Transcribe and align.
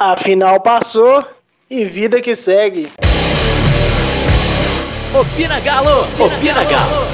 A 0.00 0.16
final 0.16 0.60
passou 0.60 1.24
e 1.68 1.84
vida 1.84 2.20
que 2.20 2.36
segue. 2.36 2.88
Opina 5.12 5.58
Galo! 5.58 6.02
Opina 6.24 6.62
Galo! 6.62 7.08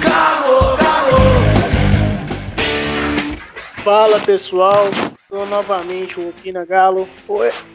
Galo, 0.00 0.76
Galo! 0.76 1.18
Fala 3.82 4.20
pessoal, 4.20 4.88
sou 5.28 5.44
novamente 5.46 6.20
o 6.20 6.28
Opina 6.28 6.64
Galo. 6.64 7.08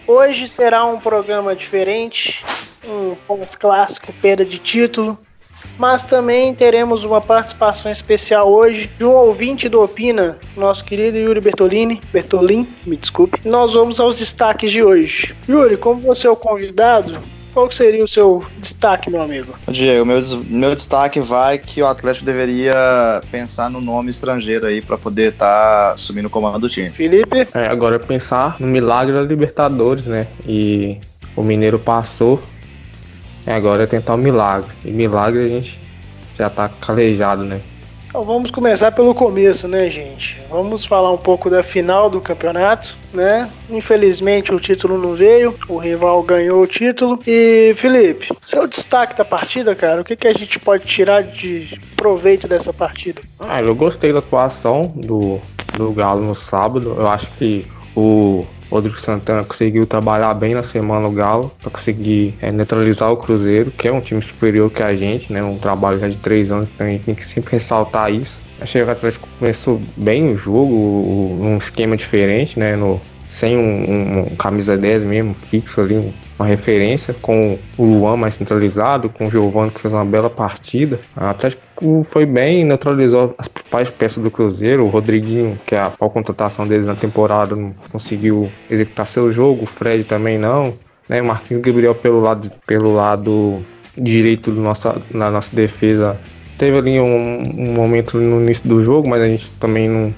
Hoje 0.08 0.48
será 0.48 0.86
um 0.86 0.98
programa 0.98 1.54
diferente, 1.54 2.42
um 2.86 3.16
pós-clássico, 3.28 4.14
perda 4.22 4.46
de 4.46 4.60
título 4.60 5.20
mas 5.82 6.06
também 6.06 6.54
teremos 6.54 7.04
uma 7.04 7.20
participação 7.20 7.92
especial 7.92 8.48
hoje 8.48 8.88
de 9.00 9.04
um 9.04 9.14
ouvinte 9.14 9.68
do 9.68 9.82
Opina, 9.82 10.38
nosso 10.56 10.86
querido 10.86 11.18
Yuri 11.18 11.42
Bertolini, 11.42 12.00
Bertolin, 12.14 12.68
me 12.86 12.96
desculpe. 12.96 13.42
Nós 13.44 13.74
vamos 13.74 14.00
aos 14.00 14.16
destaques 14.16 14.72
de 14.72 14.84
hoje. 14.84 15.34
Yuri, 15.50 15.78
como 15.78 16.00
você 16.02 16.28
é 16.28 16.30
o 16.30 16.36
convidado, 16.36 17.18
qual 17.52 17.72
seria 17.72 18.04
o 18.04 18.08
seu 18.08 18.46
destaque, 18.60 19.10
meu 19.10 19.24
amigo? 19.24 19.56
Diego, 19.68 20.06
meu, 20.06 20.22
meu 20.46 20.76
destaque 20.76 21.20
vai 21.20 21.58
que 21.58 21.82
o 21.82 21.88
Atlético 21.88 22.28
deveria 22.28 22.76
pensar 23.32 23.68
no 23.68 23.82
nome 23.82 24.12
estrangeiro 24.12 24.68
aí 24.68 24.84
para 24.84 25.00
poder 25.00 25.32
estar 25.32 25.48
tá 25.88 25.94
assumindo 25.94 26.28
o 26.28 26.32
comando 26.32 26.60
do 26.60 26.70
time. 26.70 26.92
Felipe? 26.92 27.48
É, 27.56 27.66
agora 27.66 27.96
é 27.96 28.00
pensar 28.00 28.56
no 28.60 28.68
milagre 28.68 29.14
da 29.14 29.22
Libertadores, 29.24 30.06
né? 30.06 30.28
E 30.46 31.00
o 31.36 31.42
Mineiro 31.42 31.80
passou 31.80 32.40
agora 33.48 33.84
é 33.84 33.88
tentar 33.88 34.14
o 34.14 34.18
um 34.18 34.20
milagre. 34.20 34.70
E 34.84 34.92
milagre 34.92 35.46
a 35.46 35.48
gente 35.48 35.80
já 36.38 36.50
tá 36.50 36.70
calejado, 36.70 37.44
né? 37.44 37.62
Então 38.12 38.26
vamos 38.26 38.52
começar 38.52 38.92
pelo 38.92 39.16
começo, 39.16 39.70
né, 39.70 39.90
gente? 39.90 40.38
Vamos 40.50 40.86
falar 40.86 41.14
um 41.14 41.18
pouco 41.18 41.50
da 41.50 41.64
final 41.64 42.10
do 42.10 42.20
campeonato, 42.20 42.94
né? 43.14 43.50
Infelizmente 43.70 44.54
o 44.54 44.60
título 44.60 44.98
não 44.98 45.16
veio, 45.16 45.56
o 45.70 45.78
rival 45.78 46.22
ganhou 46.22 46.62
o 46.62 46.68
título. 46.68 47.22
E 47.26 47.74
Felipe, 47.78 48.28
seu 48.46 48.68
destaque 48.68 49.18
da 49.18 49.24
partida, 49.24 49.74
cara, 49.74 50.02
o 50.02 50.04
que, 50.04 50.18
que 50.18 50.28
a 50.28 50.34
gente 50.34 50.60
pode 50.60 50.86
tirar 50.86 51.24
de 51.24 51.80
proveito 51.96 52.50
dessa 52.50 52.74
partida? 52.74 53.22
Ah, 53.40 53.62
eu 53.62 53.74
gostei 53.74 54.12
da 54.12 54.20
atuação 54.20 54.92
do, 54.94 55.40
do 55.78 55.94
Galo 55.94 56.26
no 56.26 56.36
sábado. 56.36 56.94
Eu 57.00 57.08
acho 57.08 57.32
que 57.38 57.66
o 57.96 58.46
Rodrigo 58.72 59.00
Santana 59.00 59.44
conseguiu 59.44 59.86
trabalhar 59.86 60.34
bem 60.34 60.54
na 60.54 60.64
semana 60.64 61.08
o 61.08 61.12
Galo 61.12 61.52
para 61.62 61.70
conseguir 61.70 62.36
é, 62.42 62.52
neutralizar 62.52 63.12
o 63.12 63.18
Cruzeiro, 63.18 63.70
que 63.72 63.88
é 63.88 63.92
um 63.92 64.00
time 64.00 64.22
superior 64.22 64.72
que 64.72 64.82
a 64.82 64.94
gente, 64.94 65.32
né? 65.32 65.44
Um 65.44 65.58
trabalho 65.58 66.00
já 66.00 66.08
de 66.08 66.18
três 66.18 66.52
anos, 66.52 66.70
então 66.74 66.88
a 66.88 66.90
gente 66.90 67.04
tem 67.04 67.16
que 67.16 67.28
sempre 67.28 67.52
ressaltar 67.52 68.12
isso. 68.12 68.40
Achei 68.60 68.82
que 68.82 68.88
o 68.88 68.92
Atlético 68.92 69.28
começou 69.40 69.82
bem 69.98 70.32
o 70.32 70.38
jogo, 70.38 71.38
num 71.42 71.58
esquema 71.58 71.98
diferente, 71.98 72.58
né? 72.60 72.76
No, 72.76 73.02
sem 73.32 73.58
um, 73.58 74.20
um, 74.20 74.36
camisa 74.36 74.78
10 74.78 75.06
mesmo, 75.06 75.34
fixo 75.34 75.80
ali, 75.80 76.14
uma 76.38 76.46
referência, 76.46 77.16
com 77.22 77.58
o 77.78 77.86
Luan 77.86 78.18
mais 78.18 78.36
centralizado, 78.36 79.10
com 79.10 79.28
o 79.28 79.32
Giovanni 79.32 79.72
que 79.72 79.80
fez 79.80 79.94
uma 79.94 80.04
bela 80.04 80.30
partida. 80.30 81.00
A 81.16 81.30
Atlético 81.30 82.06
foi 82.12 82.26
bem, 82.26 82.66
neutralizou 82.66 83.34
as 83.38 83.48
principais 83.48 83.90
peças 83.90 84.22
do 84.22 84.30
Cruzeiro. 84.30 84.84
O 84.84 84.90
Rodriguinho, 84.90 85.58
que 85.66 85.74
é 85.74 85.80
a 85.80 85.90
qual 85.90 86.12
contratação 86.12 86.68
deles 86.68 86.86
na 86.86 86.96
temporada, 86.96 87.56
não 87.56 87.74
conseguiu 87.90 88.52
executar 88.70 89.08
seu 89.08 89.32
jogo, 89.32 89.64
o 89.64 89.66
Fred 89.66 90.04
também 90.04 90.38
não. 90.38 90.74
Né? 91.08 91.22
O 91.22 91.26
Marquinhos 91.26 91.64
Gabriel 91.64 91.96
pelo 91.96 92.20
lado, 92.20 92.52
pelo 92.68 92.94
lado 92.94 93.66
direito 93.98 94.52
do 94.52 94.60
nossa, 94.60 95.02
na 95.10 95.32
nossa 95.32 95.56
defesa 95.56 96.20
teve 96.58 96.78
ali 96.78 97.00
um, 97.00 97.40
um 97.58 97.74
momento 97.74 98.18
no 98.18 98.42
início 98.42 98.68
do 98.68 98.84
jogo, 98.84 99.10
mas 99.10 99.22
a 99.22 99.26
gente 99.26 99.50
também 99.52 99.90
não, 99.90 100.14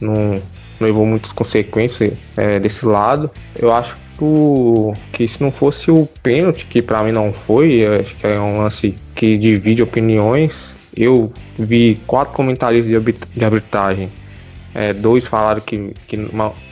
não 0.00 0.42
levou 0.82 1.06
muitas 1.06 1.32
consequências 1.32 2.12
é, 2.36 2.58
desse 2.58 2.84
lado. 2.84 3.30
Eu 3.56 3.72
acho 3.72 3.96
que, 5.12 5.26
se 5.26 5.42
não 5.42 5.50
fosse 5.50 5.90
o 5.90 6.06
pênalti, 6.22 6.66
que 6.66 6.80
para 6.80 7.02
mim 7.02 7.12
não 7.12 7.32
foi, 7.32 7.84
acho 7.86 8.14
que 8.16 8.26
é 8.26 8.38
um 8.38 8.58
lance 8.58 8.94
que 9.14 9.36
divide 9.36 9.82
opiniões. 9.82 10.72
Eu 10.96 11.32
vi 11.58 11.98
quatro 12.06 12.34
comentários 12.34 12.86
de 12.86 13.44
arbitragem 13.44 14.10
é, 14.74 14.92
dois 14.92 15.26
falaram 15.26 15.60
que, 15.60 15.94
que, 16.06 16.18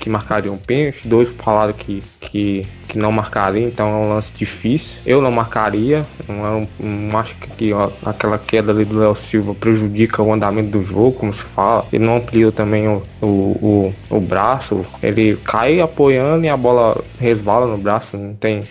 que 0.01 0.09
marcariam 0.09 0.57
pênalti, 0.57 1.07
dois 1.07 1.29
falaram 1.29 1.73
que, 1.73 2.03
que, 2.21 2.67
que 2.89 2.99
não 2.99 3.13
marcariam, 3.13 3.69
então 3.69 3.89
é 3.89 3.93
um 3.93 4.09
lance 4.09 4.33
difícil. 4.33 4.99
Eu 5.05 5.21
não 5.21 5.31
marcaria, 5.31 6.07
não, 6.27 6.67
não 6.79 7.19
acho 7.19 7.35
que 7.37 7.73
ó, 7.73 7.91
aquela 8.05 8.39
queda 8.39 8.73
ali 8.73 8.85
do 8.85 8.99
Léo 8.99 9.17
Silva 9.17 9.55
prejudica 9.55 10.23
o 10.23 10.33
andamento 10.33 10.71
do 10.71 10.85
jogo, 10.85 11.13
como 11.13 11.35
se 11.35 11.43
fala. 11.43 11.87
Ele 11.93 12.05
não 12.05 12.17
ampliou 12.17 12.51
também 12.51 12.89
o, 12.89 13.03
o, 13.21 13.27
o, 13.27 13.95
o 14.17 14.21
braço, 14.21 14.85
ele 15.03 15.37
cai 15.45 15.81
apoiando 15.81 16.45
e 16.45 16.49
a 16.49 16.57
bola 16.57 17.03
resvala 17.19 17.67
no 17.67 17.79
braço, 17.79 18.17
não 18.17 18.35
tem 18.35 18.65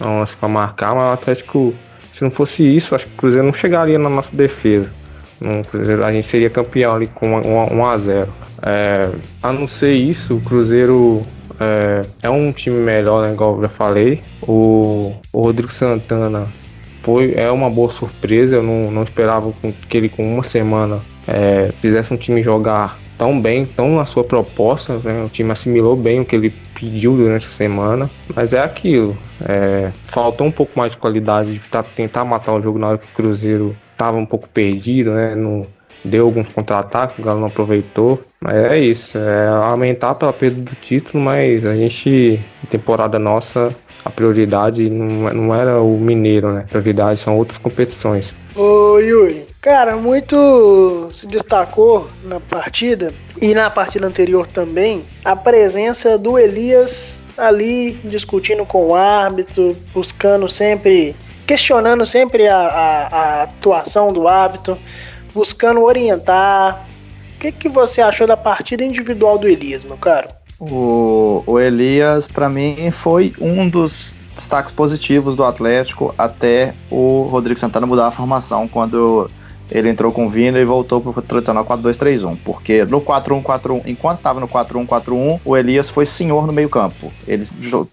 um 0.00 0.20
lance 0.20 0.34
para 0.36 0.48
marcar, 0.48 0.94
mas 0.94 1.04
o 1.04 1.12
Atlético, 1.12 1.74
se 2.12 2.22
não 2.22 2.30
fosse 2.30 2.62
isso, 2.62 2.94
acho 2.94 3.06
que 3.06 3.12
o 3.12 3.16
Cruzeiro 3.16 3.46
não 3.46 3.52
chegaria 3.52 3.98
na 3.98 4.08
nossa 4.08 4.34
defesa. 4.34 4.99
A 6.04 6.12
gente 6.12 6.26
seria 6.26 6.50
campeão 6.50 6.94
ali 6.94 7.06
com 7.06 7.34
1 7.36 7.86
a 7.86 7.98
0 7.98 8.32
é, 8.62 9.10
a 9.42 9.52
não 9.52 9.66
ser 9.66 9.94
isso, 9.94 10.36
o 10.36 10.40
Cruzeiro 10.40 11.24
é, 11.60 12.02
é, 12.22 12.30
um 12.30 12.50
time 12.52 12.78
melhor, 12.80 13.22
né, 13.22 13.32
igual 13.32 13.56
eu 13.56 13.62
já 13.62 13.68
falei. 13.68 14.22
O, 14.42 15.12
o 15.32 15.42
Rodrigo 15.42 15.72
Santana 15.72 16.46
foi, 17.02 17.34
é 17.34 17.50
uma 17.50 17.68
boa 17.68 17.92
surpresa. 17.92 18.56
Eu 18.56 18.62
não, 18.62 18.90
não 18.90 19.02
esperava 19.02 19.52
que 19.88 19.96
ele, 19.96 20.08
com 20.08 20.34
uma 20.34 20.42
semana, 20.42 21.00
é, 21.28 21.70
fizesse 21.80 22.12
um 22.12 22.16
time 22.16 22.42
jogar 22.42 22.98
tão 23.18 23.38
bem, 23.40 23.66
tão 23.66 23.96
na 23.96 24.06
sua 24.06 24.24
proposta. 24.24 24.98
Né? 25.04 25.22
O 25.24 25.28
time 25.28 25.52
assimilou 25.52 25.94
bem 25.94 26.20
o 26.20 26.24
que 26.24 26.34
ele 26.34 26.52
pediu 26.80 27.16
durante 27.16 27.46
a 27.46 27.50
semana. 27.50 28.10
Mas 28.34 28.52
é 28.52 28.60
aquilo. 28.60 29.16
É, 29.46 29.92
faltou 30.06 30.46
um 30.46 30.50
pouco 30.50 30.72
mais 30.74 30.92
de 30.92 30.96
qualidade 30.96 31.58
de 31.58 31.60
tentar 31.94 32.24
matar 32.24 32.54
o 32.54 32.62
jogo 32.62 32.78
na 32.78 32.88
hora 32.88 32.98
que 32.98 33.06
o 33.06 33.14
Cruzeiro 33.14 33.76
estava 33.92 34.16
um 34.16 34.26
pouco 34.26 34.48
perdido, 34.48 35.10
né? 35.12 35.34
No, 35.34 35.66
deu 36.02 36.26
alguns 36.26 36.52
contra-ataques, 36.52 37.18
o 37.18 37.22
Galo 37.22 37.40
não 37.40 37.48
aproveitou. 37.48 38.22
Mas 38.40 38.54
é 38.54 38.78
isso, 38.78 39.18
é 39.18 39.48
aumentar 39.48 40.14
pela 40.14 40.32
perda 40.32 40.62
do 40.62 40.74
título, 40.76 41.22
mas 41.22 41.64
a 41.66 41.76
gente, 41.76 42.40
temporada 42.70 43.18
nossa, 43.18 43.68
a 44.02 44.08
prioridade 44.08 44.88
não, 44.88 45.28
não 45.30 45.54
era 45.54 45.80
o 45.82 45.98
Mineiro, 45.98 46.50
né? 46.50 46.62
A 46.64 46.68
prioridade 46.68 47.20
são 47.20 47.36
outras 47.36 47.58
competições. 47.58 48.32
Ô 48.56 48.98
Yuri, 48.98 49.49
cara, 49.60 49.96
muito 49.96 51.10
se 51.14 51.26
destacou 51.26 52.08
na 52.24 52.40
partida 52.40 53.12
e 53.40 53.54
na 53.54 53.70
partida 53.70 54.06
anterior 54.06 54.46
também 54.46 55.04
a 55.24 55.36
presença 55.36 56.16
do 56.16 56.38
Elias 56.38 57.20
ali 57.36 57.92
discutindo 58.04 58.64
com 58.64 58.88
o 58.88 58.94
árbitro, 58.94 59.76
buscando 59.94 60.48
sempre, 60.48 61.14
questionando 61.46 62.06
sempre 62.06 62.48
a, 62.48 62.56
a, 62.56 63.06
a 63.06 63.42
atuação 63.42 64.12
do 64.12 64.26
árbitro 64.26 64.78
buscando 65.34 65.82
orientar. 65.82 66.86
O 67.36 67.40
que, 67.40 67.52
que 67.52 67.68
você 67.68 68.00
achou 68.00 68.26
da 68.26 68.36
partida 68.36 68.84
individual 68.84 69.38
do 69.38 69.48
Elias, 69.48 69.84
meu 69.84 69.96
caro? 69.96 70.28
O, 70.58 71.42
o 71.46 71.58
Elias, 71.58 72.28
para 72.28 72.50
mim, 72.50 72.90
foi 72.90 73.32
um 73.40 73.66
dos 73.66 74.14
destaques 74.36 74.72
positivos 74.72 75.34
do 75.34 75.44
Atlético 75.44 76.14
até 76.18 76.74
o 76.90 77.22
Rodrigo 77.30 77.58
Santana 77.58 77.86
mudar 77.86 78.08
a 78.08 78.10
formação 78.10 78.68
quando 78.68 79.30
ele 79.70 79.88
entrou 79.88 80.12
com 80.12 80.26
o 80.26 80.30
Vina 80.30 80.58
e 80.58 80.64
voltou 80.64 81.00
para 81.00 81.18
o 81.18 81.22
tradicional 81.22 81.64
4-2-3-1. 81.64 82.38
Porque 82.44 82.84
no 82.84 83.00
4-1-4-1, 83.00 83.82
enquanto 83.86 84.18
estava 84.18 84.40
no 84.40 84.48
4-1-4-1, 84.48 85.40
o 85.44 85.56
Elias 85.56 85.88
foi 85.88 86.06
senhor 86.06 86.46
no 86.46 86.52
meio-campo. 86.52 87.12
Ele 87.26 87.46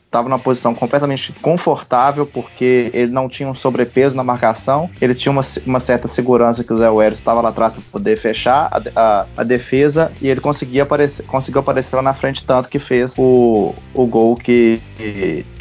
estava 0.05 0.29
numa 0.29 0.39
posição 0.39 0.73
completamente 0.73 1.33
confortável, 1.41 2.25
porque 2.25 2.89
ele 2.93 3.11
não 3.11 3.29
tinha 3.29 3.49
um 3.49 3.55
sobrepeso 3.55 4.15
na 4.15 4.23
marcação, 4.23 4.89
ele 5.01 5.13
tinha 5.13 5.31
uma, 5.31 5.45
uma 5.65 5.79
certa 5.79 6.07
segurança 6.07 6.63
que 6.63 6.73
o 6.73 6.77
Zé 6.77 6.89
Welles 6.89 7.19
estava 7.19 7.41
lá 7.41 7.49
atrás 7.49 7.73
para 7.73 7.83
poder 7.91 8.17
fechar 8.17 8.69
a, 8.71 8.81
a, 8.95 9.25
a, 9.38 9.44
defesa 9.44 10.11
e 10.21 10.27
ele 10.27 10.41
conseguia 10.41 10.83
aparecer, 10.83 11.25
conseguiu 11.25 11.59
aparecer 11.61 11.95
lá 11.95 12.01
na 12.01 12.13
frente, 12.13 12.45
tanto 12.45 12.69
que 12.69 12.79
fez 12.79 13.13
o, 13.18 13.73
o 13.94 14.06
gol 14.06 14.35
que 14.35 14.81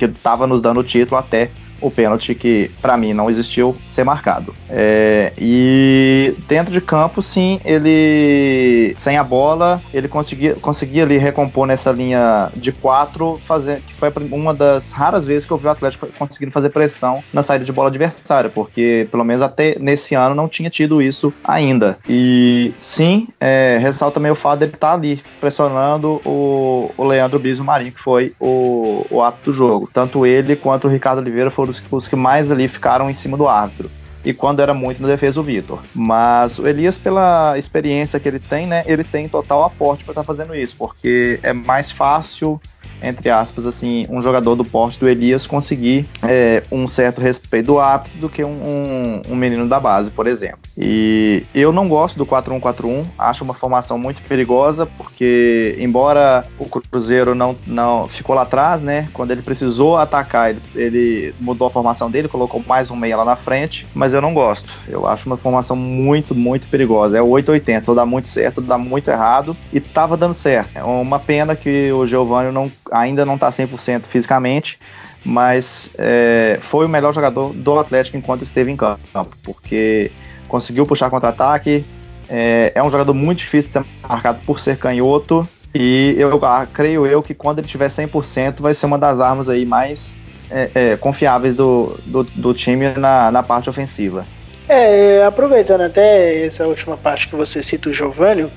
estava 0.01 0.47
nos 0.47 0.63
dando 0.63 0.81
o 0.81 0.85
título 0.85 1.19
até 1.19 1.51
o 1.81 1.91
pênalti 1.91 2.35
que 2.35 2.71
para 2.81 2.97
mim 2.97 3.13
não 3.13 3.31
existiu 3.31 3.77
ser 3.89 4.05
marcado. 4.05 4.55
É, 4.69 5.33
e 5.39 6.35
dentro 6.49 6.73
de 6.73 6.81
campo, 6.81 7.23
sim, 7.23 7.61
ele 7.65 8.95
sem 8.99 9.17
a 9.17 9.25
bola, 9.25 9.81
ele 9.93 10.09
conseguia, 10.09 10.55
conseguia 10.57 11.05
ali 11.05 11.19
recompor 11.19 11.67
nessa 11.67 11.91
linha 11.93 12.51
de 12.55 12.73
quatro, 12.73 13.41
fazer, 13.47 13.81
que 13.87 13.95
foi 13.95 14.13
uma 14.31 14.55
das 14.55 14.91
raras 14.91 15.25
vezes 15.25 15.47
que 15.47 15.53
eu 15.53 15.57
vi 15.57 15.67
o 15.67 15.71
Atlético 15.71 16.07
conseguindo 16.19 16.53
fazer 16.53 16.71
pressão 16.71 17.23
na 17.33 17.43
saída 17.43 17.65
de 17.65 17.73
bola 17.73 17.89
adversária, 17.89 18.51
porque 18.51 19.09
pelo 19.11 19.25
menos 19.25 19.43
até 19.43 19.79
nesse 19.79 20.15
ano 20.15 20.35
não 20.35 20.49
tinha 20.49 20.71
tido 20.71 21.01
isso 21.01 21.33
ainda. 21.45 21.99
E 22.09 22.73
sim, 22.81 23.29
é, 23.41 23.79
ressalta 23.81 24.15
também 24.15 24.33
o 24.33 24.37
fato 24.37 24.61
dele 24.61 24.73
estar 24.73 24.89
tá 24.89 24.95
ali 24.95 25.23
pressionando 25.41 26.21
o, 26.25 26.91
o 26.97 27.05
Leandro 27.05 27.39
Biso 27.39 27.63
Marinho, 27.63 27.93
que 27.93 28.01
foi 28.01 28.33
o, 28.41 29.07
o 29.11 29.27
do 29.45 29.53
jogo. 29.53 29.89
Tanto 29.93 30.25
ele 30.25 30.57
quanto 30.57 30.87
o 30.87 30.91
Ricardo 30.91 31.19
Oliveira 31.19 31.51
foram 31.51 31.66
os, 31.71 31.83
os 31.91 32.09
que 32.09 32.17
mais 32.17 32.51
ali 32.51 32.69
ficaram 32.69 33.11
em 33.11 33.15
cima 33.15 33.37
do 33.37 33.49
árbitro. 33.49 33.91
e 34.25 34.35
quando 34.35 34.61
era 34.61 34.75
muito 34.75 35.01
na 35.01 35.07
defesa 35.07 35.41
o 35.41 35.43
Vitor. 35.43 35.81
Mas 35.95 36.59
o 36.59 36.67
Elias, 36.67 36.99
pela 36.99 37.57
experiência 37.57 38.19
que 38.19 38.29
ele 38.29 38.41
tem, 38.41 38.67
né, 38.67 38.83
ele 38.87 39.05
tem 39.05 39.29
total 39.29 39.63
aporte 39.63 40.03
para 40.03 40.13
estar 40.13 40.23
tá 40.23 40.27
fazendo 40.27 40.55
isso, 40.55 40.75
porque 40.77 41.39
é 41.43 41.53
mais 41.53 41.93
fácil 41.93 42.61
entre 43.03 43.31
aspas, 43.31 43.67
assim, 43.67 44.07
um 44.11 44.23
jogador 44.23 44.55
do 44.55 44.65
porte 44.65 44.99
do 44.99 45.09
Elias 45.09 45.47
conseguir 45.47 46.07
é, 46.23 46.63
um 46.71 46.89
certo 46.89 47.21
respeito 47.21 47.67
do 47.67 47.79
árbitro 47.79 48.19
do 48.19 48.29
que 48.29 48.45
um, 48.45 48.49
um, 48.49 49.23
um, 49.31 49.37
menino 49.37 49.69
da 49.69 49.81
base, 49.81 50.11
por 50.11 50.27
exemplo. 50.27 50.59
E 50.77 51.45
eu 51.55 51.73
não 51.73 51.89
gosto 51.89 52.17
do 52.17 52.27
4-1-4-1, 52.27 53.05
acho 53.19 53.45
uma 53.45 53.55
formação 53.55 53.99
muito 53.99 54.21
perigosa, 54.23 54.87
porque 54.87 55.77
embora 55.79 56.47
o 56.59 56.67
Cruzeiro 56.67 57.35
não, 57.35 57.57
não 57.67 58.07
ficou 58.07 58.35
lá 58.35 58.43
atrás, 58.43 58.81
né, 58.81 59.09
quando 59.13 59.31
ele 59.31 59.43
precisou 59.43 59.97
atacar, 59.97 60.51
ele, 60.51 60.61
ele 60.75 61.35
mudou 61.41 61.67
a 61.67 61.71
formação 61.71 62.11
dele, 62.11 62.29
colocou 62.29 62.63
mais 62.67 62.91
um 62.91 62.97
meia 62.97 63.17
lá 63.17 63.25
na 63.25 63.37
frente, 63.37 63.87
mas 63.95 64.13
eu 64.13 64.21
não 64.21 64.35
gosto. 64.35 64.69
Eu 64.89 65.07
acho 65.07 65.27
uma 65.27 65.37
formação 65.37 65.77
muito, 65.77 66.35
muito 66.35 66.69
perigosa. 66.69 67.19
É 67.19 67.23
o 67.23 67.29
8-80, 67.29 67.85
ou 67.87 67.95
dá 67.95 68.07
muito 68.07 68.29
certo, 68.29 68.59
ou 68.59 68.65
dá 68.65 68.79
muito 68.79 69.09
errado, 69.09 69.57
e 69.73 69.81
tava 69.81 70.17
dando 70.17 70.35
certo. 70.35 70.71
É 70.75 70.83
uma 70.83 71.19
pena 71.19 71.55
que 71.57 71.91
o 71.93 72.07
Giovanni 72.07 72.53
não 72.53 72.71
ainda 72.93 73.25
não 73.25 73.35
está 73.35 73.51
100% 73.51 74.03
fisicamente, 74.09 74.79
mas 75.25 75.91
é, 75.99 76.59
foi 76.63 76.87
o 76.87 76.89
melhor 76.89 77.13
jogador 77.13 77.53
do 77.53 77.79
Atlético 77.79 78.17
enquanto 78.17 78.43
esteve 78.43 78.71
em 78.71 78.77
campo, 78.77 79.37
porque 79.43 80.11
conseguiu 80.49 80.87
puxar 80.87 81.11
contra-ataque, 81.11 81.85
é, 82.29 82.73
é, 82.75 82.83
um 82.83 82.91
jogador 82.91 83.13
muito 83.13 83.39
difícil 83.39 83.69
de 83.69 83.73
ser 83.73 83.85
marcado 84.09 84.39
por 84.47 84.61
ser 84.61 84.79
canhoto, 84.79 85.47
e 85.75 86.15
eu 86.17 86.39
ah, 86.45 86.67
creio 86.73 87.07
eu 87.07 87.23
que 87.23 87.35
quando 87.35 87.59
ele 87.59 87.69
tiver 87.69 87.91
100% 87.91 88.61
vai 88.61 88.75
ser 88.75 88.87
uma 88.87 88.99
das 88.99 89.21
armas 89.21 89.49
aí 89.49 89.67
mais 89.67 90.17
é, 90.51 90.71
é, 90.75 90.97
confiáveis 90.97 91.55
do, 91.55 91.99
do, 92.07 92.25
do, 92.25 92.55
time 92.55 92.91
na, 92.97 93.31
na 93.31 93.43
parte 93.43 93.69
ofensiva. 93.69 94.25
É, 94.69 95.25
aproveitando 95.25 95.83
até 95.83 96.47
essa 96.47 96.67
última 96.67 96.97
parte 96.97 97.29
que 97.29 97.37
você 97.37 97.63
cita 97.63 97.89
o 97.89 97.93
Giovanni, 97.93 98.51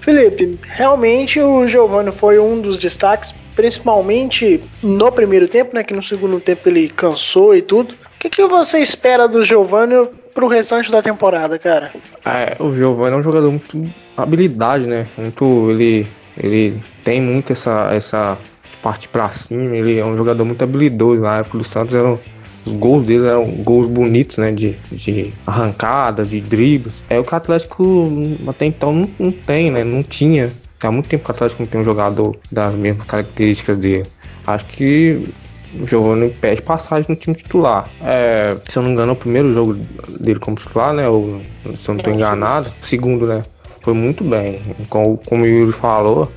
Felipe, 0.00 0.58
realmente 0.62 1.40
o 1.40 1.66
Giovanni 1.66 2.12
foi 2.12 2.38
um 2.38 2.60
dos 2.60 2.76
destaques 2.76 3.34
principalmente 3.54 4.60
no 4.82 5.10
primeiro 5.12 5.48
tempo, 5.48 5.74
né? 5.74 5.82
Que 5.82 5.94
no 5.94 6.02
segundo 6.02 6.40
tempo 6.40 6.68
ele 6.68 6.88
cansou 6.88 7.54
e 7.54 7.62
tudo. 7.62 7.94
O 7.94 8.18
que, 8.18 8.30
que 8.30 8.46
você 8.46 8.78
espera 8.78 9.28
do 9.28 9.44
Giovanni 9.44 10.08
pro 10.34 10.48
restante 10.48 10.90
da 10.90 11.02
temporada, 11.02 11.58
cara? 11.58 11.92
É, 12.24 12.56
o 12.58 12.74
Giovanni 12.74 13.16
é 13.16 13.18
um 13.18 13.22
jogador 13.22 13.50
muito 13.50 13.90
habilidade, 14.16 14.86
né? 14.86 15.06
Muito 15.16 15.70
ele 15.70 16.06
ele 16.36 16.80
tem 17.04 17.20
muito 17.20 17.52
essa 17.52 17.90
essa 17.92 18.38
parte 18.82 19.08
para 19.08 19.28
cima, 19.30 19.76
ele 19.76 19.98
é 19.98 20.04
um 20.04 20.16
jogador 20.16 20.44
muito 20.44 20.62
habilidoso. 20.62 21.22
Na 21.22 21.38
época 21.38 21.58
do 21.58 21.64
Santos 21.64 21.94
eram 21.94 22.18
os 22.66 22.72
gols 22.72 23.06
dele 23.06 23.26
eram 23.26 23.44
gols 23.62 23.88
bonitos, 23.88 24.38
né? 24.38 24.50
De, 24.50 24.76
de 24.90 25.32
arrancadas, 25.46 26.28
de 26.28 26.40
dribles. 26.40 27.04
É 27.08 27.18
o 27.18 27.24
que 27.24 27.32
o 27.32 27.36
Atlético 27.36 28.04
até 28.48 28.66
então 28.66 28.92
não, 28.92 29.10
não 29.18 29.32
tem, 29.32 29.70
né? 29.70 29.84
Não 29.84 30.02
tinha 30.02 30.50
Há 30.80 30.90
muito 30.90 31.08
tempo 31.08 31.24
que 31.24 31.30
o 31.30 31.34
Atlético 31.34 31.62
não 31.62 31.68
tem 31.68 31.80
um 31.80 31.84
jogador 31.84 32.36
das 32.52 32.74
mesmas 32.74 33.06
características 33.06 33.78
dele. 33.78 34.06
Acho 34.46 34.64
que 34.66 35.32
o 35.80 35.86
Giovanni 35.86 36.30
pede 36.30 36.62
passagem 36.62 37.06
no 37.08 37.16
time 37.16 37.34
titular. 37.34 37.88
É, 38.02 38.56
se 38.68 38.76
eu 38.78 38.82
não 38.82 38.90
me 38.90 38.94
engano, 38.94 39.10
é 39.10 39.12
o 39.12 39.16
primeiro 39.16 39.52
jogo 39.54 39.74
dele 40.20 40.38
como 40.38 40.56
titular, 40.56 40.92
né? 40.92 41.08
Ou, 41.08 41.40
se 41.64 41.88
eu 41.88 41.94
não 41.94 41.96
estou 41.96 42.12
enganado. 42.12 42.70
segundo, 42.84 43.26
né? 43.26 43.44
Foi 43.80 43.94
muito 43.94 44.22
bem. 44.24 44.62
Como, 44.88 45.18
como 45.18 45.44
o 45.44 45.46
Yuri 45.46 45.72
falou, 45.72 46.30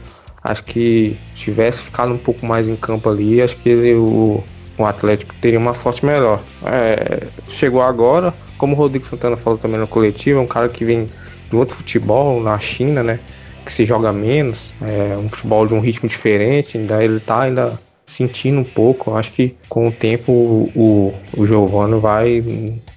acho 0.43 0.63
que 0.63 1.17
se 1.33 1.45
tivesse 1.45 1.81
ficado 1.81 2.13
um 2.13 2.17
pouco 2.17 2.45
mais 2.45 2.67
em 2.67 2.75
campo 2.75 3.09
ali, 3.09 3.41
acho 3.41 3.55
que 3.57 3.69
ele, 3.69 3.95
o, 3.95 4.43
o 4.77 4.85
Atlético 4.85 5.33
teria 5.41 5.59
uma 5.59 5.73
sorte 5.75 6.05
melhor. 6.05 6.41
É, 6.65 7.27
chegou 7.49 7.81
agora, 7.81 8.33
como 8.57 8.73
o 8.73 8.77
Rodrigo 8.77 9.05
Santana 9.05 9.37
falou 9.37 9.57
também 9.57 9.79
no 9.79 9.87
coletivo, 9.87 10.39
é 10.39 10.41
um 10.41 10.47
cara 10.47 10.67
que 10.69 10.83
vem 10.83 11.09
do 11.49 11.57
outro 11.57 11.75
futebol 11.75 12.41
na 12.41 12.57
China, 12.59 13.03
né? 13.03 13.19
Que 13.67 13.73
se 13.73 13.85
joga 13.85 14.11
menos, 14.13 14.73
é 14.81 15.15
um 15.17 15.29
futebol 15.29 15.67
de 15.67 15.73
um 15.73 15.79
ritmo 15.79 16.07
diferente, 16.07 16.77
ainda 16.77 17.03
ele 17.03 17.19
tá 17.19 17.41
ainda 17.41 17.77
sentindo 18.05 18.61
um 18.61 18.63
pouco. 18.63 19.13
Acho 19.13 19.31
que 19.33 19.55
com 19.67 19.87
o 19.87 19.91
tempo 19.91 20.31
o, 20.31 21.13
o 21.35 21.45
Giovanni 21.45 21.99
vai, 21.99 22.43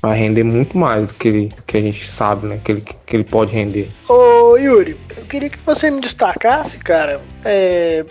vai 0.01 0.17
render 0.17 0.45
muito 0.45 0.79
mais 0.79 1.09
do 1.09 1.15
que, 1.15 1.29
ele, 1.29 1.47
do 1.49 1.63
que 1.65 1.77
a 1.77 1.81
gente 1.81 2.09
sabe, 2.09 2.47
né? 2.47 2.61
Que 2.65 2.73
ele, 2.73 2.85
que 3.05 3.17
ele 3.17 3.25
pode 3.25 3.53
render. 3.53 3.89
Ô 4.09 4.57
Yuri, 4.57 4.97
eu 5.17 5.25
queria 5.25 5.51
que 5.51 5.59
você 5.59 5.91
me 5.91 6.01
destacasse, 6.01 6.79
cara. 6.79 7.21
É, 7.45 8.05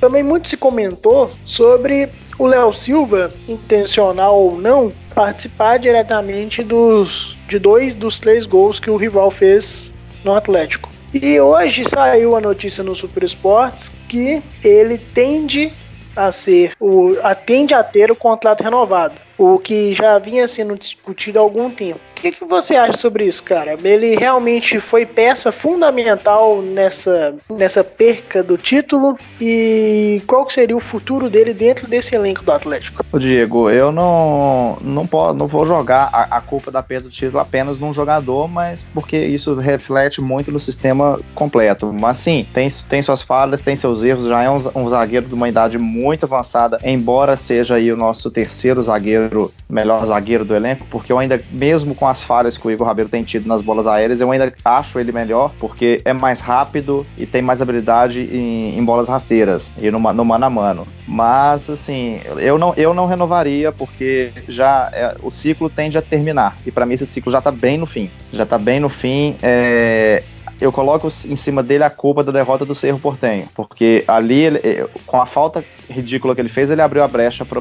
também 0.00 0.22
muito 0.22 0.48
se 0.48 0.56
comentou 0.56 1.30
sobre 1.46 2.08
o 2.38 2.46
Léo 2.46 2.72
Silva, 2.72 3.30
intencional 3.48 4.40
ou 4.40 4.60
não, 4.60 4.92
participar 5.14 5.78
diretamente 5.78 6.62
dos 6.62 7.38
de 7.48 7.58
dois 7.58 7.94
dos 7.94 8.18
três 8.18 8.46
gols 8.46 8.78
que 8.78 8.90
o 8.90 8.96
rival 8.96 9.30
fez 9.30 9.92
no 10.24 10.34
Atlético. 10.34 10.88
E 11.12 11.40
hoje 11.40 11.84
saiu 11.88 12.36
a 12.36 12.40
notícia 12.40 12.84
no 12.84 12.94
Super 12.94 13.24
Esportes 13.24 13.90
que 14.08 14.42
ele 14.62 14.96
tende 14.96 15.72
a 16.14 16.30
ser 16.30 16.74
o 16.78 17.16
atende 17.22 17.74
a 17.74 17.82
ter 17.82 18.10
o 18.10 18.16
contrato 18.16 18.62
renovado, 18.62 19.14
o 19.40 19.58
que 19.58 19.94
já 19.94 20.18
vinha 20.18 20.46
sendo 20.46 20.76
discutido 20.76 21.38
há 21.38 21.42
algum 21.42 21.70
tempo. 21.70 21.98
O 22.10 22.20
que, 22.20 22.32
que 22.32 22.44
você 22.44 22.76
acha 22.76 22.98
sobre 22.98 23.24
isso, 23.24 23.42
cara? 23.42 23.74
Ele 23.82 24.14
realmente 24.14 24.78
foi 24.78 25.06
peça 25.06 25.50
fundamental 25.50 26.60
nessa, 26.60 27.34
nessa 27.48 27.82
perca 27.82 28.42
do 28.42 28.58
título 28.58 29.16
e 29.40 30.20
qual 30.26 30.44
que 30.44 30.52
seria 30.52 30.76
o 30.76 30.80
futuro 30.80 31.30
dele 31.30 31.54
dentro 31.54 31.88
desse 31.88 32.14
elenco 32.14 32.44
do 32.44 32.52
Atlético? 32.52 33.02
Ô 33.10 33.18
Diego, 33.18 33.70
eu 33.70 33.90
não 33.90 34.76
não, 34.82 35.06
posso, 35.06 35.38
não 35.38 35.46
vou 35.46 35.66
jogar 35.66 36.10
a, 36.12 36.36
a 36.36 36.40
culpa 36.42 36.70
da 36.70 36.82
perda 36.82 37.08
do 37.08 37.10
título 37.10 37.40
apenas 37.40 37.78
num 37.78 37.94
jogador, 37.94 38.46
mas 38.46 38.84
porque 38.92 39.16
isso 39.16 39.54
reflete 39.54 40.20
muito 40.20 40.52
no 40.52 40.60
sistema 40.60 41.18
completo. 41.34 41.90
Mas 41.90 42.18
sim, 42.18 42.46
tem, 42.52 42.70
tem 42.88 43.02
suas 43.02 43.22
falhas, 43.22 43.62
tem 43.62 43.76
seus 43.76 44.02
erros, 44.02 44.26
já 44.26 44.42
é 44.42 44.50
um, 44.50 44.62
um 44.74 44.90
zagueiro 44.90 45.26
de 45.26 45.34
uma 45.34 45.48
idade 45.48 45.78
muito 45.78 46.24
avançada, 46.24 46.78
embora 46.84 47.36
seja 47.36 47.76
aí 47.76 47.90
o 47.90 47.96
nosso 47.96 48.30
terceiro 48.30 48.82
zagueiro, 48.82 49.29
melhor 49.68 50.04
zagueiro 50.06 50.44
do 50.44 50.54
elenco, 50.54 50.86
porque 50.90 51.12
eu 51.12 51.18
ainda, 51.18 51.40
mesmo 51.50 51.94
com 51.94 52.06
as 52.06 52.22
falhas 52.22 52.56
que 52.56 52.66
o 52.66 52.70
Igor 52.70 52.86
Rabelo 52.86 53.08
tem 53.08 53.22
tido 53.22 53.46
nas 53.46 53.62
bolas 53.62 53.86
aéreas, 53.86 54.20
eu 54.20 54.30
ainda 54.30 54.52
acho 54.64 54.98
ele 54.98 55.12
melhor, 55.12 55.52
porque 55.58 56.00
é 56.04 56.12
mais 56.12 56.40
rápido 56.40 57.06
e 57.16 57.26
tem 57.26 57.40
mais 57.42 57.62
habilidade 57.62 58.20
em, 58.20 58.78
em 58.78 58.84
bolas 58.84 59.08
rasteiras 59.08 59.70
e 59.78 59.90
no, 59.90 59.98
no 59.98 60.24
mano 60.24 60.44
a 60.44 60.50
mano. 60.50 60.86
Mas, 61.06 61.68
assim, 61.68 62.20
eu 62.38 62.58
não, 62.58 62.74
eu 62.76 62.94
não 62.94 63.06
renovaria, 63.06 63.72
porque 63.72 64.32
já 64.48 64.90
é, 64.92 65.16
o 65.22 65.30
ciclo 65.30 65.68
tende 65.68 65.98
a 65.98 66.02
terminar. 66.02 66.56
E 66.64 66.70
para 66.70 66.86
mim 66.86 66.94
esse 66.94 67.06
ciclo 67.06 67.32
já 67.32 67.40
tá 67.40 67.50
bem 67.50 67.78
no 67.78 67.86
fim. 67.86 68.10
Já 68.32 68.46
tá 68.46 68.56
bem 68.56 68.78
no 68.78 68.88
fim. 68.88 69.36
É, 69.42 70.22
eu 70.60 70.70
coloco 70.70 71.10
em 71.24 71.36
cima 71.36 71.62
dele 71.62 71.84
a 71.84 71.90
culpa 71.90 72.22
da 72.22 72.30
derrota 72.30 72.66
do 72.66 72.74
Cerro 72.74 73.00
Portenho, 73.00 73.48
porque 73.54 74.04
ali, 74.06 74.40
ele, 74.40 74.60
com 75.06 75.20
a 75.20 75.26
falta 75.26 75.64
ridícula 75.88 76.34
que 76.34 76.40
ele 76.40 76.48
fez, 76.48 76.70
ele 76.70 76.82
abriu 76.82 77.02
a 77.02 77.08
brecha 77.08 77.44
para 77.44 77.60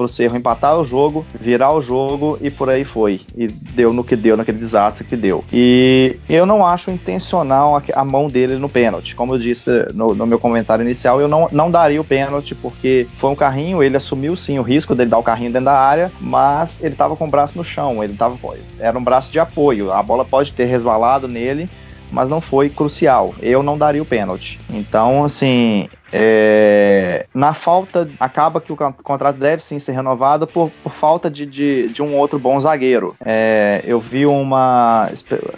pro, 0.00 0.08
Cerro 0.08 0.36
empatar 0.36 0.78
o 0.78 0.84
jogo, 0.84 1.26
virar 1.38 1.72
o 1.72 1.80
jogo 1.80 2.38
e 2.40 2.50
por 2.50 2.68
aí 2.70 2.84
foi. 2.84 3.20
E 3.36 3.46
deu 3.48 3.92
no 3.92 4.02
que 4.02 4.16
deu, 4.16 4.36
naquele 4.36 4.58
desastre 4.58 5.04
que 5.04 5.16
deu. 5.16 5.44
E 5.52 6.16
eu 6.28 6.46
não 6.46 6.66
acho 6.66 6.90
intencional 6.90 7.76
a, 7.76 7.82
a 7.94 8.04
mão 8.04 8.28
dele 8.28 8.56
no 8.56 8.68
pênalti. 8.68 9.14
Como 9.14 9.34
eu 9.34 9.38
disse 9.38 9.70
no, 9.94 10.14
no, 10.14 10.26
meu 10.26 10.38
comentário 10.38 10.82
inicial, 10.82 11.20
eu 11.20 11.28
não, 11.28 11.48
não 11.52 11.70
daria 11.70 12.00
o 12.00 12.04
pênalti 12.04 12.54
porque 12.54 13.06
foi 13.18 13.30
um 13.30 13.36
carrinho, 13.36 13.82
ele 13.82 13.96
assumiu 13.96 14.36
sim 14.36 14.58
o 14.58 14.62
risco 14.62 14.94
dele 14.94 15.10
dar 15.10 15.18
o 15.18 15.22
carrinho 15.22 15.52
dentro 15.52 15.66
da 15.66 15.78
área, 15.78 16.10
mas 16.20 16.82
ele 16.82 16.94
tava 16.94 17.16
com 17.16 17.26
o 17.26 17.30
braço 17.30 17.56
no 17.56 17.64
chão, 17.64 18.02
ele 18.02 18.14
tava, 18.14 18.36
era 18.78 18.98
um 18.98 19.04
braço 19.04 19.30
de 19.30 19.38
apoio. 19.38 19.92
A 19.92 20.02
bola 20.02 20.24
pode 20.24 20.52
ter 20.52 20.64
resvalado 20.64 21.28
nele, 21.28 21.68
mas 22.10 22.28
não 22.28 22.40
foi 22.40 22.68
crucial. 22.68 23.34
Eu 23.40 23.62
não 23.62 23.78
daria 23.78 24.02
o 24.02 24.06
pênalti. 24.06 24.58
Então, 24.70 25.24
assim, 25.24 25.88
é, 26.12 27.26
na 27.32 27.54
falta, 27.54 28.08
acaba 28.18 28.60
que 28.60 28.72
o 28.72 28.76
contrato 28.76 29.36
deve 29.36 29.62
sim 29.62 29.78
ser 29.78 29.92
renovado 29.92 30.46
por, 30.46 30.70
por 30.82 30.92
falta 30.92 31.30
de, 31.30 31.46
de, 31.46 31.88
de, 31.88 32.02
um 32.02 32.16
outro 32.16 32.38
bom 32.38 32.60
zagueiro. 32.60 33.14
É, 33.24 33.82
eu 33.84 34.00
vi 34.00 34.26
uma, 34.26 35.08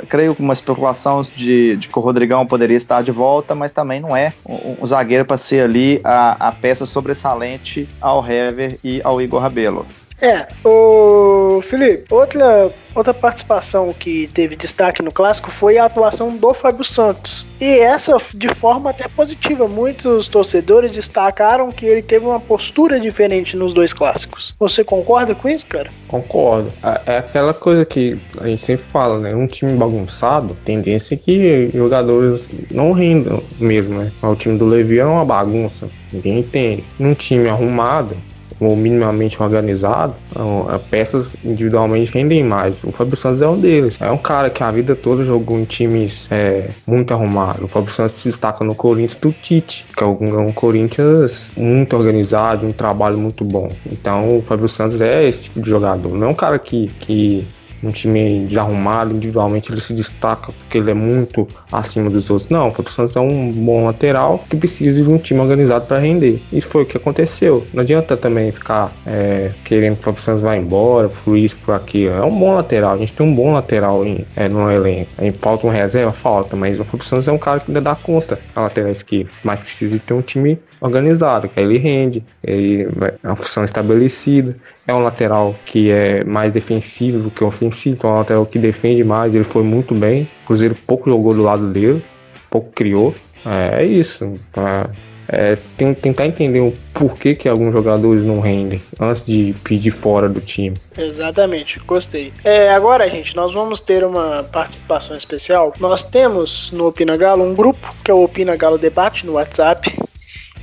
creio 0.08 0.34
que 0.34 0.42
uma 0.42 0.52
especulação 0.52 1.22
de, 1.22 1.76
de, 1.76 1.88
que 1.88 1.98
o 1.98 2.02
Rodrigão 2.02 2.46
poderia 2.46 2.76
estar 2.76 3.02
de 3.02 3.10
volta, 3.10 3.54
mas 3.54 3.72
também 3.72 4.00
não 4.00 4.16
é 4.16 4.32
um, 4.46 4.76
um 4.82 4.86
zagueiro 4.86 5.24
para 5.24 5.38
ser 5.38 5.64
ali 5.64 6.00
a, 6.04 6.48
a 6.48 6.52
peça 6.52 6.84
sobressalente 6.84 7.88
ao 8.00 8.26
Hever 8.26 8.78
e 8.84 9.00
ao 9.02 9.20
Igor 9.20 9.40
Rabelo. 9.40 9.86
É, 10.22 10.46
o 10.64 11.60
Felipe, 11.68 12.04
outra, 12.08 12.70
outra 12.94 13.12
participação 13.12 13.92
que 13.92 14.30
teve 14.32 14.54
destaque 14.54 15.02
no 15.02 15.10
clássico 15.10 15.50
foi 15.50 15.78
a 15.78 15.86
atuação 15.86 16.28
do 16.28 16.54
Fábio 16.54 16.84
Santos. 16.84 17.44
E 17.60 17.64
essa 17.64 18.16
de 18.32 18.54
forma 18.54 18.90
até 18.90 19.08
positiva. 19.08 19.66
Muitos 19.66 20.28
torcedores 20.28 20.92
destacaram 20.92 21.72
que 21.72 21.84
ele 21.84 22.02
teve 22.02 22.24
uma 22.24 22.38
postura 22.38 23.00
diferente 23.00 23.56
nos 23.56 23.74
dois 23.74 23.92
clássicos. 23.92 24.54
Você 24.60 24.84
concorda 24.84 25.34
com 25.34 25.48
isso, 25.48 25.66
cara? 25.66 25.90
Concordo. 26.06 26.72
É, 26.84 27.14
é 27.14 27.18
aquela 27.18 27.52
coisa 27.52 27.84
que 27.84 28.16
a 28.40 28.46
gente 28.46 28.64
sempre 28.64 28.84
fala, 28.92 29.18
né? 29.18 29.34
Um 29.34 29.48
time 29.48 29.72
bagunçado, 29.72 30.56
tendência 30.64 31.14
é 31.14 31.18
que 31.18 31.70
jogadores 31.74 32.42
não 32.70 32.92
rendam 32.92 33.42
mesmo, 33.58 33.98
né? 33.98 34.12
O 34.22 34.36
time 34.36 34.56
do 34.56 34.66
Levi 34.66 35.00
é 35.00 35.04
uma 35.04 35.24
bagunça. 35.24 35.88
Ninguém 36.12 36.38
entende. 36.38 36.84
Num 36.96 37.14
time 37.14 37.48
arrumado, 37.48 38.16
ou 38.66 38.76
minimamente 38.76 39.42
organizado, 39.42 40.14
então, 40.30 40.66
peças 40.90 41.30
individualmente 41.44 42.12
rendem 42.12 42.42
mais. 42.42 42.82
O 42.84 42.92
Fábio 42.92 43.16
Santos 43.16 43.42
é 43.42 43.48
um 43.48 43.58
deles. 43.58 43.96
É 44.00 44.10
um 44.10 44.18
cara 44.18 44.50
que 44.50 44.62
a 44.62 44.70
vida 44.70 44.94
toda 44.94 45.24
jogou 45.24 45.58
em 45.58 45.64
times 45.64 46.28
é, 46.30 46.68
muito 46.86 47.12
arrumados. 47.12 47.62
O 47.62 47.68
Fábio 47.68 47.92
Santos 47.92 48.20
se 48.20 48.30
destaca 48.30 48.64
no 48.64 48.74
Corinthians 48.74 49.20
do 49.20 49.32
Tite, 49.32 49.86
que 49.96 50.02
é 50.02 50.06
um, 50.06 50.28
é 50.28 50.38
um 50.38 50.52
Corinthians 50.52 51.48
muito 51.56 51.96
organizado, 51.96 52.66
um 52.66 52.72
trabalho 52.72 53.18
muito 53.18 53.44
bom. 53.44 53.70
Então 53.90 54.38
o 54.38 54.42
Fábio 54.42 54.68
Santos 54.68 55.00
é 55.00 55.26
esse 55.26 55.42
tipo 55.42 55.60
de 55.60 55.68
jogador. 55.68 56.14
Não 56.14 56.28
é 56.28 56.30
um 56.30 56.34
cara 56.34 56.58
que, 56.58 56.88
que 57.00 57.46
um 57.82 57.90
time 57.90 58.46
desarrumado, 58.46 59.14
individualmente 59.14 59.70
ele 59.72 59.80
se 59.80 59.92
destaca 59.92 60.52
porque 60.52 60.78
ele 60.78 60.90
é 60.90 60.94
muito 60.94 61.46
acima 61.70 62.08
dos 62.08 62.30
outros. 62.30 62.50
Não, 62.50 62.68
o 62.68 62.90
Santos 62.90 63.16
é 63.16 63.20
um 63.20 63.50
bom 63.50 63.86
lateral 63.86 64.38
que 64.48 64.56
precisa 64.56 65.02
de 65.02 65.08
um 65.08 65.18
time 65.18 65.40
organizado 65.40 65.86
para 65.86 65.98
render. 65.98 66.40
Isso 66.52 66.68
foi 66.68 66.82
o 66.82 66.86
que 66.86 66.96
aconteceu. 66.96 67.66
Não 67.72 67.82
adianta 67.82 68.16
também 68.16 68.52
ficar 68.52 68.92
é, 69.06 69.52
querendo 69.64 69.96
que 69.96 70.08
o 70.08 70.16
Santos 70.18 70.42
vá 70.42 70.56
embora, 70.56 71.08
por 71.24 71.36
isso, 71.36 71.56
por 71.64 71.74
aquilo. 71.74 72.14
É 72.14 72.24
um 72.24 72.38
bom 72.38 72.54
lateral, 72.54 72.94
a 72.94 72.98
gente 72.98 73.12
tem 73.12 73.26
um 73.26 73.34
bom 73.34 73.52
lateral 73.52 74.04
em, 74.04 74.24
é, 74.36 74.48
no 74.48 74.70
elenco. 74.70 75.10
Falta 75.40 75.66
uma 75.66 75.72
reserva? 75.72 76.12
Falta, 76.12 76.56
mas 76.56 76.78
o 76.78 76.84
Fábio 76.84 77.04
Santos 77.04 77.28
é 77.28 77.32
um 77.32 77.38
cara 77.38 77.60
que 77.60 77.70
ainda 77.70 77.80
dá 77.80 77.94
conta 77.94 78.38
na 78.54 78.62
lateral 78.62 78.90
esquerda. 78.90 79.30
Mas 79.42 79.60
precisa 79.60 79.92
de 79.92 79.98
ter 79.98 80.14
um 80.14 80.22
time 80.22 80.58
organizado, 80.80 81.48
que 81.48 81.58
aí 81.60 81.64
ele 81.64 81.78
rende, 81.78 82.24
ele 82.42 82.88
é 83.22 83.28
uma 83.28 83.36
função 83.36 83.64
estabelecida. 83.64 84.56
É 84.86 84.92
um 84.92 85.02
lateral 85.02 85.54
que 85.64 85.90
é 85.90 86.24
mais 86.24 86.52
defensivo 86.52 87.30
que 87.30 87.44
ofensivo, 87.44 87.96
então 87.96 88.10
é 88.10 88.12
um 88.14 88.16
lateral 88.16 88.46
que 88.46 88.58
defende 88.58 89.04
mais, 89.04 89.34
ele 89.34 89.44
foi 89.44 89.62
muito 89.62 89.94
bem. 89.94 90.28
O 90.42 90.46
Cruzeiro 90.46 90.74
pouco 90.86 91.08
jogou 91.08 91.34
do 91.34 91.42
lado 91.42 91.68
dele, 91.68 92.02
pouco 92.50 92.70
criou. 92.72 93.14
É, 93.46 93.82
é 93.82 93.86
isso. 93.86 94.32
É, 94.56 94.90
é, 95.28 95.56
tem, 95.76 95.94
tentar 95.94 96.26
entender 96.26 96.60
o 96.60 96.72
porquê 96.92 97.34
que 97.34 97.48
alguns 97.48 97.72
jogadores 97.72 98.24
não 98.24 98.40
rendem 98.40 98.82
antes 99.00 99.24
de 99.24 99.54
pedir 99.64 99.90
fora 99.90 100.28
do 100.28 100.40
time. 100.40 100.76
Exatamente, 100.96 101.80
gostei. 101.86 102.32
É, 102.44 102.70
agora, 102.70 103.08
gente, 103.08 103.34
nós 103.36 103.54
vamos 103.54 103.80
ter 103.80 104.04
uma 104.04 104.42
participação 104.44 105.16
especial. 105.16 105.72
Nós 105.78 106.02
temos 106.02 106.70
no 106.72 106.88
Opina 106.88 107.16
Galo 107.16 107.44
um 107.44 107.54
grupo 107.54 107.94
que 108.04 108.10
é 108.10 108.14
o 108.14 108.22
Opina 108.22 108.56
Galo 108.56 108.78
Debate 108.78 109.24
no 109.24 109.32
WhatsApp. 109.32 109.94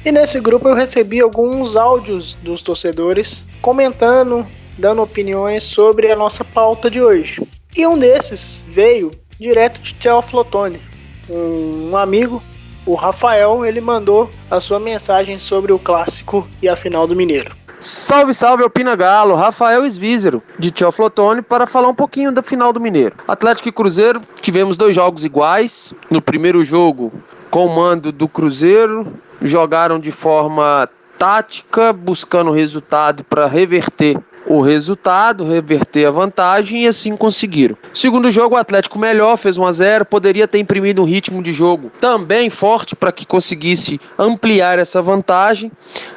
E 0.06 0.12
nesse 0.12 0.40
grupo 0.40 0.70
eu 0.70 0.76
recebi 0.76 1.20
alguns 1.20 1.76
áudios 1.76 2.36
dos 2.42 2.62
torcedores 2.62 3.44
comentando, 3.62 4.48
dando 4.78 5.02
opiniões 5.02 5.64
sobre 5.64 6.10
a 6.10 6.16
nossa 6.16 6.46
pauta 6.46 6.90
de 6.90 7.02
hoje. 7.02 7.46
E 7.76 7.86
um 7.86 8.00
desses 8.00 8.64
veio 8.70 9.12
direto 9.38 9.82
de 9.82 9.94
Teoflotone, 9.96 10.80
um 11.30 11.96
amigo, 11.98 12.42
o 12.86 12.96
Rafael, 12.96 13.66
ele 13.66 13.82
mandou 13.82 14.30
a 14.50 14.60
sua 14.60 14.80
mensagem 14.80 15.38
sobre 15.38 15.72
o 15.72 15.78
clássico 15.78 16.48
e 16.62 16.68
a 16.68 16.76
final 16.76 17.06
do 17.06 17.16
Mineiro. 17.16 17.56
Salve, 17.80 18.34
salve, 18.34 18.64
Opina 18.64 18.96
Galo, 18.96 19.36
Rafael 19.36 19.86
Esvízero, 19.86 20.42
de 20.58 20.72
Teoflotone, 20.72 21.42
para 21.42 21.68
falar 21.68 21.88
um 21.88 21.96
pouquinho 21.96 22.32
da 22.32 22.42
final 22.42 22.74
do 22.74 22.80
Mineiro. 22.80 23.16
Atlético 23.28 23.70
e 23.70 23.72
Cruzeiro, 23.72 24.22
tivemos 24.42 24.76
dois 24.76 24.96
jogos 24.96 25.24
iguais. 25.24 25.94
No 26.10 26.22
primeiro 26.22 26.64
jogo, 26.66 27.14
com 27.50 27.66
o 27.66 27.76
mando 27.76 28.12
do 28.12 28.28
Cruzeiro, 28.28 29.08
jogaram 29.42 30.00
de 30.00 30.12
forma 30.12 30.90
tática, 31.18 31.92
buscando 31.92 32.52
resultado 32.52 33.24
para 33.24 33.46
reverter 33.48 34.18
o 34.48 34.62
resultado, 34.62 35.48
reverter 35.48 36.06
a 36.06 36.12
vantagem 36.12 36.84
e 36.84 36.88
assim 36.88 37.16
conseguiram. 37.16 37.78
Segundo 37.94 38.32
jogo, 38.32 38.56
o 38.56 38.58
Atlético 38.58 38.98
melhor, 38.98 39.38
fez 39.38 39.58
1 39.58 39.66
a 39.66 39.72
0, 39.72 40.06
poderia 40.06 40.48
ter 40.48 40.58
imprimido 40.58 41.02
um 41.02 41.06
ritmo 41.06 41.44
de 41.44 41.52
jogo 41.52 41.92
também 42.00 42.50
forte 42.50 42.96
para 42.96 43.12
que 43.12 43.26
conseguisse 43.26 44.00
ampliar 44.18 44.80
essa 44.80 45.02
vantagem. 45.02 45.72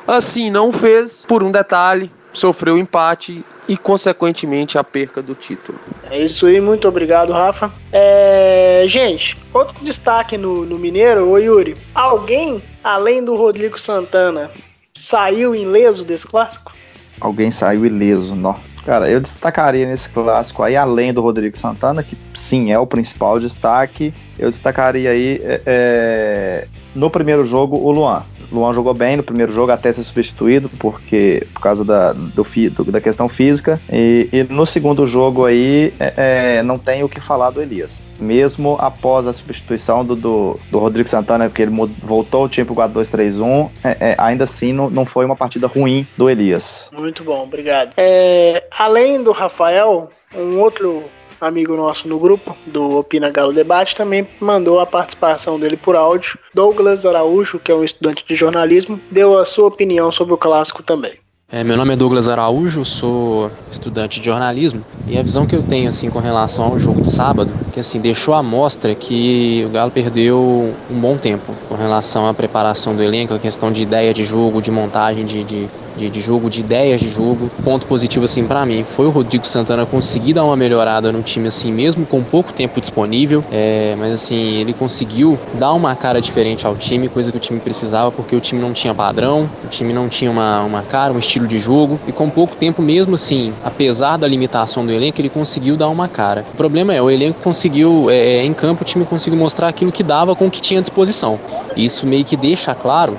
Assim 0.07 0.51
não 0.51 0.73
fez, 0.73 1.27
por 1.27 1.43
um 1.43 1.51
detalhe, 1.51 2.11
sofreu 2.33 2.79
empate 2.79 3.45
e, 3.69 3.77
consequentemente, 3.77 4.79
a 4.79 4.85
perca 4.85 5.23
do 5.23 5.35
título. 5.35 5.79
É 6.11 6.19
isso 6.19 6.47
aí, 6.47 6.61
muito 6.61 6.89
obrigado, 6.89 7.33
Rafa. 7.33 7.71
É... 7.93 8.85
Gente, 8.89 9.37
outro 9.53 9.75
destaque 9.85 10.37
no, 10.37 10.65
no 10.65 10.79
Mineiro, 10.79 11.29
ô 11.29 11.39
Yuri, 11.39 11.77
alguém, 11.95 12.63
além 12.83 13.23
do 13.25 13.35
Rodrigo 13.35 13.79
Santana, 13.79 14.51
saiu 14.95 15.55
ileso 15.55 16.05
desse 16.05 16.27
clássico? 16.27 16.73
Alguém 17.21 17.51
saiu 17.51 17.87
ileso, 17.87 18.35
não. 18.35 18.55
Cara, 18.85 19.09
eu 19.09 19.21
destacaria 19.21 19.87
nesse 19.87 20.09
clássico 20.09 20.63
aí, 20.63 20.77
além 20.77 21.13
do 21.13 21.23
Rodrigo 21.23 21.57
Santana, 21.57 22.03
que 22.03 22.17
sim 22.35 22.73
é 22.73 22.79
o 22.79 22.87
principal 22.87 23.39
destaque, 23.39 24.13
eu 24.37 24.51
destacaria 24.51 25.11
aí 25.11 25.41
é, 25.45 25.63
é 25.65 26.69
no 26.95 27.11
primeiro 27.11 27.47
jogo 27.47 27.77
o 27.77 27.91
Luan. 27.91 28.23
Luan 28.53 28.75
jogou 28.75 28.93
bem 28.93 29.17
no 29.17 29.23
primeiro 29.23 29.53
jogo 29.53 29.73
até 29.73 29.93
ser 29.93 30.03
substituído, 30.03 30.69
porque 30.79 31.47
por 31.55 31.61
causa 31.61 31.85
da, 31.85 32.13
do, 32.13 32.45
do 32.45 32.93
da 32.93 33.01
questão 33.01 33.29
física. 33.29 33.81
E, 33.91 34.29
e, 34.33 34.45
no 34.45 34.67
segundo 34.67 35.07
jogo 35.07 35.47
aí 35.47 35.93
é, 35.99 36.59
é, 36.59 36.63
não 36.63 36.79
tem 36.79 37.03
o 37.03 37.09
que 37.09 37.19
falar 37.19 37.51
do 37.51 37.63
Elias. 37.63 37.91
Mesmo 38.21 38.77
após 38.79 39.27
a 39.27 39.33
substituição 39.33 40.05
do, 40.05 40.15
do, 40.15 40.61
do 40.71 40.79
Rodrigo 40.79 41.09
Santana, 41.09 41.49
porque 41.49 41.63
ele 41.63 41.73
voltou 42.05 42.45
o 42.45 42.49
time 42.49 42.65
pro 42.65 42.75
4-2-3-1, 42.77 43.71
é, 43.83 43.97
é, 44.01 44.15
ainda 44.19 44.45
assim 44.45 44.73
não, 44.73 44.89
não 44.89 45.05
foi 45.05 45.25
uma 45.25 45.35
partida 45.35 45.67
ruim 45.67 46.07
do 46.17 46.31
Elias. 46.31 46.89
Muito 46.93 47.25
bom, 47.25 47.43
obrigado. 47.43 47.93
É, 47.97 48.63
além 48.79 49.23
do 49.23 49.33
Rafael, 49.33 50.09
um 50.37 50.61
outro 50.61 51.03
amigo 51.43 51.77
nosso 51.77 52.09
no 52.09 52.19
grupo 52.19 52.57
do 52.67 52.99
Opina 52.99 53.31
Galo 53.31 53.53
Debate, 53.53 53.97
também 53.97 54.27
mandou 54.41 54.81
a 54.81 54.87
participação 54.87 55.59
dele 55.59 55.77
por 55.77 55.97
áudio. 55.97 56.39
Douglas 56.55 57.05
Araújo, 57.05 57.59
que 57.59 57.73
é 57.73 57.75
um 57.75 57.85
estudante 57.85 58.25
de 58.27 58.35
jornalismo, 58.37 59.01
deu 59.11 59.39
a 59.39 59.45
sua 59.45 59.69
opinião 59.69 60.11
sobre 60.13 60.35
o 60.35 60.39
clássico 60.39 60.83
também. 60.83 61.15
É, 61.55 61.63
meu 61.63 61.77
nome 61.77 61.93
é 61.93 61.97
Douglas 61.97 62.31
Araújo, 62.31 62.83
sou 62.83 63.51
estudante 63.71 64.19
de 64.19 64.25
jornalismo 64.25 64.83
e 65.07 65.19
a 65.19 65.23
visão 65.23 65.47
que 65.47 65.55
eu 65.55 65.63
tenho 65.63 65.87
assim 65.87 66.09
com 66.09 66.19
relação 66.19 66.65
ao 66.65 66.79
jogo 66.79 67.03
de 67.03 67.11
sábado, 67.11 67.53
que 67.75 67.79
assim 67.79 68.01
deixou 68.01 68.33
a 68.33 68.43
mostra 68.43 68.95
que 68.95 69.63
o 69.67 69.69
Galo 69.69 69.91
perdeu 69.91 70.75
um 70.91 70.99
bom 70.99 71.19
tempo 71.19 71.53
com 71.69 71.75
relação 71.75 72.27
à 72.27 72.33
preparação 72.33 72.97
do 72.97 73.03
elenco, 73.03 73.35
a 73.35 73.39
questão 73.39 73.71
de 73.71 73.83
ideia 73.83 74.15
de 74.15 74.25
jogo, 74.25 74.63
de 74.63 74.71
montagem 74.71 75.27
de, 75.27 75.45
de 75.45 75.69
de, 75.97 76.11
de 76.11 76.21
jogo, 76.21 76.49
de 76.49 76.61
ideias 76.61 77.01
de 77.01 77.09
jogo. 77.09 77.51
Ponto 77.65 77.87
positivo 77.87 78.25
assim 78.25 78.45
para 78.47 78.65
mim 78.65 78.85
foi 78.85 79.07
o 79.07 79.11
Rodrigo 79.11 79.47
Santana 79.47 79.87
conseguir 79.87 80.35
dar 80.35 80.45
uma 80.45 80.57
melhorada 80.57 81.13
no 81.13 81.23
time 81.23 81.49
assim 81.49 81.73
mesmo 81.73 82.07
com 82.07 82.23
pouco 82.23 82.53
tempo 82.53 82.81
disponível, 82.81 83.45
é, 83.51 83.95
mas 83.99 84.13
assim 84.13 84.57
ele 84.57 84.73
conseguiu 84.73 85.39
dar 85.55 85.73
uma 85.73 85.95
cara 85.95 86.21
diferente 86.21 86.67
ao 86.67 86.77
time, 86.77 87.09
coisa 87.09 87.31
que 87.31 87.37
o 87.37 87.41
time 87.41 87.61
precisava 87.61 88.11
porque 88.11 88.35
o 88.35 88.41
time 88.41 88.61
não 88.61 88.73
tinha 88.73 88.95
padrão, 88.95 89.49
o 89.65 89.69
time 89.69 89.93
não 89.93 90.09
tinha 90.09 90.31
uma, 90.31 90.63
uma 90.63 90.83
cara, 90.83 91.13
um 91.13 91.19
estilo 91.19 91.47
de 91.47 91.59
jogo 91.59 92.01
e 92.07 92.13
com 92.13 92.29
pouco 92.31 92.57
tempo 92.57 92.83
mesmo 92.83 93.15
assim, 93.15 93.53
apesar 93.65 94.17
da 94.17 94.27
limitação 94.27 94.85
do 94.85 94.93
elenco, 94.93 95.21
ele 95.21 95.29
conseguiu 95.29 95.77
dar 95.77 95.89
uma 95.89 96.09
cara. 96.09 96.45
O 96.53 96.57
problema 96.57 96.95
é 96.95 97.03
o 97.03 97.11
elenco 97.11 97.41
conseguiu 97.43 98.11
é, 98.11 98.45
em 98.45 98.53
campo 98.55 98.83
o 98.83 98.85
time 98.85 99.05
conseguiu 99.05 99.39
mostrar 99.39 99.69
aquilo 99.69 99.93
que 99.93 100.03
dava 100.03 100.35
com 100.35 100.47
o 100.47 100.51
que 100.51 100.61
tinha 100.61 100.81
à 100.81 100.83
disposição. 100.83 101.39
Isso 101.77 102.07
meio 102.07 102.25
que 102.25 102.37
deixa 102.37 102.75
claro 102.75 103.17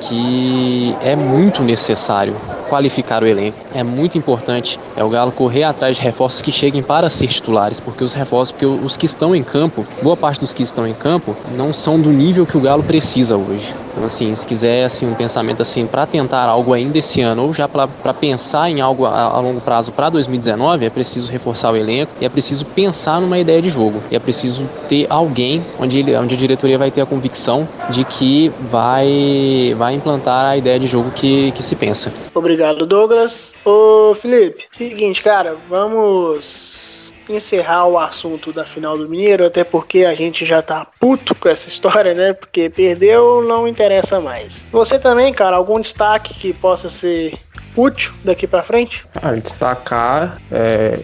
que 0.00 0.96
é 1.00 1.16
muito 1.16 1.62
necessário 1.62 2.34
qualificar 2.68 3.22
o 3.22 3.26
elenco. 3.26 3.63
É 3.74 3.82
muito 3.82 4.16
importante 4.16 4.78
é 4.96 5.02
o 5.02 5.08
Galo 5.08 5.32
correr 5.32 5.64
atrás 5.64 5.96
de 5.96 6.02
reforços 6.02 6.40
que 6.40 6.52
cheguem 6.52 6.80
para 6.80 7.10
ser 7.10 7.26
titulares, 7.26 7.80
porque 7.80 8.04
os 8.04 8.12
reforços, 8.12 8.52
porque 8.52 8.66
os 8.66 8.96
que 8.96 9.04
estão 9.04 9.34
em 9.34 9.42
campo, 9.42 9.84
boa 10.00 10.16
parte 10.16 10.40
dos 10.40 10.54
que 10.54 10.62
estão 10.62 10.86
em 10.86 10.94
campo, 10.94 11.36
não 11.56 11.72
são 11.72 12.00
do 12.00 12.10
nível 12.10 12.46
que 12.46 12.56
o 12.56 12.60
Galo 12.60 12.84
precisa 12.84 13.36
hoje. 13.36 13.74
Então, 13.92 14.04
assim, 14.04 14.34
se 14.34 14.46
quiser 14.46 14.84
assim 14.84 15.06
um 15.06 15.14
pensamento 15.14 15.62
assim 15.62 15.86
para 15.86 16.04
tentar 16.06 16.44
algo 16.44 16.72
ainda 16.72 16.98
esse 16.98 17.20
ano 17.20 17.44
ou 17.44 17.52
já 17.52 17.68
para 17.68 18.14
pensar 18.14 18.70
em 18.70 18.80
algo 18.80 19.06
a, 19.06 19.22
a 19.22 19.40
longo 19.40 19.60
prazo 19.60 19.92
para 19.92 20.08
2019, 20.10 20.84
é 20.84 20.90
preciso 20.90 21.30
reforçar 21.30 21.72
o 21.72 21.76
elenco 21.76 22.12
e 22.20 22.24
é 22.24 22.28
preciso 22.28 22.64
pensar 22.64 23.20
numa 23.20 23.38
ideia 23.38 23.62
de 23.62 23.70
jogo. 23.70 24.00
E 24.10 24.16
é 24.16 24.18
preciso 24.18 24.68
ter 24.88 25.06
alguém 25.10 25.64
onde, 25.80 25.98
ele, 25.98 26.16
onde 26.16 26.34
a 26.34 26.38
diretoria 26.38 26.78
vai 26.78 26.90
ter 26.90 27.00
a 27.00 27.06
convicção 27.06 27.68
de 27.88 28.04
que 28.04 28.52
vai, 28.70 29.74
vai 29.76 29.94
implantar 29.94 30.50
a 30.50 30.56
ideia 30.56 30.78
de 30.78 30.86
jogo 30.86 31.10
que, 31.10 31.52
que 31.52 31.62
se 31.62 31.76
pensa. 31.76 32.12
Obrigado, 32.34 32.86
Douglas. 32.86 33.54
Ô, 33.64 34.14
Felipe, 34.14 34.66
seguinte, 34.70 35.22
cara, 35.22 35.56
vamos 35.68 37.12
encerrar 37.28 37.86
o 37.86 37.98
assunto 37.98 38.52
da 38.52 38.64
final 38.64 38.96
do 38.98 39.08
Mineiro, 39.08 39.46
até 39.46 39.64
porque 39.64 40.04
a 40.04 40.14
gente 40.14 40.44
já 40.44 40.60
tá 40.60 40.86
puto 41.00 41.34
com 41.34 41.48
essa 41.48 41.68
história, 41.68 42.12
né? 42.12 42.32
Porque 42.34 42.68
perdeu, 42.68 43.42
não 43.42 43.66
interessa 43.66 44.20
mais. 44.20 44.62
Você 44.70 44.98
também, 44.98 45.32
cara, 45.32 45.56
algum 45.56 45.80
destaque 45.80 46.34
que 46.34 46.52
possa 46.52 46.90
ser 46.90 47.34
útil 47.74 48.12
daqui 48.22 48.46
para 48.46 48.62
frente? 48.62 49.02
Ah, 49.14 49.32
destacar 49.32 50.40
é, 50.52 50.98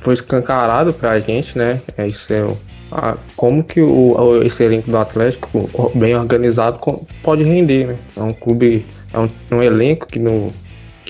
foi 0.00 0.14
escancarado 0.14 0.92
pra 0.92 1.18
gente, 1.18 1.58
né? 1.58 1.80
É 1.96 2.06
isso 2.06 2.32
é 2.32 2.46
ah, 2.92 3.16
como 3.36 3.62
que 3.62 3.80
o, 3.80 4.42
esse 4.42 4.62
elenco 4.62 4.90
do 4.90 4.96
Atlético, 4.96 5.68
bem 5.94 6.16
organizado, 6.16 6.78
pode 7.22 7.42
render, 7.42 7.88
né? 7.88 7.98
É 8.16 8.22
um 8.22 8.32
clube, 8.32 8.86
é 9.12 9.18
um, 9.18 9.28
um 9.52 9.62
elenco 9.62 10.06
que 10.06 10.18
no 10.18 10.52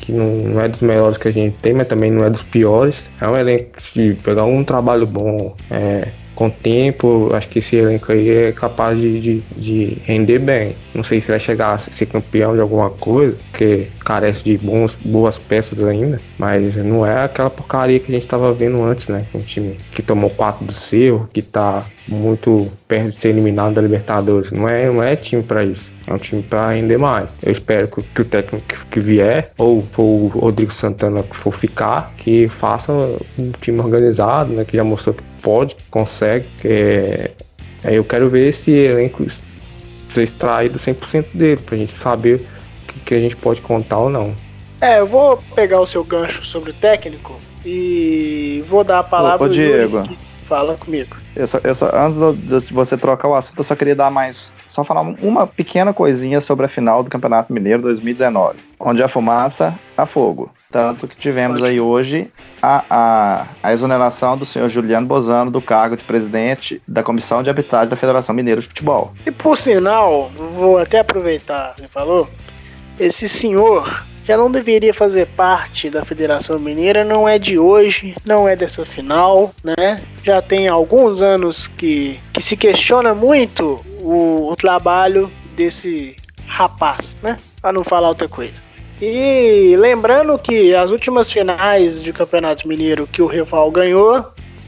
que 0.01 0.13
não, 0.13 0.61
é 0.61 0.69
dos 0.69 0.81
melhores 0.81 1.19
que 1.19 1.29
a 1.29 1.33
gente 1.33 1.57
tem, 1.59 1.75
mas 1.75 1.89
também 1.89 2.11
não 2.11 2.25
é 2.25 2.31
dos 2.31 2.43
piores. 2.43 2.97
É 3.21 3.29
um 3.29 3.37
elenco 3.37 3.73
que 3.77 3.83
se 3.83 4.15
pegar 4.23 4.45
um 4.45 4.63
trabalho 4.65 5.07
bom, 5.07 5.55
é, 5.71 6.09
com 6.39 6.47
o 6.47 6.51
tempo, 6.51 7.31
acho 7.35 7.49
que 7.49 7.59
esse 7.59 7.75
elenco 7.75 8.13
aí 8.13 8.31
é 8.31 8.53
capaz 8.53 8.97
de, 8.97 9.21
de, 9.21 9.41
de, 9.57 9.99
render 10.05 10.39
bem. 10.39 10.77
Não 10.95 11.03
sei 11.03 11.21
se 11.21 11.33
vai 11.33 11.41
chegar 11.41 11.75
a 11.75 11.79
ser 11.79 12.07
campeão 12.07 12.55
de 12.55 12.61
alguma 12.61 12.91
coisa, 12.91 13.37
porque 13.51 13.89
carece 14.05 14.45
de 14.45 14.57
bons, 14.57 14.97
boas 15.05 15.37
peças 15.37 15.81
ainda, 15.81 16.21
mas 16.39 16.77
não 16.77 17.05
é 17.05 17.25
aquela 17.25 17.51
porcaria 17.51 17.99
que 17.99 18.13
a 18.13 18.15
gente 18.15 18.23
estava 18.23 18.53
vendo 18.53 18.81
antes, 18.81 19.09
né? 19.09 19.27
Um 19.35 19.41
time 19.41 19.77
que 19.91 20.01
tomou 20.01 20.31
4 20.31 20.65
do 20.65 20.73
Cerro, 20.73 21.29
que 21.33 21.41
está 21.41 21.85
muito 22.07 22.71
perto 22.89 23.11
de 23.11 23.17
ser 23.17 23.29
eliminado 23.29 23.75
da 23.75 23.83
Libertadores. 23.83 24.51
Não 24.51 24.69
é, 24.69 24.87
não 24.87 25.03
é 25.03 25.15
time 25.15 25.43
para 25.43 25.63
isso. 25.63 25.93
É 26.07 26.13
um 26.13 26.17
time 26.17 26.43
para 26.43 26.71
render 26.71 26.97
mais. 26.97 27.29
Eu 27.43 27.53
espero 27.53 27.87
que, 27.87 28.03
que 28.03 28.23
o 28.23 28.25
técnico 28.25 28.67
que, 28.67 28.87
que, 28.87 28.99
vier, 28.99 29.53
ou 29.59 29.83
for 29.83 30.03
o 30.03 30.27
Rodrigo 30.29 30.73
Santana 30.73 31.23
que 31.23 31.37
for 31.37 31.55
ficar, 31.55 32.15
que 32.17 32.49
faça 32.59 32.93
um 33.39 33.53
time 33.61 33.79
organizado, 33.81 34.55
né? 34.55 34.65
Que 34.65 34.77
já 34.77 34.83
mostrou 34.83 35.15
que 35.15 35.23
pode, 35.43 35.75
que 35.75 35.85
consegue. 35.91 36.47
Que 36.61 37.31
é, 37.85 37.95
eu 37.95 38.03
quero 38.03 38.31
ver 38.31 38.49
esse 38.49 38.71
elenco 38.71 39.27
ser 40.15 40.23
extraído 40.23 40.79
100% 40.79 41.27
dele, 41.35 41.61
pra 41.65 41.77
gente 41.77 41.93
saber 41.99 42.37
o 42.37 42.93
que, 42.93 43.01
que 43.01 43.15
a 43.15 43.21
gente 43.21 43.37
pode 43.37 43.61
contar 43.61 43.99
ou 43.99 44.09
não. 44.09 44.35
É, 44.81 45.01
eu 45.01 45.07
vou 45.07 45.43
pegar 45.55 45.81
o 45.81 45.87
seu 45.87 46.03
gancho 46.03 46.45
sobre 46.45 46.71
o 46.71 46.75
técnico 46.75 47.37
e 47.65 48.65
vou 48.69 48.83
dar 48.83 49.01
a 49.01 49.03
palavra 49.03 49.47
ao 49.47 49.53
Diego. 49.53 50.09
Fala 50.49 50.77
comigo. 50.77 51.17
Eu 51.39 51.47
só, 51.47 51.61
eu 51.63 51.73
só, 51.73 51.89
antes 51.95 52.67
de 52.67 52.75
você 52.75 52.97
trocar 52.97 53.29
o 53.29 53.35
assunto, 53.35 53.59
eu 53.59 53.65
só 53.65 53.77
queria 53.77 53.95
dar 53.95 54.11
mais. 54.11 54.51
Só 54.69 54.83
falar 54.83 55.03
uma 55.23 55.47
pequena 55.47 55.95
coisinha 55.95 56.41
sobre 56.41 56.67
a 56.67 56.69
final 56.69 57.01
do 57.05 57.09
Campeonato 57.09 57.53
Mineiro 57.53 57.81
2019, 57.83 58.57
onde 58.79 59.01
a 59.05 59.09
fumaça 59.09 59.73
a 59.97 60.05
fogo. 60.05 60.51
Tanto 60.69 61.07
que 61.07 61.17
tivemos 61.17 61.63
aí 61.63 61.81
hoje 61.81 62.29
a, 62.61 62.85
a, 62.91 63.47
a 63.63 63.73
exoneração 63.73 64.37
do 64.37 64.45
senhor 64.45 64.69
Juliano 64.69 65.07
Bozano 65.07 65.49
do 65.49 65.63
cargo 65.63 65.97
de 65.97 66.03
presidente 66.03 66.83
da 66.89 67.05
Comissão 67.05 67.41
de 67.41 67.49
Habitat 67.49 67.89
da 67.89 67.97
Federação 67.97 68.35
Mineira 68.35 68.61
de 68.61 68.67
Futebol. 68.67 69.13
E 69.25 69.31
por 69.31 69.57
sinal, 69.57 70.33
vou 70.35 70.77
até 70.77 70.99
aproveitar, 70.99 71.75
você 71.77 71.87
falou, 71.87 72.29
esse 72.99 73.29
senhor 73.29 74.05
já 74.29 74.37
não 74.37 74.51
deveria 74.51 74.93
fazer 74.93 75.27
parte 75.29 75.89
da 75.89 76.05
Federação 76.05 76.59
Mineira, 76.59 77.03
não 77.03 77.27
é 77.27 77.39
de 77.39 77.59
hoje, 77.59 78.15
não 78.27 78.47
é 78.47 78.55
dessa 78.55 78.85
final, 78.85 79.55
né? 79.65 80.03
Já 80.23 80.43
tem 80.43 80.69
alguns 80.69 81.23
anos 81.23 81.67
que, 81.67 82.21
que 82.31 82.43
se 82.43 82.55
questiona 82.55 83.15
muito 83.15 83.81
o, 84.03 84.51
o 84.53 84.55
trabalho 84.55 85.33
desse 85.57 86.15
rapaz, 86.47 87.17
né? 87.23 87.39
Para 87.63 87.73
não 87.73 87.83
falar 87.83 88.11
outra 88.11 88.29
coisa. 88.29 88.53
E 89.01 89.75
lembrando 89.79 90.39
que 90.39 90.75
as 90.75 90.91
últimas 90.91 91.31
finais 91.31 92.03
de 92.03 92.13
Campeonato 92.13 92.69
Mineiro 92.69 93.07
que 93.07 93.23
o 93.23 93.27
rival 93.27 93.71
ganhou, 93.71 94.23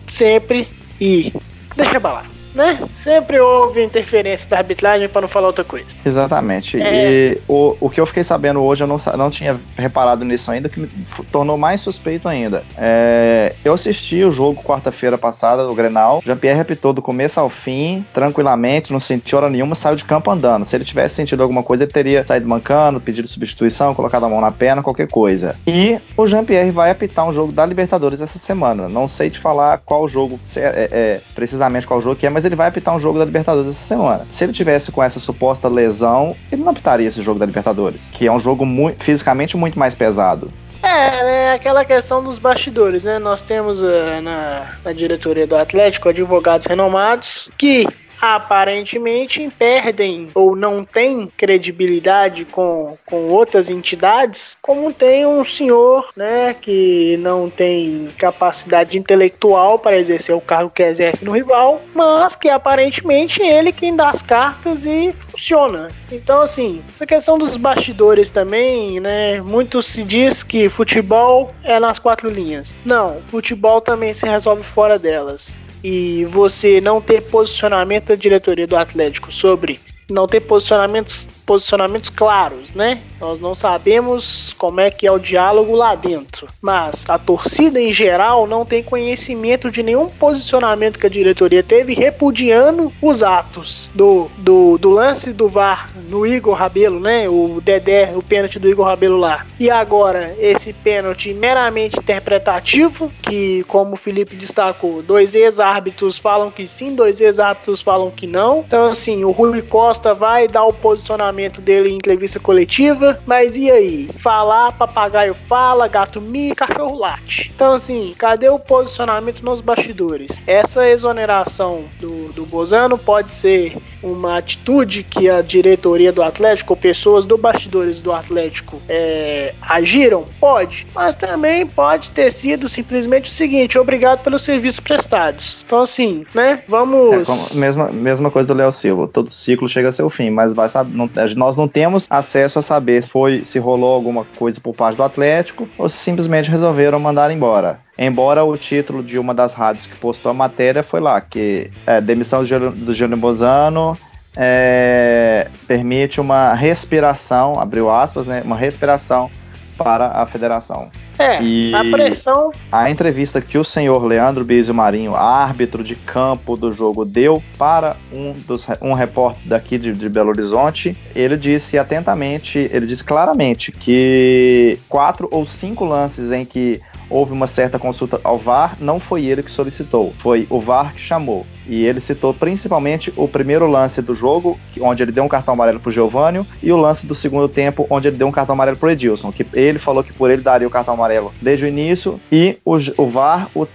sempre 0.09 0.67
e 0.99 1.31
deixa 1.77 2.01
balar 2.01 2.40
né? 2.55 2.81
Sempre 3.03 3.39
houve 3.41 3.83
interferência 3.83 4.49
da 4.49 4.59
arbitragem 4.59 5.09
para 5.09 5.23
não 5.23 5.29
falar 5.29 5.49
outra 5.49 5.65
coisa. 5.65 5.87
Exatamente. 6.05 6.81
É... 6.81 7.33
E 7.33 7.41
o, 7.49 7.77
o 7.81 7.91
que 7.91 8.01
eu 8.01 8.07
fiquei 8.07 8.25
sabendo 8.25 8.63
hoje, 8.63 8.83
eu 8.83 8.87
não, 8.87 8.99
não 9.17 9.31
tinha 9.31 9.57
reparado 9.77 10.25
nisso 10.25 10.51
ainda, 10.51 10.69
que 10.69 10.81
me 10.81 10.89
tornou 11.31 11.57
mais 11.57 11.81
suspeito 11.81 12.29
ainda. 12.29 12.63
É, 12.77 13.55
eu 13.65 13.75
assisti 13.75 14.23
o 14.25 14.33
jogo 14.33 14.63
quarta-feira 14.63 15.17
passada 15.17 15.65
do 15.65 15.75
Grenal. 15.75 16.23
Jean-Pierre 16.25 16.61
apitou 16.61 16.93
do 16.93 17.03
começo 17.03 17.39
ao 17.39 17.49
fim, 17.49 18.05
tranquilamente, 18.13 18.93
não 18.93 19.01
sentiu 19.01 19.39
hora 19.39 19.51
nenhuma, 19.51 19.75
saiu 19.75 19.97
de 19.97 20.05
campo 20.05 20.31
andando. 20.31 20.67
Se 20.67 20.77
ele 20.77 20.85
tivesse 20.85 21.15
sentido 21.15 21.43
alguma 21.43 21.63
coisa, 21.63 21.85
ele 21.85 21.93
teria 21.93 22.25
saído 22.25 22.49
mancando, 22.49 23.01
pedido 23.01 23.29
substituição, 23.29 23.95
colocado 23.95 24.25
a 24.25 24.29
mão 24.29 24.41
na 24.41 24.51
perna, 24.51 24.83
qualquer 24.83 25.09
coisa. 25.09 25.57
E 25.67 25.99
o 26.17 26.27
Jean-Pierre 26.27 26.71
vai 26.71 26.91
apitar 26.91 27.27
um 27.27 27.33
jogo 27.33 27.53
da 27.53 27.65
Libertadores 27.65 28.21
essa 28.21 28.39
semana. 28.39 28.89
Não 28.89 29.09
sei 29.09 29.31
te 29.31 29.39
falar 29.39 29.79
qual 29.79 30.07
jogo, 30.09 30.39
é, 30.57 30.89
é, 30.91 31.21
precisamente 31.35 31.87
qual 31.87 32.01
jogo 32.03 32.17
que 32.17 32.27
é, 32.27 32.31
mas 32.31 32.40
ele 32.45 32.57
vai 32.57 32.69
apitar 32.69 32.95
um 32.95 33.01
jogo 33.01 33.19
da 33.19 33.25
Libertadores 33.25 33.71
essa 33.71 33.87
semana. 33.87 34.27
Se 34.37 34.45
ele 34.45 34.53
tivesse 34.53 34.91
com 34.91 35.03
essa 35.03 35.21
suposta 35.21 35.69
lesão, 35.69 36.37
ele 36.51 36.63
não 36.63 36.73
apitaria 36.73 37.09
esse 37.09 37.23
jogo 37.23 37.39
da 37.39 37.47
Libertadores, 37.47 38.03
que 38.13 38.27
é 38.27 38.33
um 38.33 38.41
jogo 38.41 38.67
fisicamente 39.01 39.57
muito 39.57 39.79
mais 39.79 39.95
pesado. 39.95 40.51
É, 40.83 41.23
né, 41.23 41.53
aquela 41.53 41.85
questão 41.85 42.23
dos 42.23 42.39
bastidores, 42.39 43.05
né? 43.05 43.19
Nós 43.19 43.43
temos 43.43 43.83
uh, 43.83 44.21
na, 44.23 44.69
na 44.83 44.93
diretoria 44.93 45.47
do 45.47 45.55
Atlético 45.55 46.09
advogados 46.09 46.67
renomados 46.67 47.51
que 47.59 47.87
aparentemente 48.21 49.49
perdem 49.59 50.29
ou 50.35 50.55
não 50.55 50.85
têm 50.85 51.27
credibilidade 51.37 52.45
com, 52.45 52.97
com 53.07 53.29
outras 53.29 53.69
entidades, 53.69 54.57
como 54.61 54.93
tem 54.93 55.27
um 55.27 55.45
senhor, 55.45 56.09
né, 56.17 56.55
que 56.55 57.17
não 57.19 57.49
tem 57.49 58.09
capacidade 58.19 58.99
intelectual 58.99 59.79
para 59.79 59.99
exercer 59.99 60.35
o 60.35 60.41
cargo 60.41 60.71
que 60.71 60.83
exerce 60.83 61.25
no 61.25 61.33
rival, 61.33 61.81
mas 61.95 62.37
que 62.37 62.49
aparentemente 62.49 63.43
ele 63.43 63.73
quem 63.73 63.97
dá 63.97 64.11
as 64.11 64.23
cartas 64.23 64.85
e 64.85 65.13
funciona. 65.13 65.91
Então, 66.13 66.43
assim, 66.43 66.83
essa 66.89 67.07
questão 67.07 67.39
dos 67.39 67.57
bastidores 67.57 68.31
também, 68.31 69.01
né? 69.01 69.41
Muito 69.41 69.83
se 69.83 70.03
diz 70.03 70.43
que 70.43 70.69
futebol 70.69 71.55
é 71.63 71.79
nas 71.79 71.99
quatro 71.99 72.29
linhas. 72.29 72.75
Não, 72.85 73.21
futebol 73.29 73.81
também 73.81 74.13
se 74.13 74.27
resolve 74.27 74.63
fora 74.63 74.99
delas 74.99 75.57
e 75.83 76.25
você 76.27 76.81
não 76.81 77.01
ter 77.01 77.23
posicionamento 77.23 78.09
da 78.09 78.15
diretoria 78.15 78.67
do 78.67 78.77
Atlético 78.77 79.33
sobre 79.33 79.81
não 80.11 80.27
ter 80.27 80.41
posicionamentos, 80.41 81.29
posicionamentos 81.51 82.11
claros, 82.11 82.73
né? 82.75 83.01
Nós 83.21 83.41
não 83.41 83.55
sabemos 83.55 84.55
como 84.57 84.81
é 84.81 84.91
que 84.91 85.07
é 85.07 85.13
o 85.13 85.19
diálogo 85.19 85.75
lá 85.75 85.95
dentro, 85.95 86.47
mas 86.63 87.05
a 87.09 87.19
torcida 87.19 87.81
em 87.81 87.93
geral 87.93 88.47
não 88.47 88.65
tem 88.65 88.83
conhecimento 88.83 89.71
de 89.71 89.83
nenhum 89.83 90.09
posicionamento 90.09 90.99
que 90.99 91.07
a 91.07 91.11
diretoria 91.11 91.63
teve 91.63 91.93
repudiando 91.93 92.93
os 93.03 93.23
atos 93.23 93.91
do, 93.95 94.31
do, 94.39 94.79
do 94.79 94.91
lance 94.91 95.33
do 95.33 95.49
VAR 95.49 95.91
no 96.09 96.27
Igor 96.27 96.55
Rabelo, 96.55 97.01
né? 97.01 97.29
O 97.29 97.61
Dedé, 97.61 98.13
o 98.15 98.23
pênalti 98.23 98.59
do 98.59 98.69
Igor 98.69 98.87
Rabelo 98.87 99.19
lá. 99.19 99.45
E 99.59 99.69
agora 99.69 100.35
esse 100.39 100.73
pênalti 100.73 101.35
meramente 101.35 101.99
interpretativo, 101.99 103.11
que 103.23 103.65
como 103.65 103.95
o 103.95 103.99
Felipe 103.99 104.37
destacou, 104.37 105.03
dois 105.03 105.35
ex-árbitros 105.35 106.17
falam 106.17 106.51
que 106.51 106.67
sim, 106.67 106.95
dois 106.95 107.21
ex-árbitros 107.21 107.83
falam 107.83 108.11
que 108.11 108.27
não. 108.27 108.61
Então 108.61 108.87
assim, 108.87 109.25
o 109.25 109.31
Rui 109.31 109.61
Costa 109.63 109.91
Costa 110.01 110.15
vai 110.15 110.49
dar 110.49 110.65
o 110.65 110.73
posicionamento 110.73 111.40
dele 111.49 111.89
em 111.89 111.97
entrevista 111.97 112.39
coletiva, 112.39 113.19
mas 113.27 113.57
e 113.57 113.71
aí? 113.71 114.09
Falar, 114.23 114.73
papagaio 114.73 115.35
fala, 115.49 115.89
gato 115.89 116.21
mi, 116.21 116.55
cachorro 116.55 116.99
late. 116.99 117.51
Então, 117.55 117.75
assim, 117.75 118.15
cadê 118.19 118.49
o 118.49 118.59
posicionamento 118.59 119.43
nos 119.43 119.61
bastidores? 119.61 120.39
Essa 120.47 120.89
exoneração 120.89 121.85
do, 121.99 122.33
do 122.33 122.45
Bozano 122.45 122.99
pode 122.99 123.31
ser 123.31 123.77
uma 124.03 124.39
atitude 124.39 125.03
que 125.03 125.29
a 125.29 125.43
diretoria 125.43 126.13
do 126.13 126.23
Atlético, 126.23 126.73
ou 126.73 126.77
pessoas 126.77 127.25
do 127.25 127.37
bastidores 127.37 128.01
do 128.01 128.13
Atlético 128.13 128.81
é, 128.89 129.55
agiram? 129.61 130.27
Pode, 130.39 130.87
mas 130.95 131.15
também 131.15 131.67
pode 131.67 132.11
ter 132.11 132.31
sido 132.31 132.69
simplesmente 132.69 133.31
o 133.31 133.33
seguinte: 133.33 133.79
obrigado 133.79 134.23
pelos 134.23 134.43
serviços 134.43 134.81
prestados. 134.81 135.63
Então, 135.65 135.83
assim, 135.83 136.25
né? 136.35 136.63
Vamos. 136.69 137.29
É 137.53 137.55
mesma, 137.55 137.91
mesma 137.91 138.31
coisa 138.31 138.49
do 138.49 138.55
Léo 138.55 138.73
Silva, 138.73 139.09
todo 139.09 139.33
ciclo 139.33 139.69
chega 139.69 139.89
a 139.89 139.93
seu 139.93 140.11
fim, 140.11 140.31
mas 140.31 140.55
vai 140.55 140.69
saber, 140.69 140.97
não, 140.97 141.09
nós 141.37 141.57
não 141.57 141.69
temos 141.69 142.07
acesso 142.09 142.59
a 142.59 142.63
saber 142.63 143.05
se, 143.05 143.11
foi, 143.11 143.45
se 143.45 143.59
rolou 143.59 143.95
alguma 143.95 144.25
coisa 144.37 144.61
por 144.61 144.75
parte 144.75 144.97
do 144.97 145.03
Atlético 145.03 145.69
ou 145.77 145.89
se 145.89 145.99
simplesmente 145.99 146.51
resolveram 146.51 146.99
mandar 146.99 147.31
embora. 147.31 147.81
Embora 148.01 148.43
o 148.43 148.57
título 148.57 149.03
de 149.03 149.19
uma 149.19 149.35
das 149.35 149.53
rádios 149.53 149.87
que 149.87 149.95
postou 149.99 150.31
a 150.31 150.35
matéria 150.35 150.83
foi 150.83 151.01
lá, 151.01 151.21
que 151.21 151.71
é, 151.87 152.01
demissão 152.01 152.43
do 152.43 152.95
Júnior 152.95 153.21
Bozano 153.21 153.95
é, 154.35 155.49
permite 155.69 156.19
uma 156.19 156.55
respiração, 156.55 157.61
abriu 157.61 157.91
aspas, 157.91 158.27
né, 158.27 158.41
uma 158.43 158.57
respiração 158.57 159.31
para 159.77 160.07
a 160.09 160.25
federação. 160.25 160.91
É, 161.19 161.43
e 161.43 161.75
a 161.75 161.85
pressão. 161.85 162.51
A 162.73 162.91
entrevista 162.91 163.43
que 163.43 163.59
o 163.59 163.65
senhor 163.65 164.03
Leandro 164.07 164.43
Bizio 164.45 164.75
Marinho, 164.75 165.15
árbitro 165.15 165.85
de 165.85 165.95
campo 165.95 166.57
do 166.57 166.73
jogo, 166.73 167.05
deu 167.05 167.43
para 167.59 167.97
um, 168.11 168.33
dos, 168.47 168.67
um 168.81 168.95
repórter 168.95 169.43
daqui 169.45 169.77
de, 169.77 169.93
de 169.93 170.09
Belo 170.09 170.31
Horizonte, 170.31 170.97
ele 171.15 171.37
disse 171.37 171.77
atentamente, 171.77 172.59
ele 172.73 172.87
disse 172.87 173.05
claramente 173.05 173.71
que 173.71 174.79
quatro 174.89 175.29
ou 175.31 175.47
cinco 175.47 175.85
lances 175.85 176.33
em 176.33 176.47
que 176.47 176.81
houve 177.11 177.33
uma 177.33 177.47
certa 177.47 177.79
consulta 177.79 178.21
ao 178.25 178.39
VAR, 178.39 178.77
não 178.81 179.01
foi 179.01 179.27
ele 179.27 179.43
que 179.43 179.51
solicitou, 179.51 180.15
foi 180.21 180.47
o 180.49 180.61
VAR 180.61 180.95
que 180.95 181.01
chamou. 181.01 181.45
E 181.67 181.85
ele 181.85 182.01
citou 182.01 182.33
principalmente 182.33 183.13
o 183.17 183.29
primeiro 183.29 183.67
lance 183.67 184.01
do 184.01 184.15
jogo, 184.15 184.59
onde 184.81 185.03
ele 185.03 185.13
deu 185.13 185.25
um 185.25 185.29
cartão 185.29 185.55
amarelo 185.55 185.81
pro 185.81 185.93
Giovanni, 185.93 186.47
e 186.63 186.73
o 186.73 186.77
lance 186.77 187.07
do 187.07 187.15
segundo 187.15 187.49
tempo, 187.49 187.87
onde 187.91 188.09
ele 188.09 188.17
deu 188.17 188.29
um 188.29 188.33
cartão 188.33 188.55
amarelo 188.55 188.77
pro 188.77 188.91
Edilson, 188.91 189.33
que 189.33 189.47
ele 189.53 189.79
falou 189.79 190.03
que 190.03 190.13
por 190.13 190.31
ele 190.31 190.43
daria 190.43 190.67
o 190.67 190.71
cartão 190.71 190.95
amarelo 190.95 191.33
desde 191.43 191.65
o 191.65 191.69
início, 191.69 192.21
e 192.31 192.59
o, 192.65 192.77
o 192.97 193.07
VAR 193.11 193.51
o 193.55 193.67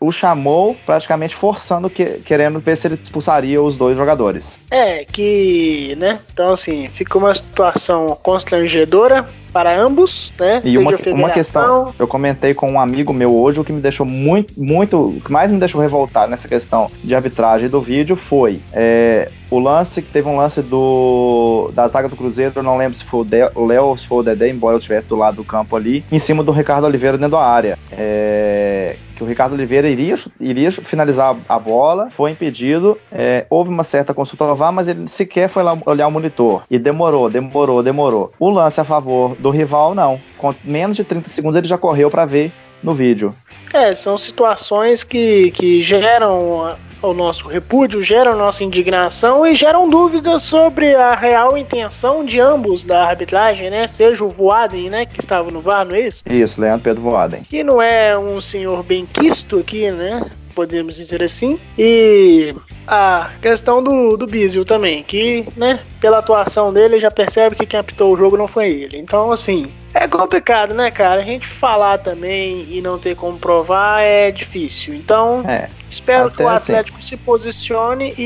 o 0.00 0.12
chamou 0.12 0.76
praticamente 0.86 1.34
forçando, 1.34 1.90
que, 1.90 2.04
querendo 2.20 2.60
ver 2.60 2.76
se 2.76 2.86
ele 2.86 2.94
expulsaria 2.94 3.62
os 3.62 3.76
dois 3.76 3.96
jogadores. 3.96 4.44
É, 4.70 5.04
que, 5.04 5.94
né? 5.98 6.18
Então, 6.32 6.52
assim, 6.52 6.88
ficou 6.88 7.22
uma 7.22 7.34
situação 7.34 8.18
constrangedora 8.22 9.24
para 9.52 9.78
ambos, 9.78 10.32
né? 10.38 10.60
E 10.64 10.76
uma, 10.76 10.90
uma 11.06 11.30
questão, 11.30 11.94
eu 11.96 12.08
comentei 12.08 12.54
com 12.54 12.72
um 12.72 12.80
amigo 12.80 13.12
meu 13.12 13.32
hoje, 13.32 13.60
o 13.60 13.64
que 13.64 13.72
me 13.72 13.80
deixou 13.80 14.04
muito, 14.04 14.52
muito, 14.60 14.98
o 14.98 15.20
que 15.20 15.30
mais 15.30 15.52
me 15.52 15.58
deixou 15.58 15.80
revoltado 15.80 16.28
nessa 16.28 16.48
questão 16.48 16.90
de 17.04 17.14
arbitragem 17.14 17.68
do 17.68 17.80
vídeo 17.80 18.16
foi 18.16 18.60
é, 18.72 19.30
o 19.48 19.60
lance, 19.60 20.02
que 20.02 20.10
teve 20.10 20.28
um 20.28 20.36
lance 20.36 20.60
do 20.60 21.70
da 21.72 21.86
zaga 21.86 22.08
do 22.08 22.16
Cruzeiro, 22.16 22.52
eu 22.56 22.62
não 22.62 22.76
lembro 22.76 22.98
se 22.98 23.04
foi 23.04 23.24
o 23.54 23.66
Léo 23.66 23.84
ou 23.84 23.96
se 23.96 24.06
foi 24.08 24.18
o 24.18 24.22
Dedé, 24.24 24.48
embora 24.48 24.74
eu 24.74 24.78
estivesse 24.78 25.06
do 25.06 25.16
lado 25.16 25.36
do 25.36 25.44
campo 25.44 25.76
ali, 25.76 26.04
em 26.10 26.18
cima 26.18 26.42
do 26.42 26.50
Ricardo 26.50 26.84
Oliveira 26.84 27.16
dentro 27.16 27.36
da 27.36 27.44
área. 27.44 27.78
É, 27.92 28.96
que 29.14 29.22
o 29.22 29.26
Ricardo 29.26 29.52
Oliveira 29.54 29.88
iria, 29.88 30.18
iria 30.40 30.72
finalizar 30.72 31.36
a 31.48 31.58
bola, 31.58 32.10
foi 32.10 32.30
impedido, 32.32 32.98
é, 33.10 33.46
houve 33.48 33.70
uma 33.70 33.84
certa 33.84 34.12
consulta 34.12 34.44
ao 34.44 34.56
VAR, 34.56 34.72
mas 34.72 34.88
ele 34.88 35.08
sequer 35.08 35.48
foi 35.48 35.62
lá 35.62 35.76
olhar 35.86 36.06
o 36.06 36.10
monitor. 36.10 36.64
E 36.70 36.78
demorou, 36.78 37.30
demorou, 37.30 37.82
demorou. 37.82 38.32
O 38.38 38.50
lance 38.50 38.80
a 38.80 38.84
favor 38.84 39.34
do 39.36 39.50
rival, 39.50 39.94
não. 39.94 40.20
Com 40.38 40.54
menos 40.64 40.96
de 40.96 41.04
30 41.04 41.28
segundos 41.30 41.58
ele 41.58 41.68
já 41.68 41.78
correu 41.78 42.10
para 42.10 42.24
ver 42.24 42.52
no 42.82 42.92
vídeo. 42.92 43.30
É, 43.72 43.94
são 43.94 44.18
situações 44.18 45.02
que, 45.02 45.50
que 45.52 45.82
geram 45.82 46.76
o 47.04 47.14
nosso 47.14 47.48
repúdio, 47.48 48.02
geram 48.02 48.36
nossa 48.36 48.64
indignação 48.64 49.46
e 49.46 49.54
geram 49.54 49.88
dúvidas 49.88 50.42
sobre 50.42 50.94
a 50.94 51.14
real 51.14 51.56
intenção 51.56 52.24
de 52.24 52.40
ambos 52.40 52.84
da 52.84 53.04
arbitragem, 53.04 53.70
né? 53.70 53.86
Seja 53.86 54.24
o 54.24 54.28
Voaden, 54.28 54.90
né, 54.90 55.06
que 55.06 55.20
estava 55.20 55.50
no 55.50 55.60
VAR, 55.60 55.84
não 55.84 55.94
é 55.94 56.00
isso? 56.00 56.22
Isso, 56.28 56.60
Leandro 56.60 56.84
Pedro 56.84 57.02
Voaden. 57.02 57.42
Que 57.42 57.62
não 57.62 57.80
é 57.80 58.16
um 58.18 58.40
senhor 58.40 58.82
bem 58.82 59.06
quisto 59.06 59.58
aqui, 59.58 59.90
né? 59.90 60.22
Podemos 60.54 60.96
dizer 60.96 61.22
assim. 61.22 61.58
E 61.78 62.54
a 62.86 63.30
questão 63.40 63.82
do, 63.82 64.16
do 64.16 64.26
Bizil 64.26 64.64
também, 64.64 65.02
que, 65.02 65.44
né, 65.56 65.80
pela 66.00 66.18
atuação 66.18 66.72
dele, 66.72 67.00
já 67.00 67.10
percebe 67.10 67.56
que 67.56 67.66
quem 67.66 67.80
apitou 67.80 68.12
o 68.12 68.16
jogo 68.16 68.36
não 68.36 68.46
foi 68.46 68.70
ele. 68.70 68.98
Então, 68.98 69.32
assim, 69.32 69.68
é 69.92 70.06
complicado, 70.06 70.74
né, 70.74 70.90
cara? 70.90 71.20
A 71.20 71.24
gente 71.24 71.46
falar 71.46 71.98
também 71.98 72.66
e 72.68 72.80
não 72.80 72.98
ter 72.98 73.16
como 73.16 73.38
provar 73.38 74.02
é 74.02 74.30
difícil. 74.30 74.94
Então, 74.94 75.42
é, 75.48 75.68
espero 75.88 76.30
que 76.30 76.42
o 76.42 76.48
assim. 76.48 76.72
Atlético 76.72 76.98
assim. 76.98 77.08
se 77.08 77.16
posicione 77.16 78.14
e, 78.18 78.22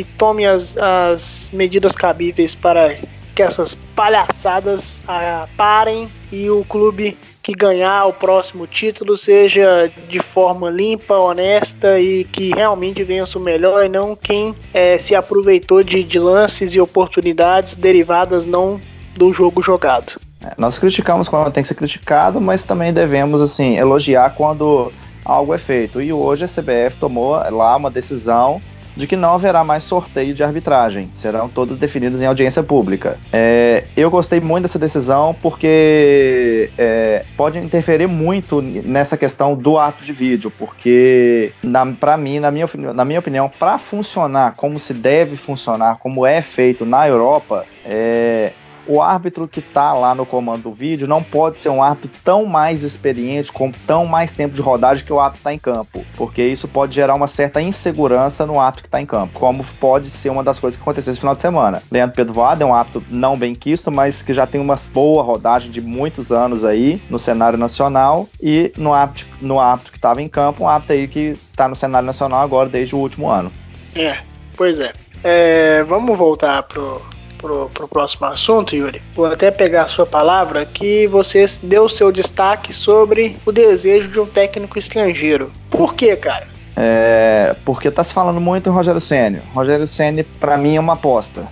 e 0.00 0.06
tome 0.18 0.46
as, 0.46 0.76
as 0.76 1.50
medidas 1.52 1.92
cabíveis 1.92 2.54
para 2.54 2.96
que 3.34 3.42
essas 3.42 3.74
palhaçadas 3.94 5.02
ah, 5.06 5.46
parem 5.56 6.08
e 6.32 6.48
o 6.48 6.64
clube 6.64 7.16
que 7.46 7.52
ganhar 7.52 8.06
o 8.06 8.12
próximo 8.12 8.66
título 8.66 9.16
seja 9.16 9.88
de 10.08 10.18
forma 10.18 10.68
limpa, 10.68 11.14
honesta 11.14 12.00
e 12.00 12.24
que 12.24 12.50
realmente 12.52 13.04
vença 13.04 13.38
o 13.38 13.40
melhor 13.40 13.86
e 13.86 13.88
não 13.88 14.16
quem 14.16 14.52
é, 14.74 14.98
se 14.98 15.14
aproveitou 15.14 15.80
de, 15.80 16.02
de 16.02 16.18
lances 16.18 16.74
e 16.74 16.80
oportunidades 16.80 17.76
derivadas 17.76 18.44
não 18.44 18.80
do 19.14 19.32
jogo 19.32 19.62
jogado. 19.62 20.14
É, 20.44 20.54
nós 20.58 20.76
criticamos 20.76 21.28
quando 21.28 21.52
tem 21.52 21.62
que 21.62 21.68
ser 21.68 21.76
criticado, 21.76 22.40
mas 22.40 22.64
também 22.64 22.92
devemos 22.92 23.40
assim 23.40 23.76
elogiar 23.76 24.34
quando 24.34 24.92
algo 25.24 25.54
é 25.54 25.58
feito. 25.58 26.02
E 26.02 26.12
hoje 26.12 26.46
a 26.46 26.48
CBF 26.48 26.96
tomou 26.98 27.34
lá 27.34 27.76
uma 27.76 27.92
decisão 27.92 28.60
de 28.96 29.06
que 29.06 29.14
não 29.14 29.34
haverá 29.34 29.62
mais 29.62 29.84
sorteio 29.84 30.34
de 30.34 30.42
arbitragem, 30.42 31.10
serão 31.14 31.48
todos 31.48 31.78
definidos 31.78 32.22
em 32.22 32.26
audiência 32.26 32.62
pública. 32.62 33.18
É, 33.32 33.84
eu 33.96 34.10
gostei 34.10 34.40
muito 34.40 34.62
dessa 34.62 34.78
decisão 34.78 35.36
porque 35.42 36.70
é, 36.78 37.24
pode 37.36 37.58
interferir 37.58 38.06
muito 38.06 38.62
nessa 38.62 39.16
questão 39.16 39.54
do 39.54 39.78
ato 39.78 40.04
de 40.04 40.12
vídeo, 40.12 40.50
porque 40.58 41.52
para 42.00 42.16
mim, 42.16 42.40
na 42.40 42.50
minha, 42.50 42.68
na 42.94 43.04
minha 43.04 43.18
opinião, 43.18 43.50
para 43.58 43.78
funcionar 43.78 44.54
como 44.56 44.78
se 44.78 44.94
deve 44.94 45.36
funcionar, 45.36 45.98
como 45.98 46.26
é 46.26 46.40
feito 46.40 46.86
na 46.86 47.06
Europa, 47.06 47.66
é, 47.84 48.52
o 48.86 49.02
árbitro 49.02 49.48
que 49.48 49.60
está 49.60 49.92
lá 49.92 50.14
no 50.14 50.24
comando 50.24 50.62
do 50.62 50.72
vídeo 50.72 51.06
não 51.06 51.22
pode 51.22 51.58
ser 51.58 51.68
um 51.68 51.82
árbitro 51.82 52.10
tão 52.24 52.44
mais 52.44 52.82
experiente, 52.82 53.52
com 53.52 53.70
tão 53.70 54.06
mais 54.06 54.30
tempo 54.30 54.54
de 54.54 54.60
rodagem 54.60 55.04
que 55.04 55.12
o 55.12 55.20
árbitro 55.20 55.38
está 55.38 55.52
em 55.52 55.58
campo, 55.58 56.04
porque 56.16 56.42
isso 56.42 56.68
pode 56.68 56.94
gerar 56.94 57.14
uma 57.14 57.28
certa 57.28 57.60
insegurança 57.60 58.46
no 58.46 58.60
árbitro 58.60 58.82
que 58.82 58.88
está 58.88 59.00
em 59.00 59.06
campo, 59.06 59.38
como 59.38 59.64
pode 59.80 60.10
ser 60.10 60.30
uma 60.30 60.42
das 60.42 60.58
coisas 60.58 60.76
que 60.76 60.82
aconteceu 60.82 61.12
esse 61.12 61.20
final 61.20 61.34
de 61.34 61.40
semana. 61.40 61.82
Leandro 61.90 62.16
Pedro 62.16 62.32
Voada 62.32 62.62
é 62.62 62.66
um 62.66 62.74
árbitro 62.74 63.04
não 63.10 63.36
bem 63.36 63.54
quisto, 63.54 63.90
mas 63.90 64.22
que 64.22 64.34
já 64.34 64.46
tem 64.46 64.60
uma 64.60 64.76
boa 64.92 65.22
rodagem 65.22 65.70
de 65.70 65.80
muitos 65.80 66.30
anos 66.30 66.64
aí 66.64 67.00
no 67.10 67.18
cenário 67.18 67.58
nacional 67.58 68.28
e 68.40 68.72
no 68.76 68.92
árbitro, 68.92 69.26
no 69.40 69.58
árbitro 69.58 69.92
que 69.92 69.98
estava 69.98 70.22
em 70.22 70.28
campo, 70.28 70.64
um 70.64 70.68
árbitro 70.68 70.94
aí 70.94 71.08
que 71.08 71.36
está 71.50 71.68
no 71.68 71.76
cenário 71.76 72.06
nacional 72.06 72.40
agora 72.40 72.68
desde 72.68 72.94
o 72.94 72.98
último 72.98 73.28
ano. 73.28 73.50
É, 73.94 74.18
pois 74.56 74.78
é. 74.78 74.92
é 75.24 75.84
vamos 75.84 76.16
voltar 76.16 76.62
pro 76.62 77.00
pro, 77.36 77.70
pro 77.72 77.88
próximo 77.88 78.26
assunto, 78.26 78.74
Yuri, 78.74 79.00
vou 79.14 79.26
até 79.26 79.50
pegar 79.50 79.82
a 79.82 79.88
sua 79.88 80.06
palavra 80.06 80.64
que 80.64 81.06
você 81.06 81.44
deu 81.62 81.88
seu 81.88 82.10
destaque 82.10 82.72
sobre 82.72 83.36
o 83.44 83.52
desejo 83.52 84.08
de 84.08 84.18
um 84.18 84.26
técnico 84.26 84.78
estrangeiro. 84.78 85.50
Por 85.70 85.94
quê, 85.94 86.16
cara? 86.16 86.48
É, 86.76 87.56
porque 87.64 87.90
tá 87.90 88.04
se 88.04 88.12
falando 88.12 88.40
muito 88.40 88.68
em 88.68 88.72
Rogério 88.72 89.00
Ceni. 89.00 89.40
Rogério 89.54 89.88
Ceni 89.88 90.22
para 90.22 90.58
mim 90.58 90.76
é 90.76 90.80
uma 90.80 90.92
aposta. 90.92 91.46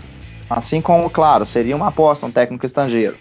Assim 0.49 0.81
como, 0.81 1.09
claro, 1.09 1.47
seria 1.47 1.75
uma 1.75 1.89
aposta 1.89 2.27
um 2.27 2.31
técnico 2.31 2.67
estrangeiro. 2.67 3.17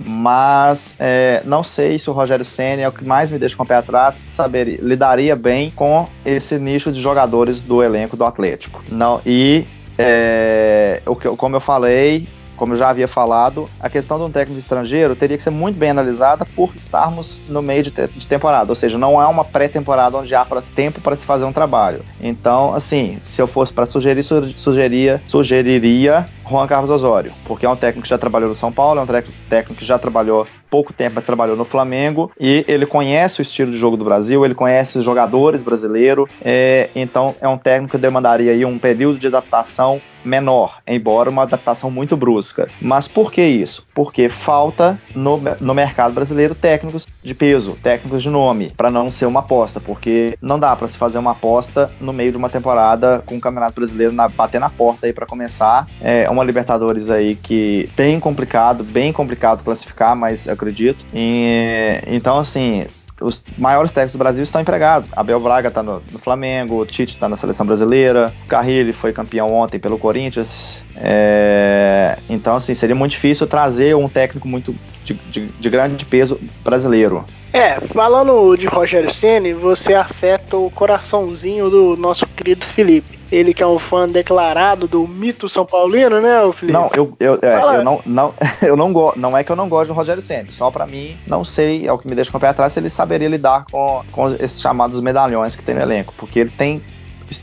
Mas 0.00 0.94
é, 1.00 1.42
não 1.44 1.64
sei 1.64 1.98
se 1.98 2.08
o 2.08 2.12
Rogério 2.12 2.44
Ceni 2.44 2.82
é 2.82 2.88
o 2.88 2.92
que 2.92 3.04
mais 3.04 3.30
me 3.30 3.38
deixa 3.38 3.56
com 3.56 3.64
o 3.64 3.66
pé 3.66 3.76
atrás, 3.76 4.14
saber 4.36 4.78
lidaria 4.80 5.34
bem 5.34 5.70
com 5.70 6.06
esse 6.24 6.58
nicho 6.58 6.92
de 6.92 7.02
jogadores 7.02 7.60
do 7.60 7.82
elenco 7.82 8.16
do 8.16 8.24
Atlético. 8.24 8.82
Não 8.90 9.20
e 9.26 9.64
é, 9.98 11.02
o 11.04 11.16
que, 11.16 11.28
como 11.30 11.56
eu 11.56 11.60
falei, 11.60 12.28
como 12.58 12.74
eu 12.74 12.78
já 12.78 12.90
havia 12.90 13.06
falado, 13.06 13.68
a 13.80 13.88
questão 13.88 14.18
de 14.18 14.24
um 14.24 14.30
técnico 14.30 14.60
estrangeiro 14.60 15.14
teria 15.14 15.36
que 15.36 15.42
ser 15.42 15.50
muito 15.50 15.78
bem 15.78 15.90
analisada 15.90 16.44
por 16.44 16.74
estarmos 16.74 17.38
no 17.48 17.62
meio 17.62 17.84
de, 17.84 17.90
te 17.90 18.06
de 18.08 18.26
temporada, 18.26 18.70
ou 18.70 18.76
seja, 18.76 18.98
não 18.98 19.22
é 19.22 19.26
uma 19.26 19.44
pré-temporada 19.44 20.16
onde 20.16 20.34
há 20.34 20.44
pra, 20.44 20.60
tempo 20.60 21.00
para 21.00 21.16
se 21.16 21.24
fazer 21.24 21.44
um 21.44 21.52
trabalho. 21.52 22.00
Então, 22.20 22.74
assim, 22.74 23.18
se 23.22 23.40
eu 23.40 23.46
fosse 23.46 23.72
para 23.72 23.86
sugerir, 23.86 24.24
sugeria, 24.24 25.22
sugeriria 25.26 26.28
Juan 26.48 26.66
Carlos 26.66 26.90
Osório, 26.90 27.32
porque 27.44 27.66
é 27.66 27.68
um 27.68 27.76
técnico 27.76 28.04
que 28.04 28.08
já 28.08 28.18
trabalhou 28.18 28.48
no 28.48 28.56
São 28.56 28.72
Paulo, 28.72 29.00
é 29.00 29.02
um 29.02 29.06
técnico 29.06 29.74
que 29.74 29.84
já 29.84 29.98
trabalhou 29.98 30.46
pouco 30.70 30.92
tempo, 30.92 31.16
mas 31.16 31.24
trabalhou 31.24 31.56
no 31.56 31.64
Flamengo 31.64 32.30
e 32.38 32.64
ele 32.68 32.86
conhece 32.86 33.40
o 33.40 33.42
estilo 33.42 33.72
de 33.72 33.78
jogo 33.78 33.96
do 33.96 34.04
Brasil, 34.04 34.44
ele 34.44 34.54
conhece 34.54 34.98
os 34.98 35.04
jogadores 35.04 35.62
brasileiros, 35.62 36.28
é, 36.42 36.90
então 36.94 37.34
é 37.40 37.48
um 37.48 37.58
técnico 37.58 37.92
que 37.92 37.98
demandaria 37.98 38.52
aí 38.52 38.64
um 38.64 38.78
período 38.78 39.18
de 39.18 39.26
adaptação 39.26 40.00
menor, 40.24 40.78
embora 40.86 41.30
uma 41.30 41.42
adaptação 41.42 41.90
muito 41.90 42.16
brusca. 42.16 42.68
Mas 42.80 43.06
por 43.08 43.32
que 43.32 43.42
isso? 43.42 43.86
Porque 43.94 44.28
falta 44.28 44.98
no, 45.14 45.40
no 45.60 45.74
mercado 45.74 46.12
brasileiro 46.12 46.54
técnicos 46.54 47.06
de 47.22 47.34
peso, 47.34 47.76
técnicos 47.82 48.22
de 48.22 48.30
nome, 48.30 48.72
para 48.76 48.90
não 48.90 49.10
ser 49.10 49.26
uma 49.26 49.40
aposta, 49.40 49.80
porque 49.80 50.36
não 50.40 50.58
dá 50.58 50.74
para 50.74 50.88
se 50.88 50.96
fazer 50.96 51.18
uma 51.18 51.32
aposta 51.32 51.90
no 52.00 52.12
meio 52.12 52.32
de 52.32 52.38
uma 52.38 52.50
temporada 52.50 53.22
com 53.24 53.36
o 53.36 53.40
Campeonato 53.40 53.80
Brasileiro 53.80 54.12
na, 54.12 54.28
bater 54.28 54.60
na 54.60 54.70
porta 54.70 55.06
aí 55.06 55.12
para 55.12 55.26
começar. 55.26 55.86
É 56.00 56.28
uma 56.28 56.44
Libertadores 56.48 57.10
aí 57.10 57.34
que 57.34 57.88
bem 57.94 58.18
complicado, 58.18 58.82
bem 58.82 59.12
complicado 59.12 59.62
classificar, 59.62 60.16
mas 60.16 60.48
acredito. 60.48 61.04
E, 61.12 62.00
então, 62.06 62.38
assim, 62.38 62.86
os 63.20 63.44
maiores 63.56 63.90
técnicos 63.90 64.12
do 64.12 64.18
Brasil 64.18 64.42
estão 64.42 64.60
empregados. 64.60 65.08
Abel 65.12 65.40
Braga 65.40 65.68
está 65.68 65.82
no, 65.82 66.02
no, 66.12 66.18
Flamengo, 66.18 66.80
o 66.80 66.86
Tite 66.86 67.14
está 67.14 67.28
na 67.28 67.36
seleção 67.36 67.66
brasileira, 67.66 68.32
o 68.44 68.48
Carrilho 68.48 68.92
foi 68.94 69.12
campeão 69.12 69.52
ontem 69.52 69.78
pelo 69.78 69.98
Corinthians. 69.98 70.82
É, 70.96 72.18
então, 72.28 72.56
assim, 72.56 72.74
seria 72.74 72.94
muito 72.94 73.12
difícil 73.12 73.46
trazer 73.46 73.94
um 73.94 74.08
técnico 74.08 74.46
muito 74.46 74.74
de, 75.04 75.14
de, 75.14 75.46
de 75.46 75.70
grande 75.70 76.04
peso 76.04 76.38
brasileiro. 76.62 77.24
É, 77.52 77.80
falando 77.94 78.56
de 78.56 78.66
Rogério 78.66 79.12
Ceni, 79.12 79.52
você 79.52 79.94
afeta 79.94 80.56
o 80.56 80.70
coraçãozinho 80.70 81.70
do 81.70 81.96
nosso 81.96 82.26
querido 82.26 82.64
Felipe. 82.66 83.18
Ele 83.30 83.52
que 83.52 83.62
é 83.62 83.66
um 83.66 83.78
fã 83.78 84.08
declarado 84.08 84.86
do 84.86 85.06
mito 85.06 85.48
São 85.48 85.64
Paulino, 85.64 86.20
né, 86.20 86.42
o 86.42 86.52
Felipe? 86.52 86.72
Não, 86.72 86.90
eu, 86.94 87.14
eu, 87.18 87.38
é, 87.42 87.76
eu 87.76 87.84
não, 87.84 88.00
não, 88.04 88.34
eu 88.60 88.76
não 88.76 88.92
gosto. 88.92 89.18
Não 89.18 89.36
é 89.36 89.42
que 89.42 89.50
eu 89.50 89.56
não 89.56 89.68
gosto 89.68 89.88
do 89.88 89.94
Rogério 89.94 90.22
Ceni. 90.22 90.50
Só 90.50 90.70
para 90.70 90.86
mim, 90.86 91.16
não 91.26 91.44
sei, 91.44 91.86
é 91.86 91.92
o 91.92 91.98
que 91.98 92.06
me 92.06 92.14
deixa 92.14 92.30
com 92.30 92.38
o 92.38 92.40
pé 92.40 92.48
atrás, 92.48 92.72
se 92.72 92.80
ele 92.80 92.90
saberia 92.90 93.28
lidar 93.28 93.64
com, 93.70 94.02
com 94.12 94.34
esses 94.34 94.60
chamados 94.60 95.00
medalhões 95.00 95.56
que 95.56 95.62
tem 95.62 95.74
no 95.74 95.82
elenco. 95.82 96.14
Porque 96.16 96.38
ele 96.38 96.50
tem 96.50 96.82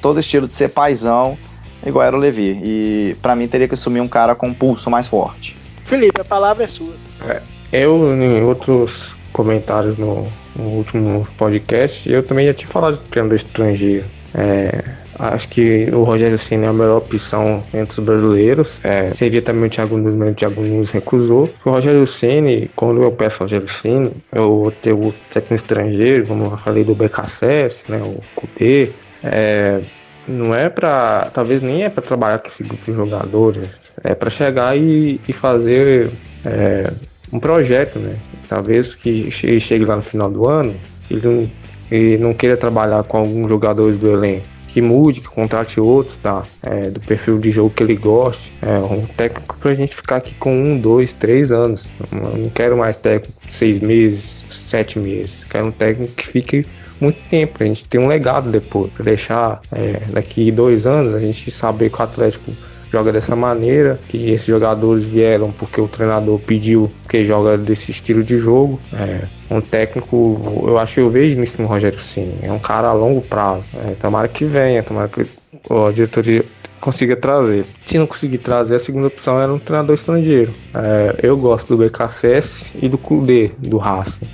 todo 0.02 0.20
estilo 0.20 0.48
de 0.48 0.54
ser 0.54 0.70
paizão, 0.70 1.38
igual 1.86 2.06
era 2.06 2.16
o 2.16 2.20
Levi. 2.20 2.60
E 2.64 3.18
para 3.22 3.36
mim 3.36 3.48
teria 3.48 3.68
que 3.68 3.74
assumir 3.74 4.02
um 4.02 4.08
cara 4.08 4.36
com 4.36 4.48
um 4.48 4.54
pulso 4.54 4.90
mais 4.90 5.08
forte. 5.08 5.56
Felipe, 5.86 6.22
a 6.22 6.26
palavra 6.26 6.64
é 6.64 6.68
sua. 6.68 6.94
É, 7.28 7.42
eu, 7.72 8.16
em 8.16 8.44
outros 8.44 9.15
comentários 9.36 9.98
no, 9.98 10.26
no 10.56 10.70
último 10.70 11.28
podcast, 11.38 12.10
eu 12.10 12.24
também 12.24 12.48
já 12.48 12.54
tinha 12.54 12.70
falado 12.70 12.94
de 12.94 13.02
treinador 13.02 13.36
estrangeiro. 13.36 14.06
É, 14.34 14.96
Acho 15.18 15.48
que 15.48 15.90
o 15.94 16.04
Rogério 16.04 16.38
Ceni 16.38 16.66
é 16.66 16.68
a 16.68 16.74
melhor 16.74 16.98
opção 16.98 17.64
entre 17.74 18.00
os 18.00 18.06
brasileiros. 18.06 18.80
É, 18.84 19.14
seria 19.16 19.42
também 19.42 19.68
o 19.68 19.70
Thiago 19.70 19.98
Nunes, 19.98 20.14
mas 20.14 20.30
o 20.30 20.34
Thiago 20.34 20.62
Nunes 20.62 20.90
recusou. 20.90 21.50
O 21.64 21.70
Rogério 21.70 22.06
Ceni, 22.06 22.70
quando 22.76 23.02
eu 23.02 23.12
peço 23.12 23.38
o 23.38 23.40
Rogério 23.44 23.70
Ceni, 23.82 24.12
eu 24.32 24.44
vou 24.44 24.72
ter 24.72 24.92
o 24.92 25.14
técnico 25.34 25.56
estrangeiro, 25.56 26.28
como 26.28 26.46
eu 26.46 26.58
falei 26.58 26.84
do 26.84 26.94
BKSS, 26.94 27.90
né, 27.90 28.02
o 28.04 28.22
Cudê. 28.36 28.92
É, 29.24 29.80
não 30.28 30.54
é 30.54 30.70
para, 30.70 31.30
talvez 31.34 31.62
nem 31.62 31.84
é 31.84 31.90
para 31.90 32.04
trabalhar 32.04 32.40
com 32.40 32.50
esse 32.50 32.64
grupo 32.64 32.84
de 32.84 32.94
jogadores, 32.94 33.94
é 34.04 34.14
para 34.14 34.30
chegar 34.30 34.78
e, 34.78 35.22
e 35.28 35.34
fazer 35.34 36.10
é, 36.46 36.92
um 37.36 37.40
projeto, 37.40 38.00
né? 38.00 38.16
Talvez 38.48 38.96
que 38.96 39.30
chegue 39.32 39.86
lá 39.86 39.96
no 39.96 40.02
final 40.02 40.30
do 40.30 40.48
ano, 40.48 40.76
ele 41.10 41.22
não, 41.28 41.52
ele 41.92 42.18
não 42.18 42.34
queira 42.34 42.58
trabalhar 42.58 43.04
com 43.04 43.18
alguns 43.18 43.50
jogadores 43.50 43.98
do 43.98 44.10
elenco 44.10 44.56
que 44.76 44.82
mude, 44.82 45.22
que 45.22 45.30
contrate 45.30 45.80
outros, 45.80 46.18
tá? 46.22 46.44
É, 46.62 46.90
do 46.90 47.00
perfil 47.00 47.40
de 47.40 47.50
jogo 47.50 47.70
que 47.70 47.82
ele 47.82 47.96
goste. 47.96 48.52
É 48.62 48.78
um 48.78 49.06
técnico 49.06 49.58
pra 49.58 49.74
gente 49.74 49.96
ficar 49.96 50.18
aqui 50.18 50.34
com 50.38 50.54
um, 50.54 50.78
dois, 50.78 51.14
três 51.14 51.50
anos. 51.54 51.88
Eu 52.12 52.38
não 52.38 52.50
quero 52.50 52.76
mais 52.76 52.98
técnico 52.98 53.40
seis 53.50 53.80
meses, 53.80 54.44
sete 54.50 55.00
meses. 55.00 55.46
Quero 55.46 55.68
um 55.68 55.72
técnico 55.72 56.14
que 56.16 56.28
fique 56.28 56.66
muito 57.00 57.18
tempo, 57.30 57.56
a 57.62 57.64
gente 57.64 57.86
tem 57.86 58.02
um 58.02 58.08
legado 58.08 58.50
depois, 58.52 58.92
pra 58.92 59.06
deixar 59.06 59.62
é, 59.72 60.02
daqui 60.12 60.52
dois 60.52 60.86
anos 60.86 61.14
a 61.14 61.20
gente 61.20 61.50
saber 61.52 61.90
que 61.90 62.00
o 62.00 62.04
Atlético 62.04 62.52
joga 62.96 63.12
dessa 63.12 63.36
maneira, 63.36 64.00
que 64.08 64.32
esses 64.32 64.48
jogadores 64.48 65.04
vieram 65.04 65.52
porque 65.52 65.82
o 65.82 65.88
treinador 65.88 66.40
pediu 66.40 66.90
que 67.10 67.26
joga 67.26 67.58
desse 67.58 67.92
estilo 67.92 68.24
de 68.24 68.38
jogo. 68.38 68.80
É, 68.94 69.26
um 69.52 69.60
técnico, 69.60 70.64
eu 70.66 70.80
acho 70.80 70.96
que 70.96 71.02
eu 71.02 71.10
vejo 71.10 71.38
nisso 71.38 71.62
no 71.62 71.68
Rogério 71.68 72.00
Ceni, 72.00 72.38
é 72.42 72.52
um 72.52 72.60
cara 72.60 72.88
a 72.88 72.94
longo 72.94 73.22
prazo. 73.22 73.66
É, 73.86 73.96
tomara 73.96 74.30
que 74.30 74.46
venha, 74.46 74.82
tomara 74.82 75.10
que 75.10 75.26
a 75.70 75.92
diretoria 75.92 76.46
consiga 76.80 77.18
trazer. 77.18 77.66
Se 77.86 77.98
não 77.98 78.08
conseguir 78.08 78.38
trazer, 78.38 78.76
a 78.76 78.80
segunda 78.80 79.08
opção 79.08 79.42
era 79.42 79.52
um 79.52 79.60
treinador 79.60 79.96
estrangeiro. 79.96 80.54
É, 80.74 81.20
eu 81.22 81.36
gosto 81.36 81.76
do 81.76 81.84
BKSS 81.84 82.78
e 82.82 82.88
do 82.88 82.98
Kudê, 82.98 83.52
do 83.58 83.78
Racing. 83.78 84.28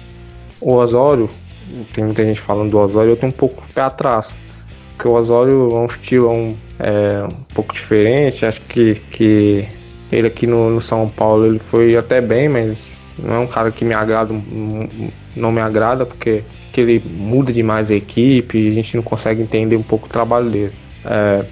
O 0.59 0.73
Osório, 0.73 1.27
tem 1.93 2.03
muita 2.03 2.23
gente 2.23 2.39
falando 2.39 2.69
do 2.69 2.77
Osório, 2.77 3.11
eu 3.11 3.17
tenho 3.17 3.31
um 3.31 3.35
pouco 3.35 3.63
pé 3.73 3.81
atrás. 3.81 4.29
Porque 5.01 5.07
o 5.07 5.13
Osório 5.13 5.71
é 5.71 5.79
um 5.79 5.87
estilo, 5.87 6.27
é 6.27 6.29
um 6.29 6.55
é, 6.77 7.23
um 7.23 7.43
pouco 7.55 7.73
diferente. 7.73 8.45
Acho 8.45 8.61
que, 8.61 8.93
que 9.09 9.67
ele 10.11 10.27
aqui 10.27 10.45
no, 10.45 10.69
no, 10.69 10.79
São 10.79 11.09
Paulo 11.09 11.47
ele 11.47 11.57
foi 11.57 11.97
até 11.97 12.21
bem, 12.21 12.47
mas 12.47 13.01
não 13.17 13.33
é 13.33 13.39
um 13.39 13.47
cara 13.47 13.71
que 13.71 13.83
me 13.83 13.95
agrada, 13.95 14.31
não 15.35 15.51
me 15.51 15.59
agrada 15.59 16.05
porque 16.05 16.43
que 16.71 16.81
ele 16.81 17.03
muda 17.17 17.51
demais 17.51 17.89
a 17.89 17.95
equipe 17.95 18.59
e 18.59 18.67
a 18.67 18.71
gente 18.71 18.95
não 18.95 19.01
consegue 19.01 19.41
entender 19.41 19.75
um 19.75 19.81
pouco 19.81 20.05
o 20.05 20.09
trabalho 20.09 20.51
dele. 20.51 20.73
É, 21.03 21.45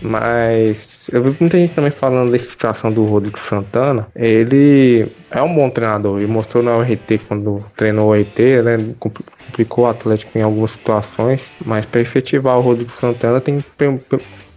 mas 0.00 1.08
eu 1.12 1.22
vi 1.22 1.36
muita 1.40 1.58
gente 1.58 1.74
também 1.74 1.90
falando 1.90 2.30
da 2.30 2.38
situação 2.38 2.92
do 2.92 3.04
Rodrigo 3.04 3.38
Santana. 3.38 4.06
Ele 4.14 5.06
é 5.30 5.42
um 5.42 5.54
bom 5.54 5.68
treinador. 5.70 6.18
Ele 6.18 6.26
mostrou 6.26 6.62
no 6.62 6.80
RT 6.80 7.20
quando 7.26 7.58
treinou 7.76 8.10
o 8.10 8.14
RT, 8.14 8.62
né? 8.64 8.94
Complicou 8.98 9.84
o 9.84 9.88
Atlético 9.88 10.38
em 10.38 10.42
algumas 10.42 10.72
situações. 10.72 11.42
Mas 11.64 11.86
para 11.86 12.00
efetivar 12.00 12.56
o 12.58 12.60
Rodrigo 12.60 12.90
Santana 12.90 13.40
tem 13.40 13.58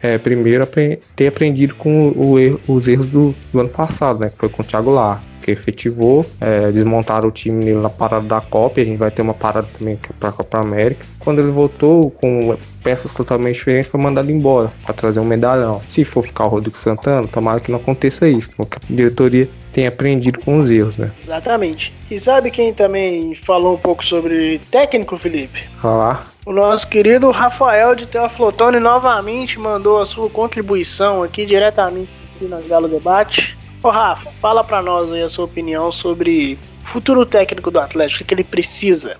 é, 0.01 0.17
primeiro 0.17 0.67
ter 1.15 1.27
aprendido 1.27 1.75
com 1.75 2.11
o 2.15 2.39
erro, 2.39 2.59
os 2.67 2.87
erros 2.87 3.09
do, 3.09 3.35
do, 3.51 3.59
ano 3.59 3.69
passado, 3.69 4.19
né? 4.19 4.29
Que 4.29 4.37
foi 4.37 4.49
com 4.49 4.61
o 4.61 4.65
Thiago 4.65 4.91
Lar, 4.91 5.21
que 5.41 5.51
efetivou, 5.51 6.25
é, 6.39 6.71
desmontaram 6.71 7.27
o 7.27 7.31
time 7.31 7.73
na 7.73 7.89
parada 7.89 8.27
da 8.27 8.41
Copa, 8.41 8.79
e 8.79 8.83
a 8.83 8.85
gente 8.85 8.97
vai 8.97 9.11
ter 9.11 9.21
uma 9.21 9.33
parada 9.33 9.67
também 9.77 9.99
para 10.19 10.29
a 10.29 10.31
Copa 10.31 10.59
América. 10.59 11.05
Quando 11.19 11.39
ele 11.39 11.51
voltou 11.51 12.11
com 12.11 12.57
peças 12.83 13.13
totalmente 13.13 13.55
diferentes, 13.55 13.89
foi 13.89 13.99
mandado 13.99 14.31
embora 14.31 14.71
para 14.83 14.93
trazer 14.93 15.19
um 15.19 15.25
medalhão. 15.25 15.81
Se 15.87 16.03
for 16.03 16.23
ficar 16.23 16.45
o 16.45 16.49
Rodrigo 16.49 16.77
Santana, 16.77 17.27
tomara 17.27 17.59
que 17.59 17.71
não 17.71 17.79
aconteça 17.79 18.27
isso, 18.27 18.49
porque 18.55 18.77
a 18.77 18.93
diretoria 18.95 19.47
tem 19.71 19.87
aprendido 19.87 20.39
com 20.39 20.59
os 20.59 20.69
erros, 20.69 20.97
né? 20.97 21.11
Exatamente. 21.23 21.93
E 22.09 22.19
sabe 22.19 22.51
quem 22.51 22.73
também 22.73 23.35
falou 23.35 23.75
um 23.75 23.77
pouco 23.77 24.05
sobre 24.05 24.59
técnico, 24.69 25.17
Felipe? 25.17 25.63
Falar. 25.81 26.27
O 26.45 26.51
nosso 26.51 26.87
querido 26.87 27.29
Rafael 27.31 27.95
de 27.95 28.05
Teoflotone 28.05 28.79
novamente 28.79 29.59
mandou 29.59 30.01
a 30.01 30.05
sua 30.05 30.29
contribuição 30.29 31.23
aqui 31.23 31.45
diretamente 31.45 32.09
aqui 32.35 32.45
na 32.45 32.59
Galo 32.61 32.87
Debate. 32.87 33.55
Ô 33.83 33.89
Rafa, 33.89 34.29
fala 34.39 34.63
para 34.63 34.79
nós 34.79 35.11
aí 35.11 35.23
a 35.23 35.29
sua 35.29 35.45
opinião 35.45 35.91
sobre 35.91 36.59
futuro 36.85 37.25
técnico 37.25 37.71
do 37.71 37.79
Atlético, 37.79 38.23
o 38.23 38.27
que 38.27 38.33
ele 38.35 38.43
precisa. 38.43 39.17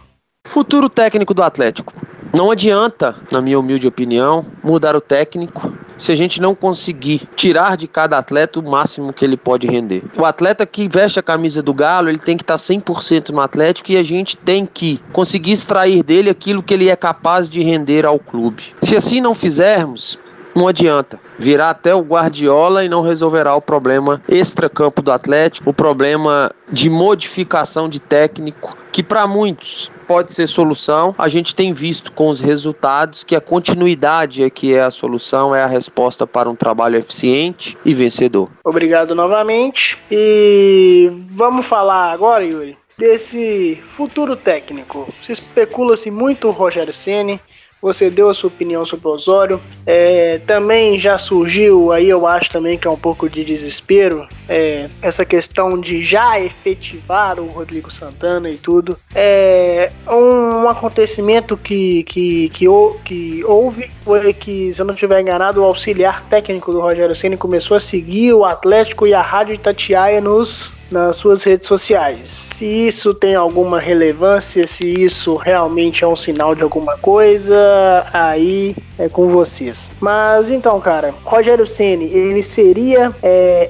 Futuro 0.47 0.87
técnico 0.87 1.33
do 1.33 1.41
Atlético. 1.41 1.93
Não 2.31 2.51
adianta, 2.51 3.15
na 3.31 3.41
minha 3.41 3.59
humilde 3.59 3.87
opinião, 3.87 4.45
mudar 4.63 4.95
o 4.95 5.01
técnico 5.01 5.73
se 5.97 6.11
a 6.11 6.15
gente 6.15 6.39
não 6.39 6.53
conseguir 6.53 7.27
tirar 7.35 7.75
de 7.75 7.87
cada 7.87 8.19
atleta 8.19 8.59
o 8.59 8.63
máximo 8.63 9.11
que 9.11 9.25
ele 9.25 9.35
pode 9.35 9.67
render. 9.67 10.03
O 10.15 10.25
atleta 10.25 10.63
que 10.65 10.87
veste 10.87 11.19
a 11.19 11.23
camisa 11.23 11.63
do 11.63 11.73
Galo, 11.73 12.09
ele 12.09 12.19
tem 12.19 12.37
que 12.37 12.43
estar 12.43 12.55
100% 12.55 13.29
no 13.29 13.41
Atlético 13.41 13.91
e 13.91 13.97
a 13.97 14.03
gente 14.03 14.37
tem 14.37 14.67
que 14.67 14.99
conseguir 15.11 15.53
extrair 15.53 16.03
dele 16.03 16.29
aquilo 16.29 16.61
que 16.61 16.73
ele 16.73 16.87
é 16.87 16.95
capaz 16.95 17.49
de 17.49 17.63
render 17.63 18.05
ao 18.05 18.19
clube. 18.19 18.75
Se 18.81 18.95
assim 18.95 19.19
não 19.19 19.33
fizermos, 19.33 20.19
não 20.55 20.67
adianta. 20.67 21.19
Virá 21.37 21.69
até 21.69 21.93
o 21.93 22.01
Guardiola 22.01 22.83
e 22.83 22.89
não 22.89 23.01
resolverá 23.01 23.55
o 23.55 23.61
problema 23.61 24.21
extra-campo 24.27 25.01
do 25.01 25.11
Atlético, 25.11 25.69
o 25.69 25.73
problema 25.73 26.51
de 26.71 26.89
modificação 26.89 27.89
de 27.89 27.99
técnico, 27.99 28.77
que 28.91 29.01
para 29.01 29.25
muitos 29.27 29.91
pode 30.07 30.33
ser 30.33 30.47
solução. 30.47 31.15
A 31.17 31.29
gente 31.29 31.55
tem 31.55 31.73
visto 31.73 32.11
com 32.11 32.27
os 32.27 32.39
resultados 32.39 33.23
que 33.23 33.35
a 33.35 33.41
continuidade 33.41 34.43
é 34.43 34.49
que 34.49 34.73
é 34.73 34.81
a 34.81 34.91
solução, 34.91 35.55
é 35.55 35.63
a 35.63 35.67
resposta 35.67 36.27
para 36.27 36.49
um 36.49 36.55
trabalho 36.55 36.97
eficiente 36.97 37.77
e 37.85 37.93
vencedor. 37.93 38.49
Obrigado 38.63 39.15
novamente. 39.15 39.97
E 40.11 41.09
vamos 41.29 41.65
falar 41.65 42.11
agora, 42.11 42.43
Yuri, 42.43 42.77
desse 42.97 43.81
futuro 43.95 44.35
técnico. 44.35 45.07
Se 45.25 45.31
especula-se 45.31 46.11
muito 46.11 46.47
o 46.47 46.51
Rogério 46.51 46.93
Ceni 46.93 47.39
você 47.81 48.09
deu 48.09 48.29
a 48.29 48.33
sua 48.33 48.47
opinião 48.49 48.85
sobre 48.85 49.07
o 49.07 49.11
Osório. 49.11 49.59
É, 49.85 50.39
também 50.45 50.99
já 50.99 51.17
surgiu, 51.17 51.91
aí 51.91 52.07
eu 52.09 52.27
acho 52.27 52.51
também 52.51 52.77
que 52.77 52.87
é 52.87 52.91
um 52.91 52.97
pouco 52.97 53.29
de 53.29 53.43
desespero, 53.43 54.27
é, 54.47 54.89
essa 55.01 55.25
questão 55.25 55.79
de 55.79 56.03
já 56.03 56.39
efetivar 56.39 57.39
o 57.39 57.47
Rodrigo 57.47 57.91
Santana 57.91 58.49
e 58.49 58.57
tudo. 58.57 58.97
É 59.15 59.91
um, 60.07 60.63
um 60.63 60.69
acontecimento 60.69 61.57
que, 61.57 62.03
que, 62.03 62.49
que, 62.49 62.67
que, 63.05 63.43
houve 63.45 63.89
foi 64.03 64.33
que, 64.33 64.73
se 64.73 64.81
eu 64.81 64.85
não 64.85 64.93
estiver 64.93 65.21
enganado, 65.21 65.61
o 65.61 65.63
auxiliar 65.63 66.23
técnico 66.27 66.71
do 66.71 66.81
Rogério 66.81 67.15
Ceni 67.15 67.37
começou 67.37 67.77
a 67.77 67.79
seguir 67.79 68.33
o 68.33 68.45
Atlético 68.45 69.07
e 69.07 69.13
a 69.13 69.21
Rádio 69.21 69.55
Itatiaia 69.55 70.21
nos 70.21 70.73
nas 70.91 71.15
suas 71.15 71.43
redes 71.43 71.67
sociais. 71.67 72.29
Se 72.55 72.65
isso 72.65 73.13
tem 73.13 73.33
alguma 73.33 73.79
relevância, 73.79 74.67
se 74.67 74.85
isso 74.85 75.35
realmente 75.35 76.03
é 76.03 76.07
um 76.07 76.15
sinal 76.15 76.53
de 76.53 76.61
alguma 76.61 76.97
coisa, 76.97 78.05
aí 78.13 78.75
é 78.99 79.07
com 79.09 79.27
vocês. 79.27 79.91
Mas 79.99 80.51
então, 80.51 80.79
cara, 80.79 81.13
Rogério 81.23 81.65
Ceni, 81.65 82.05
ele 82.05 82.43
seria, 82.43 83.13
é, 83.23 83.69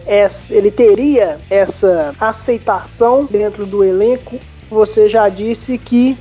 ele 0.49 0.71
teria 0.71 1.39
essa 1.49 2.13
aceitação 2.19 3.25
dentro 3.29 3.65
do 3.65 3.83
elenco. 3.83 4.37
Você 4.69 5.07
já 5.07 5.29
disse 5.29 5.77
que 5.77 6.17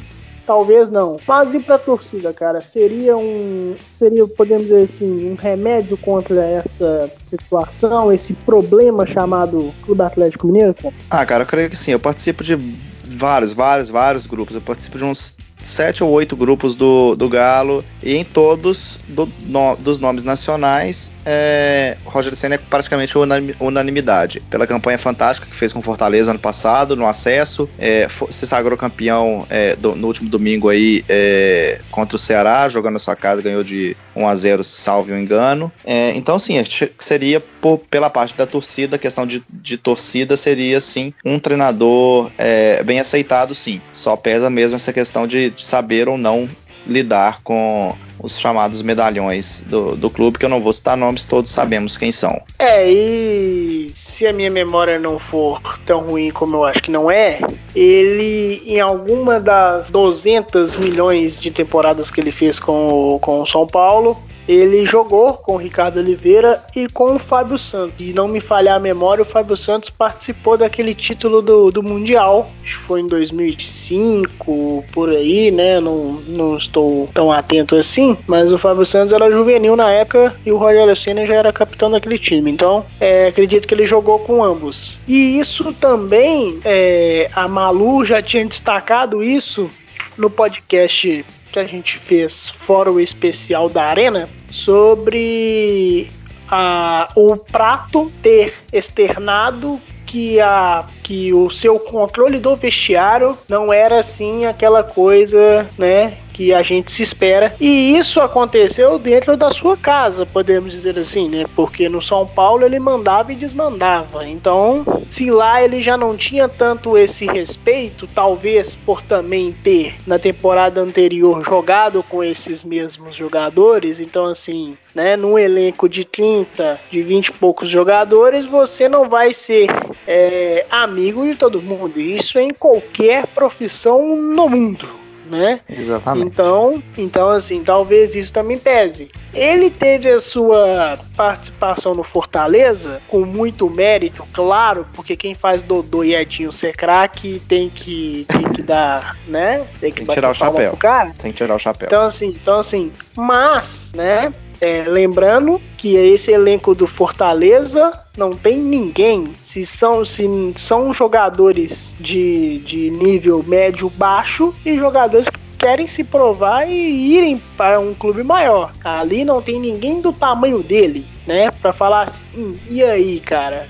talvez 0.50 0.90
não. 0.90 1.16
Mas 1.28 1.54
e 1.54 1.60
pra 1.60 1.78
torcida, 1.78 2.32
cara? 2.32 2.60
Seria 2.60 3.16
um. 3.16 3.76
Seria, 3.94 4.26
podemos 4.26 4.64
dizer 4.64 4.88
assim, 4.92 5.30
um 5.30 5.36
remédio 5.36 5.96
contra 5.96 6.44
essa 6.44 7.08
situação, 7.24 8.12
esse 8.12 8.32
problema 8.32 9.06
chamado 9.06 9.72
Clube 9.84 10.02
Atlético 10.02 10.48
Mineiro? 10.48 10.74
Cara? 10.74 10.94
Ah, 11.08 11.24
cara, 11.24 11.42
eu 11.44 11.46
creio 11.46 11.70
que 11.70 11.76
sim. 11.76 11.92
Eu 11.92 12.00
participo 12.00 12.42
de 12.42 12.56
vários, 13.04 13.52
vários, 13.52 13.88
vários 13.88 14.26
grupos. 14.26 14.56
Eu 14.56 14.60
participo 14.60 14.98
de 14.98 15.04
uns 15.04 15.36
sete 15.62 16.02
ou 16.02 16.10
oito 16.10 16.34
grupos 16.34 16.74
do, 16.74 17.14
do 17.14 17.28
Galo 17.28 17.84
e 18.02 18.16
em 18.16 18.24
todos 18.24 18.98
do, 19.06 19.28
no, 19.46 19.76
dos 19.76 20.00
nomes 20.00 20.24
nacionais 20.24 21.12
é, 21.24 21.96
Roger 22.04 22.34
Senna 22.36 22.54
é 22.54 22.58
praticamente 22.58 23.14
unanimidade. 23.58 24.40
Pela 24.50 24.66
campanha 24.66 24.98
fantástica 24.98 25.46
que 25.46 25.56
fez 25.56 25.72
com 25.72 25.82
Fortaleza 25.82 26.30
ano 26.30 26.38
passado, 26.38 26.96
no 26.96 27.06
acesso, 27.06 27.68
é, 27.78 28.08
se 28.30 28.46
sagrou 28.46 28.76
campeão 28.76 29.46
é, 29.50 29.76
do, 29.76 29.94
no 29.94 30.06
último 30.06 30.28
domingo 30.28 30.68
aí 30.68 31.04
é, 31.08 31.80
contra 31.90 32.16
o 32.16 32.18
Ceará, 32.18 32.68
jogando 32.68 32.94
na 32.94 32.98
sua 32.98 33.16
casa, 33.16 33.42
ganhou 33.42 33.62
de 33.62 33.96
1 34.14 34.26
a 34.26 34.34
0 34.34 34.64
salve 34.64 35.12
o 35.12 35.18
engano. 35.18 35.70
É, 35.84 36.12
então, 36.14 36.38
sim, 36.38 36.54
seria 36.98 37.40
por, 37.40 37.78
pela 37.78 38.10
parte 38.10 38.36
da 38.36 38.46
torcida, 38.46 38.96
a 38.96 38.98
questão 38.98 39.26
de, 39.26 39.42
de 39.48 39.76
torcida 39.76 40.36
seria, 40.36 40.80
sim, 40.80 41.12
um 41.24 41.38
treinador 41.38 42.30
é, 42.38 42.82
bem 42.82 43.00
aceitado, 43.00 43.54
sim. 43.54 43.80
Só 43.92 44.16
pesa 44.16 44.50
mesmo 44.50 44.76
essa 44.76 44.92
questão 44.92 45.26
de, 45.26 45.50
de 45.50 45.64
saber 45.64 46.08
ou 46.08 46.16
não 46.16 46.48
lidar 46.86 47.40
com 47.42 47.94
os 48.22 48.38
chamados 48.38 48.82
medalhões 48.82 49.62
do, 49.66 49.96
do 49.96 50.10
clube, 50.10 50.38
que 50.38 50.44
eu 50.44 50.48
não 50.48 50.60
vou 50.60 50.72
citar 50.72 50.96
nomes, 50.96 51.24
todos 51.24 51.50
sabemos 51.50 51.96
quem 51.96 52.12
são. 52.12 52.40
É, 52.58 52.90
e 52.90 53.90
se 53.94 54.26
a 54.26 54.32
minha 54.32 54.50
memória 54.50 54.98
não 54.98 55.18
for 55.18 55.60
tão 55.86 56.06
ruim 56.06 56.30
como 56.30 56.56
eu 56.56 56.64
acho 56.64 56.82
que 56.82 56.90
não 56.90 57.10
é, 57.10 57.40
ele, 57.74 58.62
em 58.66 58.80
alguma 58.80 59.40
das 59.40 59.90
200 59.90 60.76
milhões 60.76 61.40
de 61.40 61.50
temporadas 61.50 62.10
que 62.10 62.20
ele 62.20 62.32
fez 62.32 62.58
com, 62.58 63.18
com 63.20 63.40
o 63.40 63.46
São 63.46 63.66
Paulo, 63.66 64.16
ele 64.50 64.84
jogou 64.84 65.34
com 65.34 65.54
o 65.54 65.56
Ricardo 65.56 66.00
Oliveira 66.00 66.60
e 66.74 66.88
com 66.88 67.14
o 67.14 67.18
Fábio 67.20 67.56
Santos. 67.56 67.94
E 68.00 68.12
não 68.12 68.26
me 68.26 68.40
falhar 68.40 68.76
a 68.76 68.80
memória, 68.80 69.22
o 69.22 69.24
Fábio 69.26 69.56
Santos 69.56 69.90
participou 69.90 70.56
daquele 70.56 70.92
título 70.92 71.40
do, 71.40 71.70
do 71.70 71.84
Mundial, 71.84 72.50
acho 72.64 72.80
que 72.80 72.84
foi 72.84 73.00
em 73.00 73.06
2005, 73.06 74.84
por 74.92 75.10
aí, 75.10 75.52
né? 75.52 75.78
Não, 75.78 76.14
não 76.26 76.56
estou 76.56 77.08
tão 77.14 77.30
atento 77.30 77.76
assim, 77.76 78.18
mas 78.26 78.50
o 78.50 78.58
Fábio 78.58 78.84
Santos 78.84 79.12
era 79.12 79.30
juvenil 79.30 79.76
na 79.76 79.90
época 79.90 80.34
e 80.44 80.50
o 80.50 80.56
Rogério 80.56 80.96
Senna 80.96 81.24
já 81.26 81.34
era 81.34 81.52
capitão 81.52 81.88
daquele 81.88 82.18
time. 82.18 82.50
Então, 82.50 82.84
é, 82.98 83.28
acredito 83.28 83.68
que 83.68 83.74
ele 83.74 83.86
jogou 83.86 84.18
com 84.18 84.42
ambos. 84.42 84.98
E 85.06 85.38
isso 85.38 85.72
também, 85.74 86.58
é, 86.64 87.30
a 87.36 87.46
Malu 87.46 88.04
já 88.04 88.20
tinha 88.20 88.44
destacado 88.44 89.22
isso 89.22 89.70
no 90.18 90.28
podcast 90.28 91.24
que 91.50 91.58
a 91.58 91.66
gente 91.66 91.98
fez 91.98 92.48
fora 92.48 92.90
o 92.90 93.00
especial 93.00 93.68
da 93.68 93.84
Arena 93.84 94.28
sobre 94.50 96.08
a, 96.48 97.10
o 97.14 97.36
prato 97.36 98.10
ter 98.22 98.54
externado 98.72 99.80
que, 100.06 100.40
a, 100.40 100.86
que 101.04 101.32
o 101.32 101.48
seu 101.50 101.78
controle 101.78 102.38
do 102.38 102.56
vestiário 102.56 103.38
não 103.48 103.72
era 103.72 104.00
assim 104.00 104.44
aquela 104.44 104.82
coisa, 104.82 105.68
né? 105.78 106.16
Que 106.40 106.54
a 106.54 106.62
gente 106.62 106.90
se 106.90 107.02
espera. 107.02 107.54
E 107.60 107.98
isso 107.98 108.18
aconteceu 108.18 108.98
dentro 108.98 109.36
da 109.36 109.50
sua 109.50 109.76
casa, 109.76 110.24
podemos 110.24 110.72
dizer 110.72 110.98
assim, 110.98 111.28
né? 111.28 111.44
Porque 111.54 111.86
no 111.86 112.00
São 112.00 112.26
Paulo 112.26 112.64
ele 112.64 112.78
mandava 112.78 113.30
e 113.30 113.36
desmandava. 113.36 114.26
Então, 114.26 114.82
se 115.10 115.30
lá 115.30 115.62
ele 115.62 115.82
já 115.82 115.98
não 115.98 116.16
tinha 116.16 116.48
tanto 116.48 116.96
esse 116.96 117.26
respeito, 117.26 118.08
talvez 118.14 118.74
por 118.74 119.02
também 119.02 119.52
ter 119.52 119.96
na 120.06 120.18
temporada 120.18 120.80
anterior 120.80 121.44
jogado 121.44 122.02
com 122.02 122.24
esses 122.24 122.62
mesmos 122.62 123.14
jogadores, 123.14 124.00
então 124.00 124.24
assim, 124.24 124.78
né, 124.94 125.18
num 125.18 125.38
elenco 125.38 125.90
de 125.90 126.06
30, 126.06 126.80
de 126.90 127.02
20 127.02 127.26
e 127.26 127.32
poucos 127.32 127.68
jogadores, 127.68 128.46
você 128.46 128.88
não 128.88 129.10
vai 129.10 129.34
ser 129.34 129.68
é, 130.06 130.64
amigo 130.70 131.26
de 131.26 131.36
todo 131.36 131.60
mundo. 131.60 132.00
Isso 132.00 132.38
em 132.38 132.54
qualquer 132.54 133.26
profissão 133.26 134.16
no 134.16 134.48
mundo 134.48 134.99
né? 135.26 135.60
Exatamente. 135.68 136.26
Então, 136.26 136.82
então 136.96 137.28
assim, 137.30 137.62
talvez 137.62 138.14
isso 138.14 138.32
também 138.32 138.58
pese. 138.58 139.10
Ele 139.32 139.70
teve 139.70 140.08
a 140.10 140.20
sua 140.20 140.98
participação 141.16 141.94
no 141.94 142.02
Fortaleza 142.02 143.00
com 143.08 143.20
muito 143.20 143.70
mérito, 143.70 144.24
claro, 144.32 144.86
porque 144.92 145.16
quem 145.16 145.34
faz 145.34 145.62
Dodô 145.62 146.02
e 146.02 146.14
Edinho 146.14 146.52
ser 146.52 146.74
craque 146.74 147.40
tem 147.48 147.70
que, 147.70 148.26
tem 148.28 148.52
que 148.52 148.62
dar, 148.62 149.16
né? 149.28 149.66
Tem 149.80 149.92
que, 149.92 149.98
tem 149.98 150.06
que 150.06 150.14
tirar 150.14 150.30
o 150.30 150.34
chapéu. 150.34 150.76
Cara. 150.76 151.12
Tem 151.18 151.30
que 151.30 151.38
tirar 151.38 151.54
o 151.54 151.58
chapéu. 151.58 151.86
Então 151.86 152.02
assim, 152.06 152.28
então 152.28 152.58
assim, 152.58 152.92
mas, 153.16 153.92
né? 153.94 154.32
É, 154.60 154.84
lembrando 154.86 155.60
que 155.78 155.96
esse 155.96 156.30
elenco 156.30 156.74
do 156.74 156.86
Fortaleza 156.86 157.98
não 158.16 158.32
tem 158.32 158.58
ninguém. 158.58 159.32
Se 159.34 159.64
são, 159.64 160.04
se 160.04 160.28
são 160.56 160.92
jogadores 160.92 161.96
de, 161.98 162.58
de 162.58 162.90
nível 162.90 163.42
médio-baixo 163.46 164.54
e 164.64 164.76
jogadores 164.76 165.28
que 165.28 165.40
querem 165.58 165.86
se 165.86 166.04
provar 166.04 166.68
e 166.68 167.16
irem 167.16 167.40
para 167.56 167.80
um 167.80 167.94
clube 167.94 168.22
maior. 168.22 168.72
Ali 168.84 169.24
não 169.24 169.40
tem 169.40 169.58
ninguém 169.58 170.00
do 170.00 170.12
tamanho 170.12 170.62
dele, 170.62 171.06
né? 171.26 171.50
Para 171.50 171.72
falar 171.72 172.02
assim, 172.02 172.58
e 172.68 172.82
aí, 172.82 173.20
cara? 173.20 173.66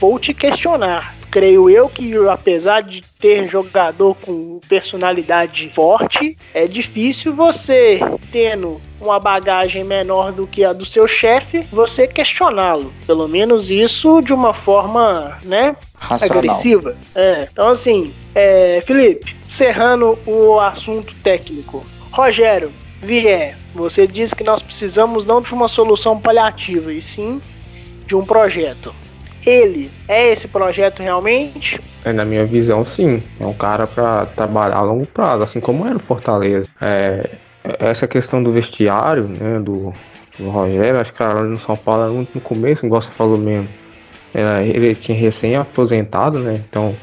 Vou 0.00 0.18
te 0.18 0.34
questionar 0.34 1.17
creio 1.30 1.68
eu 1.70 1.88
que 1.88 2.14
apesar 2.28 2.82
de 2.82 3.00
ter 3.18 3.48
jogador 3.48 4.16
com 4.16 4.60
personalidade 4.68 5.70
forte, 5.74 6.36
é 6.54 6.66
difícil 6.66 7.34
você 7.34 8.00
tendo 8.30 8.80
uma 9.00 9.18
bagagem 9.20 9.84
menor 9.84 10.32
do 10.32 10.46
que 10.46 10.64
a 10.64 10.72
do 10.72 10.84
seu 10.84 11.06
chefe, 11.06 11.66
você 11.72 12.06
questioná-lo. 12.06 12.92
Pelo 13.06 13.28
menos 13.28 13.70
isso 13.70 14.20
de 14.20 14.32
uma 14.32 14.52
forma, 14.52 15.38
né, 15.44 15.76
Racional. 15.94 16.38
agressiva. 16.38 16.96
É. 17.14 17.48
Então 17.50 17.68
assim, 17.68 18.12
é, 18.34 18.82
Felipe, 18.86 19.36
cerrando 19.48 20.18
o 20.26 20.58
assunto 20.58 21.14
técnico. 21.22 21.84
Rogério, 22.10 22.72
Vier, 23.00 23.56
você 23.74 24.06
disse 24.06 24.34
que 24.34 24.42
nós 24.42 24.60
precisamos 24.60 25.24
não 25.24 25.40
de 25.40 25.52
uma 25.52 25.68
solução 25.68 26.18
paliativa, 26.18 26.92
e 26.92 27.00
sim 27.00 27.40
de 28.06 28.16
um 28.16 28.24
projeto 28.24 28.92
ele 29.48 29.90
é 30.06 30.32
esse 30.32 30.46
projeto 30.46 31.02
realmente? 31.02 31.80
É, 32.04 32.12
na 32.12 32.24
minha 32.24 32.44
visão, 32.44 32.84
sim. 32.84 33.22
É 33.40 33.46
um 33.46 33.54
cara 33.54 33.86
para 33.86 34.26
trabalhar 34.26 34.76
a 34.76 34.82
longo 34.82 35.06
prazo, 35.06 35.42
assim 35.42 35.60
como 35.60 35.86
era 35.86 35.96
o 35.96 36.00
Fortaleza. 36.00 36.68
É, 36.80 37.30
essa 37.78 38.06
questão 38.06 38.42
do 38.42 38.52
vestiário, 38.52 39.28
né, 39.28 39.58
do, 39.58 39.92
do 40.38 40.50
Rogério, 40.50 41.00
acho 41.00 41.12
que 41.12 41.22
era 41.22 41.42
no 41.42 41.58
São 41.58 41.76
Paulo 41.76 42.14
muito 42.14 42.34
no 42.34 42.40
começo, 42.40 42.84
igual 42.84 43.02
você 43.02 43.10
falou 43.12 43.38
mesmo. 43.38 43.68
Era, 44.32 44.62
ele 44.62 44.94
tinha 44.94 45.16
recém-aposentado, 45.16 46.38
né? 46.38 46.60
Então, 46.68 46.94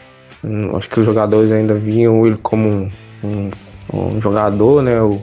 hum, 0.43 0.69
acho 0.75 0.89
que 0.89 0.99
os 0.99 1.05
jogadores 1.05 1.51
ainda 1.51 1.73
viam 1.73 2.25
ele 2.25 2.37
como 2.37 2.69
um, 2.69 2.91
um, 3.23 3.49
um 3.93 4.21
jogador, 4.21 4.81
né? 4.83 5.01
O, 5.01 5.19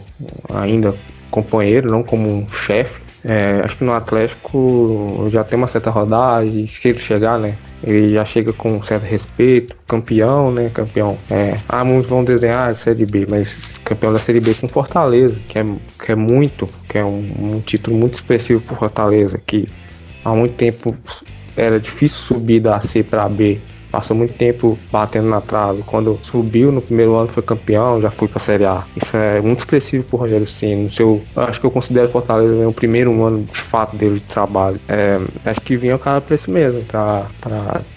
ainda 0.53 0.95
companheiro, 1.31 1.91
não 1.91 2.03
como 2.03 2.29
um 2.29 2.49
chefe. 2.49 3.02
É, 3.25 3.61
acho 3.65 3.77
que 3.77 3.85
no 3.85 3.93
Atlético 3.93 5.29
já 5.31 5.45
tem 5.45 5.57
uma 5.57 5.69
certa 5.69 5.91
rodagem, 5.91 6.67
se 6.67 6.89
ele 6.89 6.99
chegar, 6.99 7.39
né? 7.39 7.57
Ele 7.85 8.15
já 8.15 8.25
chega 8.25 8.53
com 8.53 8.77
um 8.77 8.83
certo 8.83 9.05
respeito, 9.05 9.77
campeão, 9.87 10.53
né? 10.53 10.71
Campeão. 10.73 11.17
É, 11.31 11.57
ah, 11.69 11.85
muitos 11.85 12.09
vão 12.09 12.25
desenhar 12.25 12.73
de 12.73 12.79
Série 12.79 13.07
B, 13.07 13.27
mas 13.29 13.75
campeão 13.85 14.13
da 14.13 14.19
Série 14.19 14.41
B 14.41 14.55
com 14.55 14.69
Fortaleza, 14.69 15.37
que 15.49 15.59
é, 15.59 15.65
que 16.05 16.13
é 16.13 16.15
muito, 16.15 16.69
que 16.89 16.99
é 16.99 17.05
um, 17.05 17.57
um 17.57 17.61
título 17.61 17.97
muito 17.97 18.15
expressivo 18.15 18.61
por 18.61 18.79
Fortaleza, 18.79 19.41
que 19.45 19.69
há 20.25 20.31
muito 20.35 20.55
tempo 20.55 20.97
era 21.57 21.79
difícil 21.79 22.19
subir 22.19 22.61
da 22.61 22.81
C 22.81 23.03
para 23.03 23.29
B 23.29 23.61
passou 23.92 24.16
muito 24.16 24.33
tempo 24.33 24.78
batendo 24.90 25.28
na 25.28 25.42
trave. 25.42 25.83
Quando 25.87 26.18
subiu 26.22 26.72
no 26.72 26.81
primeiro 26.81 27.14
ano 27.14 27.28
foi 27.28 27.42
campeão, 27.42 28.00
já 28.00 28.11
foi 28.11 28.26
para 28.26 28.38
a 28.38 28.40
Série 28.40 28.64
A. 28.64 28.83
Isso 28.96 29.14
é 29.14 29.40
muito 29.42 29.59
expressivo 29.59 30.02
pro 30.05 30.16
Rogério 30.16 30.46
Ceni. 30.46 30.90
Seu, 30.90 31.22
acho 31.37 31.61
que 31.61 31.66
eu 31.66 31.70
considero 31.70 32.09
Fortaleza 32.09 32.55
né, 32.55 32.66
o 32.66 32.72
primeiro 32.72 33.22
ano 33.22 33.44
de 33.44 33.61
fato 33.61 33.94
dele 33.94 34.14
de 34.14 34.22
trabalho. 34.22 34.81
É, 34.88 35.20
acho 35.44 35.61
que 35.61 35.76
vinha 35.76 35.94
o 35.94 35.98
cara 35.98 36.22
para 36.22 36.35
isso 36.35 36.50
mesmo, 36.50 36.83
para 36.85 37.26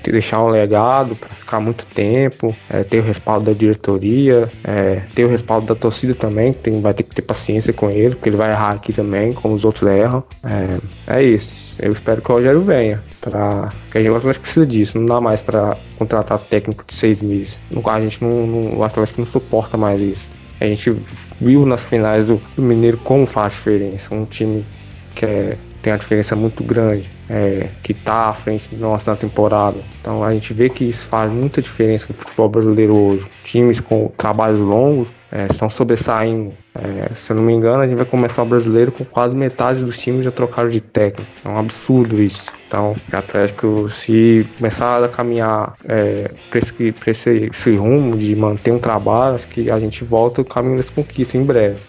deixar 0.04 0.44
um 0.44 0.50
legado, 0.50 1.16
para 1.16 1.30
ficar 1.46 1.60
muito 1.60 1.86
tempo, 1.86 2.56
é, 2.70 2.84
ter 2.84 3.00
o 3.00 3.04
respaldo 3.04 3.46
da 3.46 3.58
diretoria, 3.58 4.50
é, 4.64 5.04
ter 5.14 5.24
o 5.24 5.30
respaldo 5.30 5.68
da 5.68 5.76
torcida 5.76 6.16
também, 6.16 6.52
que 6.52 6.60
tem, 6.60 6.82
vai 6.82 6.94
ter 6.94 7.04
que 7.04 7.14
ter 7.14 7.22
paciência 7.22 7.72
com 7.72 7.90
ele, 7.90 8.16
porque 8.16 8.30
ele 8.30 8.36
vai 8.36 8.52
errar 8.52 8.72
aqui 8.72 8.92
também, 8.92 9.32
como 9.32 9.54
os 9.54 9.64
outros 9.64 9.94
erram. 9.94 10.24
É, 10.44 11.18
é 11.18 11.24
isso. 11.24 11.76
Eu 11.78 11.92
espero 11.92 12.22
que 12.22 12.32
o 12.32 12.36
Rogério 12.36 12.62
venha. 12.62 13.02
Pra... 13.22 13.72
Porque 13.84 14.00
a 14.00 14.02
gente 14.02 14.40
precisa 14.40 14.66
disso, 14.66 15.00
não 15.00 15.06
dá 15.06 15.22
mais 15.22 15.42
para 15.42 15.78
contratar 15.98 16.40
técnico 16.40 16.84
de 16.86 16.94
seis 16.94 17.22
meses. 17.22 17.60
A 17.86 18.02
gente 18.02 18.24
não, 18.24 18.48
não, 18.48 18.80
o 18.80 18.84
Atlético 18.84 19.22
não 19.22 19.28
suporta 19.28 19.78
mais 19.78 20.02
isso. 20.02 20.30
A 20.60 20.66
gente 20.66 20.96
viu 21.40 21.66
nas 21.66 21.82
finais 21.82 22.26
do, 22.26 22.42
do 22.56 22.62
Mineiro 22.62 22.98
como 22.98 23.26
faz 23.28 23.54
diferença. 23.54 24.14
Um 24.14 24.26
time 24.26 24.66
que 25.14 25.26
é, 25.26 25.58
tem 25.86 25.94
uma 25.94 26.00
diferença 26.00 26.36
muito 26.36 26.64
grande, 26.64 27.08
é, 27.30 27.68
que 27.84 27.92
está 27.92 28.30
à 28.30 28.34
frente 28.34 28.68
de 28.68 28.76
nós 28.76 29.06
na 29.06 29.16
temporada. 29.16 29.78
Então 30.02 30.24
a 30.24 30.34
gente 30.34 30.52
vê 30.52 30.68
que 30.68 30.84
isso 30.84 31.06
faz 31.06 31.32
muita 31.32 31.62
diferença 31.62 32.08
no 32.10 32.16
futebol 32.16 32.50
brasileiro 32.50 32.96
hoje. 32.96 33.28
Times 33.44 33.80
com 33.80 34.12
trabalhos 34.18 34.60
longos 34.60 35.10
é, 35.32 35.46
estão 35.46 35.70
sobressaindo. 35.70 36.54
É, 36.74 37.14
se 37.14 37.32
eu 37.32 37.36
não 37.36 37.44
me 37.44 37.54
engano, 37.54 37.82
a 37.82 37.88
gente 37.88 37.98
vai 37.98 38.06
começar 38.06 38.42
o 38.42 38.48
brasileiro 38.48 38.92
com 38.92 39.06
quase 39.06 39.36
metade 39.36 39.84
dos 39.84 39.96
times 39.96 40.24
já 40.24 40.32
trocaram 40.32 40.72
de 40.72 40.82
técnico. 40.82 41.30
É 41.46 41.50
um 41.50 41.60
absurdo 41.60 42.20
isso. 42.20 42.52
Então, 42.68 42.96
o 43.14 43.16
Atlético, 43.16 43.88
se 43.92 44.44
começar 44.58 45.04
a 45.04 45.08
caminhar 45.08 45.76
é, 45.88 46.32
para 46.50 46.60
esse, 46.60 46.96
esse, 47.06 47.30
esse, 47.54 47.76
rumo 47.76 48.18
de 48.18 48.36
manter 48.36 48.72
um 48.72 48.80
trabalho, 48.80 49.36
acho 49.36 49.48
que 49.50 49.70
a 49.70 49.80
gente 49.80 50.04
volta 50.04 50.42
o 50.42 50.46
caminho 50.46 50.78
das 50.78 50.90
conquistas 50.90 51.36
em 51.36 51.46
breve. 51.46 51.80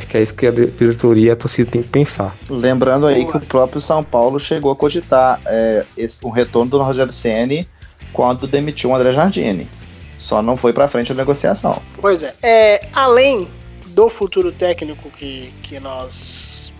Acho 0.00 0.06
que 0.06 0.16
é 0.16 0.22
isso 0.22 0.34
que 0.34 0.46
a 0.46 0.50
diretoria 0.50 1.28
e 1.28 1.30
a 1.30 1.36
torcida 1.36 1.70
tem 1.70 1.82
que 1.82 1.88
pensar. 1.88 2.34
Lembrando 2.48 3.06
aí 3.06 3.26
que 3.26 3.36
o 3.36 3.40
próprio 3.40 3.82
São 3.82 4.02
Paulo 4.02 4.40
chegou 4.40 4.72
a 4.72 4.76
cogitar 4.76 5.38
é, 5.44 5.84
esse, 5.94 6.24
um 6.26 6.30
retorno 6.30 6.70
do 6.70 6.82
Rogério 6.82 7.12
Ceni 7.12 7.68
quando 8.10 8.46
demitiu 8.46 8.90
o 8.90 8.94
André 8.94 9.12
Jardine. 9.12 9.68
Só 10.16 10.40
não 10.40 10.56
foi 10.56 10.72
para 10.72 10.88
frente 10.88 11.12
a 11.12 11.14
negociação. 11.14 11.82
Pois 12.00 12.22
é. 12.22 12.34
é. 12.42 12.88
Além 12.94 13.46
do 13.88 14.08
futuro 14.08 14.50
técnico 14.52 15.10
que, 15.10 15.52
que 15.62 15.78
nós 15.78 16.72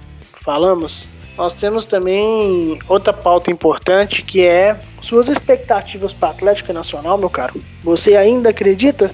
falamos, 0.42 1.06
nós 1.36 1.52
temos 1.52 1.84
também 1.84 2.78
outra 2.88 3.12
pauta 3.12 3.50
importante 3.50 4.22
que 4.22 4.40
é 4.46 4.80
suas 5.02 5.28
expectativas 5.28 6.14
para 6.14 6.30
Atlético 6.30 6.72
Nacional, 6.72 7.18
meu 7.18 7.28
caro. 7.28 7.62
Você 7.84 8.16
ainda 8.16 8.48
acredita? 8.48 9.10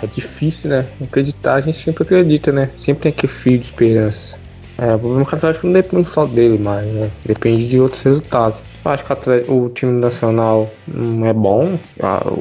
É 0.00 0.06
difícil, 0.06 0.70
né? 0.70 0.86
Acreditar, 1.02 1.54
a 1.54 1.60
gente 1.60 1.78
sempre 1.78 2.04
acredita, 2.04 2.52
né? 2.52 2.70
Sempre 2.78 3.02
tem 3.02 3.10
aquele 3.10 3.32
fio 3.32 3.58
de 3.58 3.64
esperança. 3.66 4.36
É, 4.78 4.94
o 4.94 4.98
problema 4.98 5.22
é 5.22 5.24
que 5.26 5.34
o 5.34 5.36
Atlético 5.36 5.66
não 5.66 5.74
depende 5.74 6.08
só 6.08 6.24
dele, 6.24 6.58
mas 6.58 6.86
né? 6.86 7.10
depende 7.24 7.68
de 7.68 7.78
outros 7.80 8.02
resultados. 8.02 8.58
Acho 8.84 9.04
que 9.04 9.52
o 9.52 9.68
time 9.68 10.00
nacional 10.00 10.68
não 10.88 11.24
é 11.24 11.32
bom. 11.32 11.78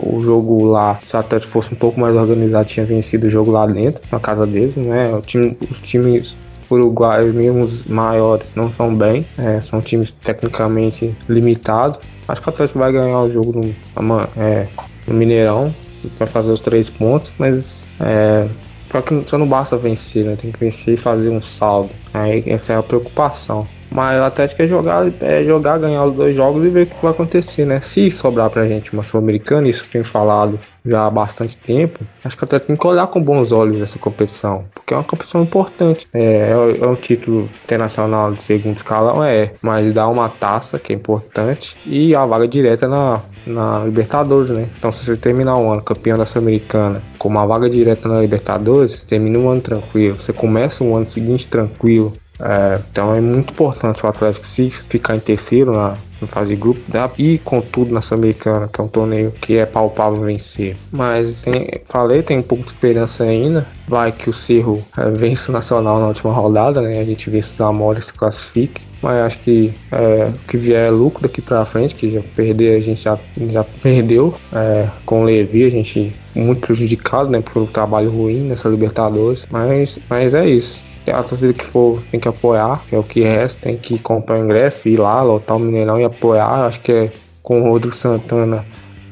O 0.03 0.23
jogo 0.23 0.65
lá, 0.65 0.97
se 0.99 1.15
o 1.15 1.19
Atlético 1.19 1.51
fosse 1.51 1.71
um 1.71 1.77
pouco 1.77 1.99
mais 1.99 2.15
organizado, 2.15 2.67
tinha 2.67 2.85
vencido 2.85 3.27
o 3.27 3.29
jogo 3.29 3.51
lá 3.51 3.67
dentro, 3.67 4.01
na 4.11 4.19
casa 4.19 4.47
deles, 4.47 4.75
né? 4.75 5.13
O 5.13 5.21
time, 5.21 5.55
os 5.69 5.79
times 5.81 6.35
uruguaios, 6.69 7.35
mesmo 7.35 7.63
os 7.63 7.85
maiores, 7.85 8.47
não 8.55 8.67
estão 8.67 8.95
bem. 8.95 9.23
É, 9.37 9.61
são 9.61 9.81
times 9.81 10.11
tecnicamente 10.11 11.15
limitados. 11.29 11.99
Acho 12.27 12.41
que 12.41 12.47
o 12.47 12.53
Atlético 12.53 12.79
vai 12.79 12.91
ganhar 12.91 13.19
o 13.19 13.31
jogo 13.31 13.59
no, 13.59 14.21
é, 14.35 14.67
no 15.07 15.13
Mineirão, 15.13 15.71
vai 16.17 16.27
fazer 16.27 16.51
os 16.51 16.61
três 16.61 16.89
pontos, 16.89 17.31
mas 17.37 17.85
é, 17.99 18.47
só 18.91 19.01
que 19.01 19.23
só 19.27 19.37
não 19.37 19.47
basta 19.47 19.77
vencer, 19.77 20.25
né? 20.25 20.35
Tem 20.35 20.51
que 20.51 20.59
vencer 20.59 20.95
e 20.95 20.97
fazer 20.97 21.29
um 21.29 21.41
saldo. 21.41 21.89
Aí 22.13 22.43
essa 22.47 22.73
é 22.73 22.77
a 22.77 22.83
preocupação. 22.83 23.67
Mas 23.91 24.21
o 24.21 24.23
Atlético 24.23 24.61
é 24.61 24.67
jogar, 24.67 25.05
é 25.21 25.43
jogar, 25.43 25.77
ganhar 25.77 26.05
os 26.05 26.15
dois 26.15 26.35
jogos 26.35 26.65
e 26.65 26.69
ver 26.69 26.83
o 26.83 26.85
que 26.87 27.01
vai 27.01 27.11
acontecer, 27.11 27.65
né? 27.65 27.81
Se 27.81 28.09
sobrar 28.09 28.49
pra 28.49 28.65
gente 28.65 28.93
uma 28.93 29.03
Sul-Americana, 29.03 29.67
isso 29.67 29.87
tem 29.91 30.03
falado 30.03 30.57
já 30.85 31.05
há 31.05 31.09
bastante 31.09 31.55
tempo, 31.57 31.99
acho 32.23 32.35
que 32.35 32.43
o 32.43 32.45
Atlético 32.45 32.67
tem 32.67 32.75
que 32.75 32.87
olhar 32.87 33.07
com 33.07 33.21
bons 33.21 33.51
olhos 33.51 33.81
essa 33.81 33.99
competição, 33.99 34.65
porque 34.73 34.93
é 34.93 34.97
uma 34.97 35.03
competição 35.03 35.43
importante. 35.43 36.07
É, 36.13 36.51
é, 36.81 36.87
um 36.87 36.95
título 36.95 37.49
internacional 37.63 38.31
de 38.31 38.41
segundo 38.41 38.77
escalão, 38.77 39.23
é, 39.23 39.51
mas 39.61 39.93
dá 39.93 40.07
uma 40.07 40.27
taça 40.29 40.79
que 40.79 40.91
é 40.91 40.95
importante 40.95 41.75
e 41.85 42.15
a 42.15 42.25
vaga 42.25 42.47
direta 42.47 42.87
na, 42.87 43.21
na 43.45 43.83
Libertadores, 43.85 44.49
né? 44.51 44.69
Então, 44.77 44.91
se 44.91 45.05
você 45.05 45.15
terminar 45.15 45.57
o 45.57 45.71
ano 45.71 45.83
campeão 45.83 46.17
da 46.17 46.25
Sul-Americana 46.25 47.03
com 47.19 47.29
uma 47.29 47.45
vaga 47.45 47.69
direta 47.69 48.09
na 48.09 48.21
Libertadores, 48.21 49.01
termina 49.03 49.37
o 49.37 49.49
ano 49.49 49.61
tranquilo. 49.61 50.19
Você 50.19 50.33
começa 50.33 50.83
o 50.83 50.95
ano 50.95 51.07
seguinte 51.07 51.47
tranquilo, 51.47 52.13
é, 52.41 52.79
então 52.91 53.15
é 53.15 53.21
muito 53.21 53.53
importante 53.53 54.03
o 54.05 54.09
Atlético 54.09 54.47
se 54.47 54.71
ficar 54.71 55.15
em 55.15 55.19
terceiro 55.19 55.71
na, 55.71 55.93
na 56.19 56.27
fase 56.27 56.55
de 56.55 56.61
grupo 56.61 56.79
dá, 56.87 57.09
e 57.17 57.37
contudo 57.39 57.93
na 57.93 58.01
Sul-Americana, 58.01 58.67
que 58.67 58.79
é 58.79 58.83
um 58.83 58.87
torneio 58.87 59.31
que 59.31 59.57
é 59.57 59.65
palpável 59.65 60.21
vencer. 60.21 60.75
Mas 60.91 61.41
tem, 61.41 61.69
falei, 61.85 62.23
tem 62.23 62.39
um 62.39 62.43
pouco 62.43 62.63
de 62.63 62.71
esperança 62.71 63.23
ainda. 63.23 63.67
Vai 63.87 64.11
que 64.11 64.29
o 64.29 64.33
Cerro 64.33 64.83
é, 64.97 65.09
vence 65.11 65.49
o 65.49 65.51
Nacional 65.51 65.99
na 65.99 66.07
última 66.07 66.31
rodada, 66.31 66.81
né? 66.81 66.99
A 66.99 67.05
gente 67.05 67.29
vê 67.29 67.41
se 67.41 67.53
o 67.53 67.57
Zamora 67.57 67.99
se 68.01 68.13
classifique. 68.13 68.81
Mas 69.01 69.17
acho 69.17 69.39
que 69.39 69.73
é, 69.91 70.29
o 70.29 70.47
que 70.47 70.57
vier 70.57 70.87
é 70.87 70.91
lucro 70.91 71.23
daqui 71.23 71.41
pra 71.41 71.65
frente, 71.65 71.95
que 71.95 72.11
já 72.11 72.21
perder, 72.35 72.77
a 72.77 72.79
gente 72.79 73.01
já, 73.01 73.17
já 73.49 73.63
perdeu. 73.63 74.35
É, 74.53 74.87
com 75.05 75.21
o 75.21 75.25
Levi, 75.25 75.65
a 75.65 75.71
gente 75.71 76.15
muito 76.35 76.61
prejudicado, 76.61 77.29
né? 77.29 77.41
Por 77.41 77.63
um 77.63 77.65
trabalho 77.65 78.11
ruim 78.11 78.41
nessa 78.41 78.69
Libertadores. 78.69 79.45
Mas, 79.49 79.99
mas 80.07 80.33
é 80.33 80.47
isso 80.47 80.90
a 81.07 81.23
torcida 81.23 81.53
que 81.53 81.65
for 81.65 82.01
tem 82.11 82.19
que 82.19 82.27
apoiar, 82.27 82.81
é 82.91 82.97
o 82.97 83.03
que 83.03 83.21
resta, 83.21 83.61
tem 83.61 83.77
que 83.77 83.97
comprar 83.99 84.37
o 84.37 84.43
ingresso, 84.43 84.87
ir 84.87 84.97
lá, 84.97 85.21
lotar 85.21 85.57
o 85.57 85.59
Mineirão 85.59 85.99
e 85.99 86.03
apoiar. 86.03 86.67
Acho 86.67 86.81
que 86.81 86.91
é, 86.91 87.11
com 87.41 87.61
o 87.61 87.71
Rodrigo 87.71 87.95
Santana 87.95 88.65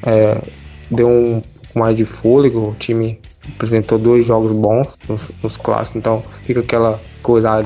é, 0.06 0.40
deu 0.90 1.08
um 1.08 1.40
pouco 1.40 1.78
mais 1.78 1.96
de 1.96 2.04
fôlego, 2.04 2.70
o 2.70 2.74
time 2.74 3.18
apresentou 3.54 3.98
dois 3.98 4.24
jogos 4.26 4.52
bons 4.52 4.96
nos, 5.08 5.22
nos 5.42 5.56
clássicos, 5.56 5.96
então 5.96 6.22
fica 6.44 6.60
aquela 6.60 7.00
coisa 7.22 7.64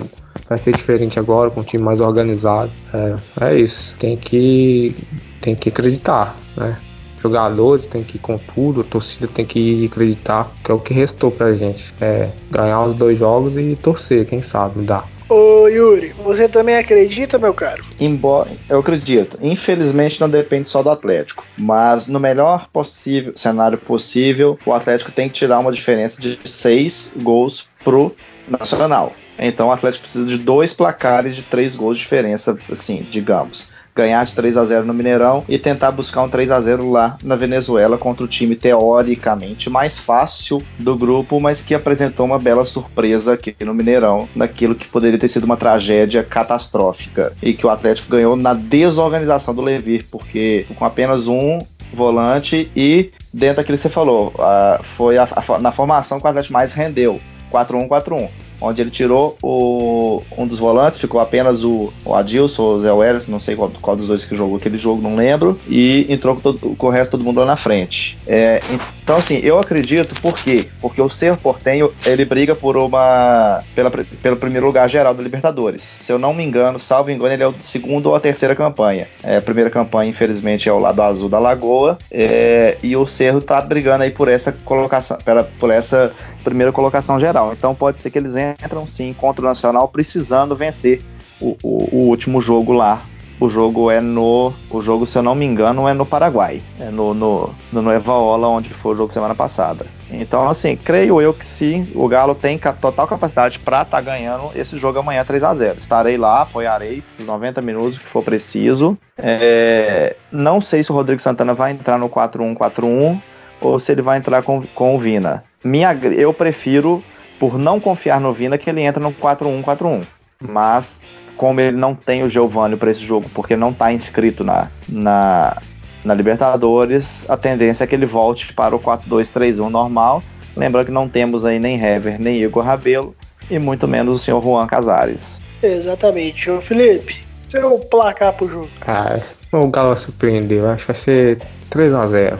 vai 0.49 0.59
ser 0.59 0.75
diferente 0.75 1.19
agora, 1.19 1.51
com 1.51 1.61
um 1.61 1.65
time 1.65 1.83
mais 1.83 2.01
organizado. 2.01 2.71
É, 2.93 3.17
é 3.49 3.61
isso, 3.61 3.95
tem 3.99 4.17
que, 4.17 4.95
tem 5.41 5.55
que 5.55 5.69
acreditar, 5.69 6.37
né? 6.57 6.77
Jogadores 7.25 7.87
tem 7.87 8.03
que 8.03 8.17
ir 8.17 8.21
com 8.21 8.39
tudo, 8.39 8.83
a 8.83 8.85
torcida 8.85 9.27
tem 9.27 9.47
que 9.47 9.87
acreditar, 9.87 10.51
que 10.63 10.71
é 10.71 10.75
o 10.75 10.79
que 10.79 10.93
restou 10.93 11.31
pra 11.31 11.55
gente. 11.55 11.93
É 12.01 12.29
ganhar 12.51 12.83
os 12.83 12.95
dois 12.95 13.19
jogos 13.19 13.57
e 13.57 13.77
torcer, 13.83 14.27
quem 14.27 14.43
sabe, 14.43 14.83
dá. 14.83 15.05
Ô 15.27 15.67
Yuri, 15.69 16.15
você 16.23 16.47
também 16.47 16.77
acredita, 16.77 17.39
meu 17.39 17.55
caro? 17.55 17.83
Embora, 17.99 18.51
eu 18.69 18.81
acredito. 18.81 19.39
Infelizmente 19.41 20.21
não 20.21 20.29
depende 20.29 20.69
só 20.69 20.83
do 20.83 20.91
Atlético, 20.91 21.43
mas 21.57 22.07
no 22.07 22.21
melhor 22.21 22.69
possível 22.71 23.33
cenário 23.35 23.79
possível, 23.79 24.59
o 24.67 24.73
Atlético 24.75 25.11
tem 25.11 25.31
que 25.31 25.35
tirar 25.35 25.61
uma 25.61 25.73
diferença 25.73 26.21
de 26.21 26.39
seis 26.45 27.11
gols 27.23 27.67
pro 27.83 28.15
Nacional. 28.47 29.15
Então 29.39 29.69
o 29.69 29.73
Atlético 29.73 30.03
precisa 30.03 30.27
de 30.27 30.37
dois 30.37 30.75
placares 30.75 31.35
de 31.35 31.41
três 31.43 31.75
gols 31.75 31.97
de 31.97 32.03
diferença, 32.03 32.59
assim, 32.71 33.07
digamos 33.11 33.73
ganhar 33.95 34.25
de 34.25 34.35
3 34.35 34.57
a 34.57 34.65
0 34.65 34.85
no 34.85 34.95
Mineirão 34.95 35.45
e 35.49 35.59
tentar 35.59 35.93
buscar 35.93 36.23
um 36.23 36.29
3 36.29 36.51
a 36.51 36.61
0 36.61 36.91
lá 36.91 37.17
na 37.23 37.37
Venezuela 37.37 37.97
contra 37.97 38.25
o 38.25 38.29
time 38.29 38.57
teoricamente 38.57 39.71
mais 39.71 39.99
fácil 39.99 40.63
do 40.79 40.97
grupo, 40.97 41.41
mas 41.41 41.61
que 41.61 41.75
apresentou 41.75 42.27
uma 42.27 42.39
bela 42.39 42.65
surpresa 42.65 43.35
aqui 43.35 43.55
no 43.65 43.75
Mineirão, 43.75 44.29
naquilo 44.35 44.75
que 44.75 44.89
poderia 44.89 45.19
ter 45.19 45.29
sido 45.29 45.45
uma 45.45 45.57
tragédia 45.57 46.25
catastrófica 46.25 47.33
e 47.43 47.55
que 47.55 47.67
o 47.67 47.71
Atlético 47.71 48.11
ganhou 48.11 48.37
na 48.37 48.53
desorganização 48.53 49.55
do 49.55 49.63
Levir, 49.63 50.07
porque 50.11 50.67
com 50.77 50.85
apenas 50.85 51.29
um 51.29 51.61
volante 51.93 52.71
e 52.75 53.13
dentro 53.33 53.57
daquilo 53.57 53.77
que 53.77 53.83
você 53.83 53.89
falou, 53.89 54.35
uh, 54.35 54.83
foi 54.83 55.17
a, 55.19 55.25
a, 55.25 55.59
na 55.59 55.71
formação 55.71 56.19
que 56.19 56.27
o 56.27 56.29
Atlético 56.29 56.53
mais 56.53 56.73
rendeu, 56.73 57.21
4-1-4-1 57.53 58.29
onde 58.65 58.81
ele 58.81 58.91
tirou 58.91 59.37
o, 59.43 60.23
um 60.37 60.47
dos 60.47 60.59
volantes, 60.59 60.99
ficou 60.99 61.21
apenas 61.21 61.63
o, 61.63 61.93
o 62.05 62.15
Adilson, 62.15 62.63
o 62.63 62.81
Zé 62.81 62.93
Welles, 62.93 63.29
não 63.29 63.39
sei 63.39 63.55
qual, 63.57 63.71
qual, 63.81 63.97
dos 63.97 64.09
dois 64.09 64.25
que 64.25 64.35
jogou 64.35 64.57
aquele 64.57 64.79
jogo, 64.79 65.03
não 65.03 65.17
lembro, 65.17 65.59
e 65.69 66.07
entrou 66.09 66.35
com, 66.35 66.41
todo, 66.41 66.77
com 66.77 66.87
o 66.87 66.91
resto 66.91 67.13
todo 67.13 67.25
mundo 67.25 67.41
lá 67.41 67.47
na 67.47 67.57
frente. 67.57 68.19
É, 68.27 68.63
então, 69.03 69.17
assim, 69.17 69.37
eu 69.43 69.59
acredito, 69.59 70.15
por 70.21 70.35
quê? 70.35 70.67
Porque 70.81 71.01
o 71.01 71.09
Cerro 71.09 71.37
Portenho, 71.37 71.93
ele 72.07 72.25
briga 72.25 72.55
por 72.55 72.77
uma, 72.77 73.63
pela, 73.75 73.91
pelo 73.91 74.37
primeiro 74.37 74.67
lugar 74.67 74.89
geral 74.89 75.15
da 75.15 75.23
Libertadores. 75.23 75.83
Se 75.83 76.11
eu 76.11 76.19
não 76.19 76.33
me 76.33 76.45
engano, 76.45 76.81
salvo 76.81 77.11
engano, 77.11 77.35
ele 77.35 77.43
é 77.43 77.47
o 77.47 77.55
segundo 77.61 78.07
ou 78.07 78.17
a 78.17 78.21
terceira 78.21 78.57
campanha. 78.57 79.07
É, 79.23 79.37
a 79.37 79.43
primeira 79.43 79.71
campanha, 79.71 80.11
infelizmente, 80.11 80.69
é 80.69 80.73
o 80.73 80.79
lado 80.79 81.03
azul 81.03 81.29
da 81.29 81.39
Lagoa, 81.39 81.99
é, 82.11 82.79
e 82.83 82.97
o 82.97 83.07
Cerro 83.07 83.41
tá 83.41 83.61
brigando 83.61 84.05
aí 84.05 84.11
por 84.11 84.29
essa 84.29 84.53
colocação, 84.65 85.19
pela, 85.25 85.45
por 85.45 85.71
essa 85.71 86.13
primeira 86.45 86.71
colocação 86.71 87.19
geral. 87.19 87.53
Então 87.53 87.75
pode 87.75 87.99
ser 87.99 88.11
que 88.11 88.19
eles 88.19 88.35
entram 88.37 88.87
sim 88.87 89.15
contra 89.19 89.43
o 89.43 89.45
Nacional 89.45 89.89
precisando 89.89 90.55
vencer 90.55 91.03
o, 91.41 91.57
o, 91.63 91.97
o, 91.97 92.09
último 92.09 92.41
jogo 92.41 92.73
lá. 92.73 93.03
O 93.41 93.51
jogo 93.51 93.91
é 93.91 94.01
no. 94.01 94.53
O 94.71 94.81
jogo, 94.81 95.07
se 95.07 95.19
eu 95.19 95.23
não 95.23 95.35
me 95.35 95.45
engano, 95.45 95.89
é 95.89 95.93
no 95.93 96.07
Paraguai. 96.07 96.63
É 96.79 96.89
no, 96.91 97.13
no, 97.13 97.51
no 97.73 97.83
Nueva 97.83 98.13
onde 98.13 98.69
foi 98.71 98.95
o 98.95 98.97
jogo 98.97 99.13
semana 99.13 99.35
passada. 99.35 99.85
Então, 100.09 100.49
assim, 100.49 100.77
creio 100.77 101.21
eu 101.21 101.35
que 101.35 101.45
sim, 101.45 101.89
o 101.97 102.07
Galo 102.07 102.35
tem 102.35 102.57
total 102.81 103.09
capacidade 103.09 103.59
para 103.59 103.83
estar 103.83 103.97
tá 103.97 104.01
ganhando 104.01 104.53
esse 104.55 104.79
jogo 104.79 105.01
amanhã 105.01 105.25
3 105.25 105.43
a 105.43 105.55
0 105.55 105.79
Estarei 105.81 106.17
lá, 106.17 106.43
apoiarei 106.43 107.03
os 107.19 107.27
90 107.27 107.61
minutos 107.61 107.99
que 107.99 108.07
for 108.07 108.23
preciso. 108.23 108.97
É, 109.19 110.15
não 110.31 110.61
sei 110.61 110.85
se 110.85 110.93
o 110.93 110.95
Rodrigo 110.95 111.21
Santana 111.21 111.55
vai 111.55 111.73
entrar 111.73 111.99
no 111.99 112.09
4-1-4-1 112.09 113.21
ou 113.65 113.81
se 113.81 113.91
ele 113.93 114.03
vai 114.03 114.19
entrar 114.19 114.43
com, 114.43 114.63
com 114.75 114.95
o 114.95 114.99
Vina 114.99 115.43
minha, 115.65 115.93
eu 116.17 116.33
prefiro, 116.33 117.03
por 117.39 117.59
não 117.59 117.81
confiar 117.81 118.21
no 118.21 118.33
Vina, 118.33 118.59
que 118.59 118.69
ele 118.69 118.83
entra 118.83 119.03
no 119.03 119.13
4-1-4-1. 119.13 120.05
Mas, 120.47 120.95
como 121.37 121.61
ele 121.61 121.77
não 121.77 121.95
tem 121.95 122.23
o 122.23 122.29
Giovanni 122.29 122.77
para 122.77 122.91
esse 122.91 123.01
jogo, 123.01 123.29
porque 123.35 123.57
não 123.57 123.71
está 123.71 123.91
inscrito 123.91 124.45
na, 124.45 124.69
na, 124.89 125.57
na 126.05 126.15
Libertadores, 126.15 127.29
a 127.31 127.37
tendência 127.37 127.85
é 127.85 127.87
que 127.87 127.95
ele 127.95 128.07
volte 128.07 128.53
para 128.53 128.77
o 128.77 128.79
4-2-3-1 128.79 129.71
normal. 129.71 130.23
Lembrando 130.55 130.87
que 130.87 130.93
não 130.93 131.09
temos 131.09 131.45
aí 131.45 131.59
nem 131.59 131.83
Hever, 131.83 132.21
nem 132.21 132.43
Igor 132.43 132.63
Rabelo, 132.63 133.17
e 133.51 133.59
muito 133.59 133.89
menos 133.89 134.21
o 134.21 134.23
senhor 134.23 134.43
Juan 134.43 134.67
Casares. 134.67 135.41
Exatamente. 135.63 136.51
Ô 136.51 136.61
Felipe, 136.61 137.25
seu 137.49 137.79
placar 137.79 138.35
pro 138.35 138.47
jogo. 138.47 138.69
Ah, 138.87 139.19
o 139.51 139.67
Galo 139.69 139.97
surpreendeu. 139.97 140.69
Acho 140.69 140.87
que 140.87 140.93
vai 140.93 141.01
ser 141.01 141.39
3x0. 141.71 142.39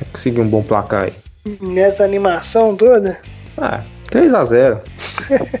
Vai 0.00 0.08
conseguir 0.12 0.40
um 0.40 0.48
bom 0.48 0.62
placar 0.62 1.04
aí 1.04 1.12
nessa 1.60 2.04
animação 2.04 2.76
toda? 2.76 3.18
Ah, 3.56 3.82
3x0. 4.10 4.80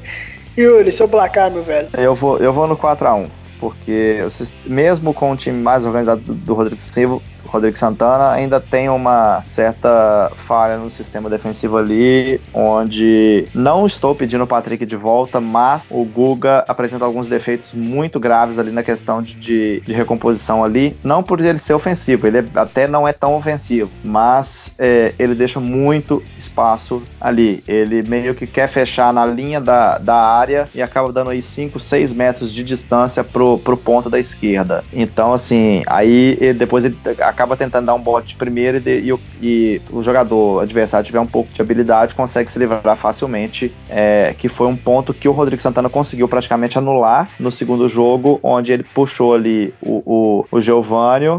Yuri, 0.56 0.90
seu 0.90 1.08
placar, 1.08 1.50
meu 1.50 1.62
velho. 1.62 1.88
Eu 1.96 2.14
vou, 2.14 2.38
eu 2.38 2.52
vou 2.52 2.66
no 2.66 2.76
4x1. 2.76 3.28
Porque 3.60 4.18
mesmo 4.64 5.12
com 5.12 5.32
o 5.32 5.36
time 5.36 5.60
mais 5.60 5.84
organizado 5.84 6.20
do, 6.20 6.34
do 6.34 6.54
Rodrigo 6.54 6.80
Silva, 6.80 7.20
Rodrigo 7.48 7.78
Santana 7.78 8.30
ainda 8.30 8.60
tem 8.60 8.88
uma 8.88 9.42
certa 9.46 10.30
falha 10.46 10.76
no 10.76 10.90
sistema 10.90 11.30
defensivo 11.30 11.76
ali, 11.76 12.40
onde 12.52 13.46
não 13.54 13.86
estou 13.86 14.14
pedindo 14.14 14.44
o 14.44 14.46
Patrick 14.46 14.84
de 14.84 14.96
volta, 14.96 15.40
mas 15.40 15.84
o 15.90 16.04
Guga 16.04 16.64
apresenta 16.68 17.04
alguns 17.04 17.28
defeitos 17.28 17.70
muito 17.72 18.20
graves 18.20 18.58
ali 18.58 18.70
na 18.70 18.82
questão 18.82 19.22
de, 19.22 19.34
de, 19.34 19.80
de 19.80 19.92
recomposição 19.92 20.62
ali. 20.62 20.96
Não 21.02 21.22
por 21.22 21.40
ele 21.40 21.58
ser 21.58 21.74
ofensivo, 21.74 22.26
ele 22.26 22.48
até 22.54 22.86
não 22.86 23.08
é 23.08 23.12
tão 23.12 23.34
ofensivo, 23.36 23.90
mas 24.04 24.74
é, 24.78 25.14
ele 25.18 25.34
deixa 25.34 25.58
muito 25.58 26.22
espaço 26.38 27.02
ali. 27.20 27.62
Ele 27.66 28.02
meio 28.02 28.34
que 28.34 28.46
quer 28.46 28.68
fechar 28.68 29.12
na 29.12 29.24
linha 29.24 29.60
da, 29.60 29.98
da 29.98 30.16
área 30.16 30.66
e 30.74 30.82
acaba 30.82 31.12
dando 31.12 31.30
aí 31.30 31.42
5, 31.42 31.80
6 31.80 32.12
metros 32.12 32.52
de 32.52 32.62
distância 32.62 33.24
pro, 33.24 33.58
pro 33.58 33.76
ponto 33.76 34.10
da 34.10 34.18
esquerda. 34.18 34.84
Então, 34.92 35.32
assim, 35.32 35.82
aí 35.86 36.54
depois 36.54 36.84
ele 36.84 36.96
acaba 37.38 37.56
tentando 37.56 37.86
dar 37.86 37.94
um 37.94 38.00
bote 38.00 38.28
de 38.28 38.34
primeiro 38.34 38.78
e, 38.78 38.80
de, 38.80 38.98
e, 38.98 39.12
o, 39.12 39.20
e, 39.40 39.80
o, 39.92 40.02
jogador 40.02 40.60
adversário 40.60 41.06
tiver 41.06 41.20
um 41.20 41.26
pouco 41.26 41.48
de 41.52 41.62
habilidade, 41.62 42.14
consegue 42.14 42.50
se 42.50 42.58
livrar 42.58 42.96
facilmente. 42.96 43.72
É, 43.88 44.34
que 44.36 44.48
foi 44.48 44.66
um 44.66 44.76
ponto 44.76 45.14
que 45.14 45.28
o 45.28 45.32
Rodrigo 45.32 45.62
Santana 45.62 45.88
conseguiu 45.88 46.28
praticamente 46.28 46.76
anular 46.76 47.30
no 47.38 47.52
segundo 47.52 47.88
jogo, 47.88 48.40
onde 48.42 48.72
ele 48.72 48.82
puxou 48.82 49.34
ali 49.34 49.72
o, 49.80 50.02
o, 50.04 50.46
o 50.50 50.58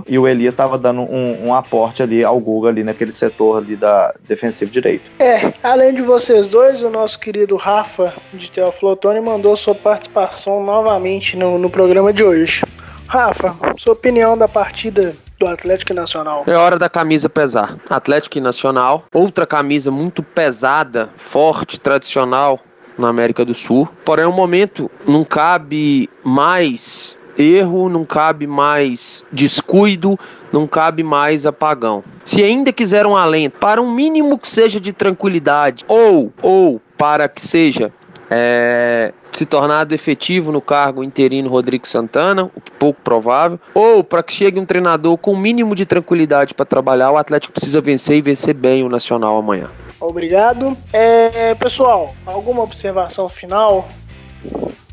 e 0.07 0.17
o 0.17 0.27
Elias 0.27 0.53
estava 0.53 0.77
dando 0.77 1.01
um, 1.01 1.47
um, 1.47 1.53
aporte 1.53 2.01
ali 2.01 2.23
ao 2.23 2.39
Guga 2.39 2.69
ali 2.69 2.83
naquele 2.83 3.11
setor 3.11 3.57
ali 3.57 3.75
da 3.75 4.13
defensivo 4.27 4.71
direito. 4.71 5.03
É, 5.19 5.51
além 5.61 5.93
de 5.93 6.01
vocês 6.01 6.47
dois, 6.47 6.81
o 6.81 6.89
nosso 6.89 7.19
querido 7.19 7.55
Rafa 7.57 8.13
de 8.33 8.49
Teoflotone 8.49 9.19
mandou 9.19 9.55
sua 9.57 9.75
participação 9.75 10.63
novamente 10.63 11.35
no, 11.35 11.57
no 11.57 11.69
programa 11.69 12.13
de 12.13 12.23
hoje. 12.23 12.63
Rafa, 13.07 13.55
sua 13.77 13.93
opinião 13.93 14.37
da 14.37 14.47
partida 14.47 15.15
do 15.39 15.47
Atlético 15.47 15.93
Nacional. 15.93 16.43
É 16.45 16.53
hora 16.53 16.77
da 16.77 16.89
camisa 16.89 17.29
pesar. 17.29 17.77
Atlético 17.89 18.39
Nacional, 18.39 19.05
outra 19.13 19.47
camisa 19.47 19.89
muito 19.89 20.21
pesada, 20.21 21.09
forte, 21.15 21.79
tradicional 21.79 22.59
na 22.97 23.07
América 23.07 23.45
do 23.45 23.53
Sul. 23.53 23.87
Porém, 24.03 24.25
um 24.25 24.31
momento 24.33 24.91
não 25.07 25.23
cabe 25.23 26.09
mais 26.23 27.17
erro, 27.37 27.87
não 27.87 28.03
cabe 28.03 28.45
mais 28.45 29.23
descuido, 29.31 30.19
não 30.51 30.67
cabe 30.67 31.03
mais 31.03 31.45
apagão. 31.45 32.03
Se 32.25 32.43
ainda 32.43 32.73
quiser 32.73 33.05
um 33.05 33.15
alento 33.15 33.57
para 33.59 33.81
um 33.81 33.89
mínimo 33.89 34.37
que 34.37 34.47
seja 34.47 34.79
de 34.79 34.91
tranquilidade 34.91 35.85
ou 35.87 36.33
ou 36.43 36.81
para 36.97 37.29
que 37.29 37.41
seja 37.41 37.93
é, 38.29 39.13
se 39.31 39.45
tornar 39.45 39.91
efetivo 39.91 40.51
no 40.51 40.61
cargo 40.61 41.03
interino 41.03 41.49
Rodrigo 41.49 41.87
Santana, 41.87 42.49
o 42.55 42.61
que 42.61 42.71
pouco 42.71 42.99
provável, 43.01 43.59
ou 43.73 44.03
para 44.03 44.21
que 44.21 44.33
chegue 44.33 44.59
um 44.59 44.65
treinador 44.65 45.17
com 45.17 45.33
o 45.33 45.37
mínimo 45.37 45.75
de 45.75 45.85
tranquilidade 45.85 46.53
para 46.53 46.65
trabalhar, 46.65 47.11
o 47.11 47.17
Atlético 47.17 47.53
precisa 47.53 47.81
vencer 47.81 48.17
e 48.17 48.21
vencer 48.21 48.53
bem 48.53 48.83
o 48.83 48.89
Nacional 48.89 49.37
amanhã. 49.37 49.69
Obrigado. 49.99 50.77
É, 50.93 51.53
pessoal, 51.55 52.15
alguma 52.25 52.63
observação 52.63 53.27
final 53.27 53.87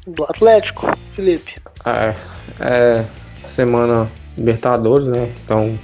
do 0.07 0.25
Atlético, 0.25 0.87
Felipe? 1.15 1.57
É, 1.85 2.15
é 2.61 3.05
semana 3.49 4.11
Libertadores, 4.37 5.07
né? 5.07 5.33
Então 5.45 5.79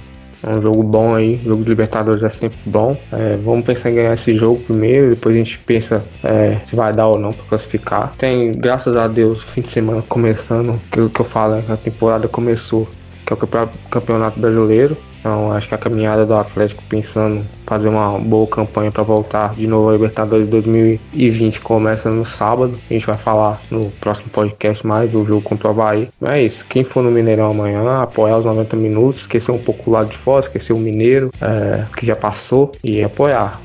é 0.45 0.49
um 0.49 0.61
jogo 0.61 0.83
bom 0.83 1.15
aí, 1.15 1.39
jogo 1.43 1.63
de 1.63 1.69
Libertadores 1.69 2.21
é 2.21 2.29
sempre 2.29 2.59
bom. 2.65 2.97
É, 3.11 3.37
vamos 3.37 3.65
pensar 3.65 3.89
em 3.89 3.95
ganhar 3.95 4.13
esse 4.13 4.33
jogo 4.33 4.59
primeiro, 4.61 5.11
depois 5.11 5.33
a 5.33 5.37
gente 5.37 5.57
pensa 5.59 6.03
é, 6.23 6.59
se 6.65 6.75
vai 6.75 6.91
dar 6.93 7.07
ou 7.07 7.17
não 7.17 7.31
para 7.31 7.45
classificar. 7.45 8.13
Tem, 8.17 8.51
graças 8.51 8.95
a 8.95 9.07
Deus, 9.07 9.41
fim 9.53 9.61
de 9.61 9.71
semana 9.71 10.03
começando, 10.07 10.79
que, 10.91 11.09
que 11.09 11.19
eu 11.19 11.25
falo, 11.25 11.55
né, 11.55 11.63
a 11.69 11.77
temporada 11.77 12.27
começou, 12.27 12.87
que 13.25 13.31
é 13.31 13.35
o 13.35 13.69
Campeonato 13.89 14.39
Brasileiro. 14.39 14.97
Então 15.23 15.53
acho 15.53 15.69
que 15.69 15.73
a 15.73 15.77
caminhada 15.77 16.25
do 16.25 16.33
Atlético 16.33 16.83
pensando 16.89 17.45
fazer 17.65 17.87
uma 17.87 18.19
boa 18.19 18.45
campanha 18.45 18.91
para 18.91 19.03
voltar 19.03 19.53
de 19.55 19.65
novo 19.65 19.87
a 19.87 19.93
Libertadores 19.93 20.49
2020 20.49 21.61
começa 21.61 22.09
no 22.09 22.25
sábado. 22.25 22.77
A 22.89 22.93
gente 22.93 23.05
vai 23.05 23.15
falar 23.15 23.61
no 23.71 23.89
próximo 24.01 24.29
podcast 24.29 24.85
mais 24.85 25.09
do 25.09 25.23
jogo 25.23 25.41
contra 25.41 25.69
o 25.69 25.71
Havaí. 25.71 26.09
Mas 26.19 26.35
é 26.35 26.43
isso. 26.43 26.65
Quem 26.67 26.83
for 26.83 27.01
no 27.01 27.09
Mineirão 27.09 27.51
amanhã, 27.51 28.01
apoiar 28.01 28.37
os 28.37 28.43
90 28.43 28.75
minutos, 28.75 29.21
esquecer 29.21 29.53
um 29.53 29.57
pouco 29.57 29.89
o 29.89 29.93
lado 29.93 30.09
de 30.09 30.17
fora, 30.17 30.45
esquecer 30.45 30.73
o 30.73 30.77
Mineiro, 30.77 31.31
é, 31.41 31.85
que 31.95 32.05
já 32.05 32.17
passou, 32.17 32.73
e 32.83 33.01
apoiar. 33.01 33.61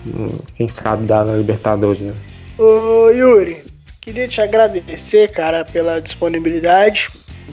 Quem 0.55 0.69
sabe 0.69 1.07
dar 1.07 1.25
na 1.25 1.35
Libertadores, 1.35 2.01
né? 2.01 2.15
Ô 2.57 3.11
Yuri, 3.11 3.65
queria 4.01 4.29
te 4.29 4.41
agradecer, 4.41 5.33
cara, 5.33 5.65
pela 5.65 6.01
disponibilidade. 6.01 7.09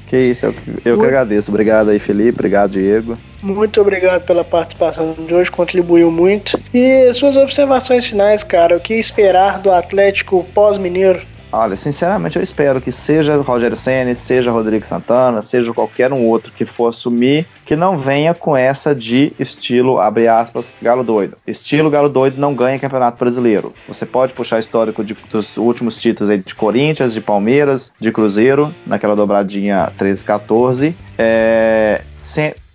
Que 0.08 0.18
isso, 0.18 0.46
eu, 0.46 0.56
eu 0.84 1.00
que 1.00 1.06
agradeço. 1.06 1.50
Obrigado 1.50 1.90
aí, 1.90 2.00
Felipe. 2.00 2.40
Obrigado, 2.40 2.72
Diego. 2.72 3.18
Muito 3.42 3.80
obrigado 3.82 4.26
pela 4.26 4.44
participação 4.44 5.14
de 5.14 5.34
hoje, 5.34 5.52
contribuiu 5.52 6.12
muito. 6.12 6.60
E 6.74 7.14
suas 7.14 7.36
observações 7.36 8.06
finais, 8.06 8.44
cara, 8.44 8.76
o 8.78 8.80
que 8.80 8.96
esperar 8.96 9.60
do 9.60 9.72
Atlético 9.72 10.44
pós-mineiro? 10.54 11.22
Olha, 11.58 11.78
sinceramente 11.78 12.36
eu 12.36 12.44
espero 12.44 12.82
que 12.82 12.92
seja 12.92 13.38
Rogério 13.38 13.78
Senna, 13.78 14.14
seja 14.14 14.52
Rodrigo 14.52 14.86
Santana, 14.86 15.42
seja 15.42 15.74
qualquer 15.74 16.12
um 16.12 16.28
outro 16.28 16.52
que 16.52 16.66
for 16.66 16.90
assumir, 16.90 17.48
que 17.66 17.78
não 17.78 17.98
venha 17.98 18.34
com 18.34 18.58
essa 18.58 18.94
de 18.94 19.32
estilo, 19.40 19.98
abre 19.98 20.28
aspas, 20.28 20.74
galo 20.82 21.02
doido. 21.02 21.38
Estilo 21.48 21.90
galo 21.90 22.10
doido 22.10 22.42
não 22.42 22.54
ganha 22.54 22.78
campeonato 22.78 23.24
brasileiro. 23.24 23.74
Você 23.88 24.06
pode 24.06 24.34
puxar 24.34 24.60
histórico 24.60 25.02
de, 25.02 25.16
dos 25.32 25.56
últimos 25.56 25.98
títulos 25.98 26.30
aí 26.30 26.40
de 26.40 26.54
Corinthians, 26.54 27.14
de 27.14 27.22
Palmeiras, 27.22 27.94
de 27.98 28.12
Cruzeiro, 28.12 28.76
naquela 28.86 29.16
dobradinha 29.16 29.94
13-14. 29.98 30.94
É, 31.18 32.02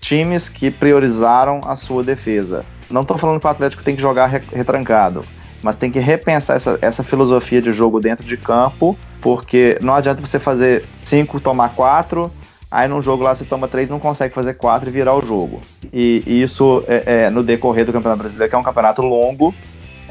times 0.00 0.48
que 0.48 0.70
priorizaram 0.70 1.60
a 1.66 1.76
sua 1.76 2.02
defesa. 2.02 2.64
Não 2.90 3.02
estou 3.02 3.18
falando 3.18 3.38
que 3.38 3.46
o 3.46 3.50
Atlético 3.50 3.82
tem 3.82 3.94
que 3.94 4.00
jogar 4.00 4.26
retrancado 4.26 5.20
mas 5.62 5.76
tem 5.76 5.90
que 5.90 5.98
repensar 5.98 6.56
essa, 6.56 6.78
essa 6.80 7.02
filosofia 7.02 7.60
de 7.60 7.72
jogo 7.72 8.00
dentro 8.00 8.26
de 8.26 8.36
campo, 8.36 8.96
porque 9.20 9.78
não 9.82 9.94
adianta 9.94 10.20
você 10.20 10.38
fazer 10.38 10.84
5, 11.04 11.40
tomar 11.40 11.70
4, 11.70 12.30
aí 12.70 12.88
num 12.88 13.02
jogo 13.02 13.22
lá 13.22 13.34
você 13.34 13.44
toma 13.44 13.68
3, 13.68 13.88
não 13.88 13.98
consegue 13.98 14.34
fazer 14.34 14.54
4 14.54 14.88
e 14.88 14.92
virar 14.92 15.14
o 15.14 15.24
jogo. 15.24 15.60
E, 15.92 16.22
e 16.26 16.42
isso 16.42 16.82
é, 16.88 17.24
é, 17.24 17.30
no 17.30 17.42
decorrer 17.42 17.84
do 17.84 17.92
Campeonato 17.92 18.22
Brasileiro, 18.22 18.48
que 18.48 18.56
é 18.56 18.58
um 18.58 18.62
campeonato 18.62 19.02
longo, 19.02 19.54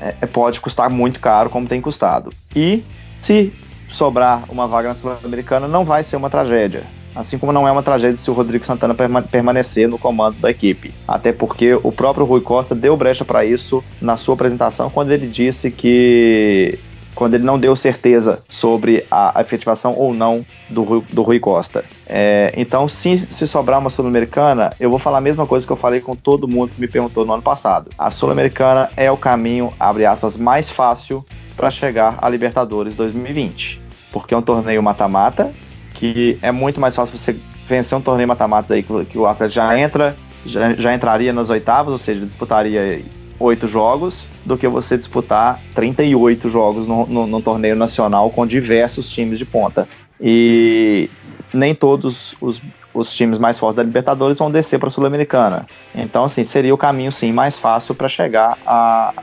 é, 0.01 0.15
é, 0.21 0.25
pode 0.25 0.61
custar 0.61 0.89
muito 0.89 1.19
caro, 1.19 1.49
como 1.49 1.67
tem 1.67 1.81
custado. 1.81 2.31
E 2.55 2.83
se 3.21 3.53
sobrar 3.91 4.43
uma 4.49 4.67
vaga 4.67 4.89
na 4.89 4.95
Sul-Americana, 4.95 5.67
não 5.67 5.83
vai 5.83 6.03
ser 6.03 6.15
uma 6.15 6.29
tragédia. 6.29 6.83
Assim 7.16 7.38
como 7.38 7.51
não 7.51 7.68
é 7.68 7.72
uma 7.72 7.84
tragédia 7.84 8.18
se 8.18 8.30
o 8.30 8.34
Rodrigo 8.34 8.66
Santana 8.66 8.95
permanecer 9.22 9.88
no 9.88 9.97
comando 9.97 10.39
da 10.39 10.49
equipe. 10.49 10.93
Até 11.07 11.32
porque 11.32 11.74
o 11.74 11.91
próprio 11.91 12.26
Rui 12.26 12.41
Costa 12.41 12.76
deu 12.76 12.95
brecha 12.95 13.26
para 13.26 13.43
isso 13.45 13.84
na 14.01 14.18
sua 14.18 14.36
apresentação, 14.36 14.89
quando 14.89 15.12
ele 15.12 15.28
disse 15.28 15.72
que. 15.72 16.78
Quando 17.16 17.34
ele 17.34 17.43
não 17.43 17.60
deu 17.60 17.76
certeza 17.76 18.41
sobre 18.47 19.05
a 19.12 19.41
efetivação 19.41 19.91
ou 19.97 20.14
não 20.14 20.45
do 20.70 20.84
Rui, 20.84 21.03
do 21.12 21.22
Rui 21.22 21.38
Costa. 21.38 21.84
É, 22.07 22.53
então, 22.55 22.88
se, 22.88 23.18
se 23.34 23.45
sobrar 23.45 23.80
uma 23.80 23.89
Sul-Americana, 23.89 24.72
eu 24.80 24.89
vou 24.89 24.99
falar 24.99 25.18
a 25.18 25.22
mesma 25.22 25.45
coisa 25.45 25.66
que 25.66 25.74
eu 25.74 25.76
falei 25.76 25.99
com 25.99 26.16
todo 26.16 26.47
mundo 26.47 26.72
que 26.74 26.80
me 26.80 26.88
perguntou 26.88 27.26
no 27.26 27.34
ano 27.34 27.41
passado. 27.41 27.89
A 27.97 28.10
Sul-Americana 28.10 28.89
é 28.95 29.12
o 29.12 29.18
caminho, 29.18 29.74
abre 29.78 30.05
aspas, 30.05 30.38
mais 30.38 30.70
fácil 30.70 31.26
para 31.57 31.70
chegar 31.70 32.18
à 32.22 32.30
Libertadores 32.30 32.93
2020. 32.93 33.82
Porque 34.14 34.34
é 34.34 34.38
um 34.38 34.41
torneio 34.41 34.82
mata-mata 34.82 35.51
que 35.99 36.39
é 36.41 36.51
muito 36.51 36.79
mais 36.79 36.95
fácil 36.95 37.17
você 37.17 37.35
vencer 37.67 37.97
um 37.97 38.01
torneio 38.01 38.27
mata-matas 38.27 38.71
aí 38.71 38.81
que, 38.81 39.17
o 39.17 39.27
atleta 39.27 39.51
já 39.51 39.77
entra, 39.77 40.15
já, 40.45 40.73
já 40.73 40.95
entraria 40.95 41.33
nas 41.33 41.49
oitavas, 41.49 41.91
ou 41.91 41.99
seja, 41.99 42.25
disputaria 42.25 43.03
oito 43.37 43.67
jogos, 43.67 44.25
do 44.45 44.57
que 44.57 44.67
você 44.67 44.97
disputar 44.97 45.59
38 45.75 46.49
jogos 46.49 46.87
no, 46.87 47.05
no, 47.05 47.27
no, 47.27 47.41
torneio 47.41 47.75
nacional 47.75 48.29
com 48.29 48.47
diversos 48.47 49.09
times 49.09 49.37
de 49.37 49.45
ponta. 49.45 49.87
E 50.19 51.09
nem 51.53 51.75
todos 51.75 52.33
os, 52.41 52.61
os 52.93 53.13
times 53.13 53.37
mais 53.37 53.59
fortes 53.59 53.75
da 53.75 53.83
Libertadores 53.83 54.37
vão 54.37 54.49
descer 54.49 54.79
para 54.79 54.87
a 54.87 54.91
Sul-Americana. 54.91 55.67
Então, 55.93 56.23
assim, 56.23 56.43
seria 56.43 56.73
o 56.73 56.77
caminho, 56.77 57.11
sim, 57.11 57.31
mais 57.31 57.57
fácil 57.57 57.93
para 57.93 58.09
chegar 58.09 58.57
a, 58.65 59.13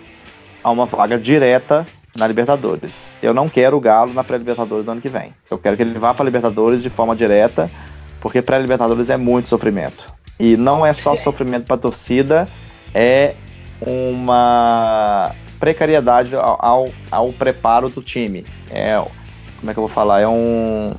a 0.62 0.70
uma 0.70 0.86
vaga 0.86 1.18
direta 1.18 1.86
na 2.16 2.26
Libertadores. 2.26 2.92
Eu 3.22 3.34
não 3.34 3.48
quero 3.48 3.76
o 3.76 3.80
Galo 3.80 4.12
na 4.12 4.24
pré-Libertadores 4.24 4.84
do 4.84 4.90
ano 4.90 5.00
que 5.00 5.08
vem. 5.08 5.34
Eu 5.50 5.58
quero 5.58 5.76
que 5.76 5.82
ele 5.82 5.98
vá 5.98 6.14
para 6.14 6.24
Libertadores 6.24 6.82
de 6.82 6.90
forma 6.90 7.14
direta, 7.14 7.70
porque 8.20 8.42
pré-Libertadores 8.42 9.10
é 9.10 9.16
muito 9.16 9.48
sofrimento. 9.48 10.12
E 10.38 10.56
não 10.56 10.84
é 10.84 10.92
só 10.92 11.16
sofrimento 11.16 11.66
para 11.66 11.76
a 11.76 11.78
torcida, 11.78 12.48
é 12.94 13.34
uma 13.80 15.32
precariedade 15.58 16.34
ao, 16.34 16.58
ao, 16.60 16.88
ao, 17.10 17.32
preparo 17.32 17.88
do 17.88 18.02
time. 18.02 18.44
É, 18.70 19.02
como 19.58 19.70
é 19.70 19.74
que 19.74 19.78
eu 19.78 19.86
vou 19.86 19.88
falar? 19.88 20.20
É 20.20 20.28
um. 20.28 20.92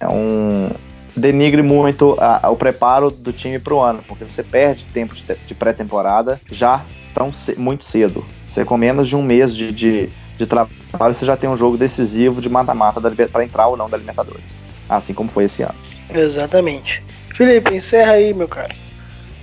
É 0.00 0.08
um. 0.08 0.70
Denigre 1.16 1.62
muito 1.62 2.16
a, 2.20 2.46
a, 2.46 2.50
o 2.50 2.56
preparo 2.56 3.10
do 3.10 3.32
time 3.32 3.58
para 3.58 3.74
o 3.74 3.80
ano, 3.80 4.04
porque 4.06 4.24
você 4.24 4.42
perde 4.42 4.84
tempo 4.94 5.16
de, 5.16 5.24
de 5.24 5.54
pré-temporada 5.54 6.40
já 6.50 6.84
tão 7.12 7.32
muito 7.56 7.84
cedo. 7.84 8.24
Você 8.48 8.64
com 8.64 8.76
menos 8.76 9.08
de 9.08 9.16
um 9.16 9.22
mês 9.22 9.54
de, 9.54 9.72
de 9.72 10.08
de 10.38 10.46
trabalho, 10.46 11.14
você 11.14 11.26
já 11.26 11.36
tem 11.36 11.50
um 11.50 11.56
jogo 11.56 11.76
decisivo 11.76 12.40
de 12.40 12.48
mata-mata 12.48 13.00
para 13.30 13.44
entrar 13.44 13.66
ou 13.66 13.76
não 13.76 13.90
da 13.90 13.96
Libertadores. 13.96 14.62
Assim 14.88 15.12
como 15.12 15.28
foi 15.28 15.44
esse 15.44 15.62
ano. 15.62 15.74
Exatamente. 16.14 17.02
Felipe, 17.34 17.74
encerra 17.74 18.12
aí, 18.12 18.32
meu 18.32 18.48
cara. 18.48 18.74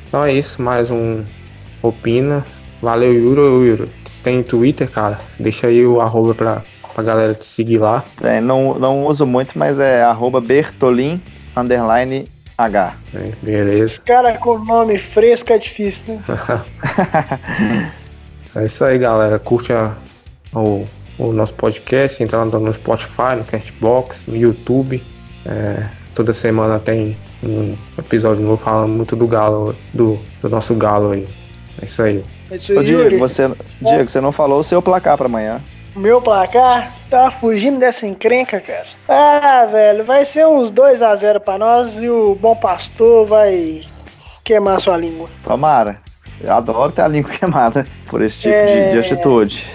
Então 0.08 0.24
é 0.24 0.34
isso, 0.34 0.62
mais 0.62 0.90
um 0.90 1.24
Opina. 1.82 2.46
Valeu, 2.82 3.14
Yuro. 3.14 3.66
Yuro, 3.66 3.90
você 4.06 4.24
tem 4.24 4.42
Twitter, 4.42 4.90
cara? 4.90 5.20
Deixa 5.40 5.68
aí 5.68 5.86
o 5.86 6.02
arroba 6.02 6.34
pra, 6.34 6.64
pra 6.94 7.04
galera 7.04 7.34
te 7.34 7.46
seguir 7.46 7.78
lá. 7.78 8.04
É, 8.22 8.40
não, 8.40 8.80
não 8.80 9.06
uso 9.06 9.26
muito, 9.26 9.58
mas 9.58 9.80
é 9.80 10.02
arroba 10.02 10.42
Bertolin, 10.42 11.22
underline 11.56 12.30
H. 12.58 12.94
É, 13.14 13.32
beleza. 13.42 14.02
Cara, 14.06 14.38
com 14.38 14.58
nome 14.60 14.98
fresco 14.98 15.52
é 15.52 15.58
difícil, 15.58 16.02
né? 16.08 16.24
é 18.56 18.66
isso 18.66 18.84
aí, 18.84 18.98
galera. 18.98 19.38
Curte 19.38 19.74
a, 19.74 19.96
o, 20.56 20.86
o 21.18 21.32
nosso 21.32 21.54
podcast, 21.54 22.24
lá 22.32 22.46
no 22.46 22.74
Spotify, 22.74 23.36
no 23.38 23.44
Castbox, 23.44 24.26
no 24.28 24.36
YouTube. 24.36 25.04
É, 25.46 25.86
toda 26.14 26.34
semana 26.34 26.80
tem 26.80 27.18
um 27.44 27.76
episódio 27.98 28.44
novo 28.44 28.58
falando 28.64 28.90
muito 28.92 29.16
do 29.16 29.28
Galo, 29.28 29.76
do, 29.94 30.20
do 30.42 30.50
nosso 30.50 30.74
Galo 30.76 31.12
aí. 31.12 31.28
É 31.82 31.86
isso 31.86 32.02
aí. 32.02 32.24
É 32.50 32.56
isso 32.56 32.78
Ô, 32.78 32.84
Diego, 32.84 33.18
você, 33.20 33.52
Diego, 33.82 34.10
você 34.10 34.22
não 34.22 34.32
falou 34.32 34.60
o 34.60 34.64
seu 34.64 34.82
placar 34.82 35.18
pra 35.18 35.28
amanhã. 35.28 35.62
Meu 35.96 36.22
placar 36.22 36.94
tá 37.10 37.32
fugindo 37.32 37.80
dessa 37.80 38.06
encrenca, 38.06 38.60
cara. 38.60 38.86
Ah, 39.08 39.66
velho, 39.72 40.04
vai 40.04 40.26
ser 40.26 40.46
uns 40.46 40.70
2 40.70 41.02
a 41.02 41.16
0 41.16 41.40
pra 41.40 41.58
nós 41.58 41.96
e 41.96 42.10
o 42.10 42.36
bom 42.36 42.56
pastor 42.56 43.26
vai 43.26 43.84
queimar 44.44 44.82
sua 44.82 44.98
língua. 44.98 45.30
Tomara. 45.44 45.98
Eu 46.42 46.52
adoro 46.54 46.92
ter 46.92 47.02
a 47.02 47.08
língua 47.08 47.32
queimada 47.34 47.86
por 48.08 48.22
esse 48.22 48.40
tipo 48.40 48.54
É. 48.54 48.88
de, 48.88 48.92
de 48.92 49.00
atitude. 49.00 49.66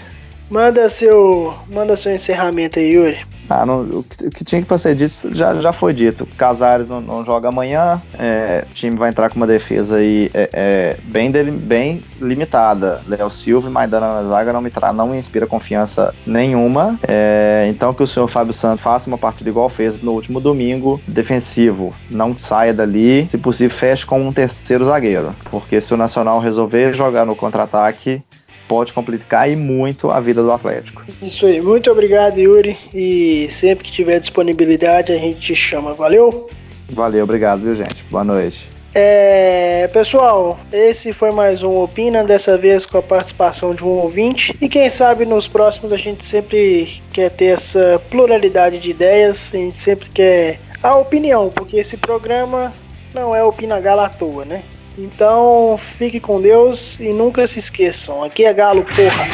Manda 0.51 0.91
seu, 0.91 1.55
manda 1.69 1.97
seu 1.97 2.13
encerramento 2.13 2.79
aí, 2.79 2.91
Yuri. 2.95 3.19
Ah, 3.49 3.67
não- 3.67 3.83
o, 3.83 4.03
que, 4.05 4.27
o 4.27 4.31
que 4.31 4.45
tinha 4.45 4.63
que 4.63 4.79
ser 4.79 4.95
dito 4.95 5.35
já, 5.35 5.55
já 5.57 5.73
foi 5.73 5.93
dito. 5.93 6.25
Casares 6.37 6.89
não, 6.89 7.01
não 7.01 7.25
joga 7.25 7.49
amanhã. 7.49 8.01
é, 8.19 8.65
o 8.71 8.75
time 8.75 8.97
vai 8.97 9.11
entrar 9.11 9.29
com 9.29 9.37
uma 9.37 9.47
defesa 9.47 9.97
aí 9.97 10.31
é, 10.33 10.51
é, 10.53 10.97
bem, 11.05 11.31
deli- 11.33 11.51
bem 11.51 12.01
limitada. 12.21 13.01
Léo 13.09 13.29
Silva 13.31 13.69
e 13.69 13.73
Maidana 13.73 14.23
na 14.23 14.29
zaga 14.29 14.53
não 14.53 14.61
me, 14.61 14.71
tra 14.71 14.93
não 14.93 15.09
me 15.09 15.19
inspira 15.19 15.47
confiança 15.49 16.15
nenhuma. 16.25 16.97
É, 17.07 17.67
então 17.69 17.93
que 17.93 18.03
o 18.05 18.07
senhor 18.07 18.29
Fábio 18.29 18.55
Santos 18.55 18.83
faça 18.85 19.09
uma 19.09 19.19
partida 19.19 19.51
igual 19.51 19.69
fez 19.69 20.01
no 20.01 20.13
último 20.13 20.41
domingo, 20.41 21.01
defensivo. 21.09 21.93
Não 22.09 22.33
saia 22.37 22.73
dali. 22.73 23.27
Se 23.33 23.39
possível, 23.39 23.77
feche 23.77 24.07
com 24.07 24.21
um 24.21 24.33
terceiro 24.33 24.85
zagueiro. 24.87 25.33
Porque 25.51 25.81
se 25.81 25.93
o 25.93 25.97
Nacional 25.97 26.39
resolver 26.41 26.93
jogar 26.95 27.25
no 27.27 27.35
contra-ataque, 27.35 28.23
pode 28.71 28.93
complicar 28.93 29.51
e 29.51 29.57
muito 29.57 30.13
a 30.13 30.21
vida 30.21 30.41
do 30.45 30.53
Atlético. 30.53 31.03
Isso 31.21 31.45
aí, 31.45 31.61
muito 31.61 31.91
obrigado, 31.91 32.39
Yuri. 32.39 32.79
E 32.95 33.51
sempre 33.59 33.85
que 33.85 33.91
tiver 33.91 34.21
disponibilidade, 34.21 35.11
a 35.11 35.19
gente 35.19 35.41
te 35.41 35.57
chama. 35.57 35.91
Valeu? 35.91 36.49
Valeu, 36.89 37.25
obrigado, 37.25 37.63
viu, 37.63 37.75
gente? 37.75 38.05
Boa 38.05 38.23
noite. 38.23 38.69
É, 38.95 39.89
pessoal, 39.93 40.57
esse 40.73 41.13
foi 41.13 41.33
mais 41.33 41.65
um 41.65 41.79
Opina, 41.79 42.23
dessa 42.23 42.57
vez 42.57 42.87
com 42.87 42.99
a 42.99 43.03
participação 43.03 43.75
de 43.75 43.83
um 43.83 43.89
ouvinte. 43.89 44.57
E 44.61 44.69
quem 44.69 44.89
sabe 44.89 45.25
nos 45.25 45.49
próximos 45.49 45.93
a 45.93 45.97
gente 45.97 46.25
sempre 46.25 47.03
quer 47.13 47.31
ter 47.31 47.57
essa 47.57 48.01
pluralidade 48.09 48.79
de 48.79 48.91
ideias, 48.91 49.51
a 49.53 49.57
gente 49.57 49.81
sempre 49.81 50.09
quer 50.11 50.61
a 50.81 50.95
opinião, 50.95 51.51
porque 51.51 51.77
esse 51.77 51.97
programa 51.97 52.73
não 53.13 53.35
é 53.35 53.43
Opina 53.43 53.81
Galo 53.81 54.03
à 54.03 54.09
toa, 54.09 54.45
né? 54.45 54.63
Então, 55.03 55.81
fique 55.97 56.21
com 56.21 56.43
Deus 56.43 57.01
e 57.01 57.11
nunca 57.11 57.47
se 57.47 57.59
esqueçam, 57.59 58.23
aqui 58.23 58.45
é 58.45 58.53
Galo, 58.53 58.85
porra! 58.85 59.27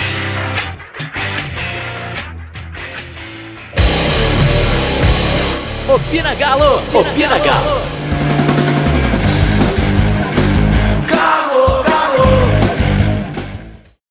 Opina 5.93 6.35
Galo! 6.37 6.81
Opina 6.95 7.39
Galo! 7.41 7.96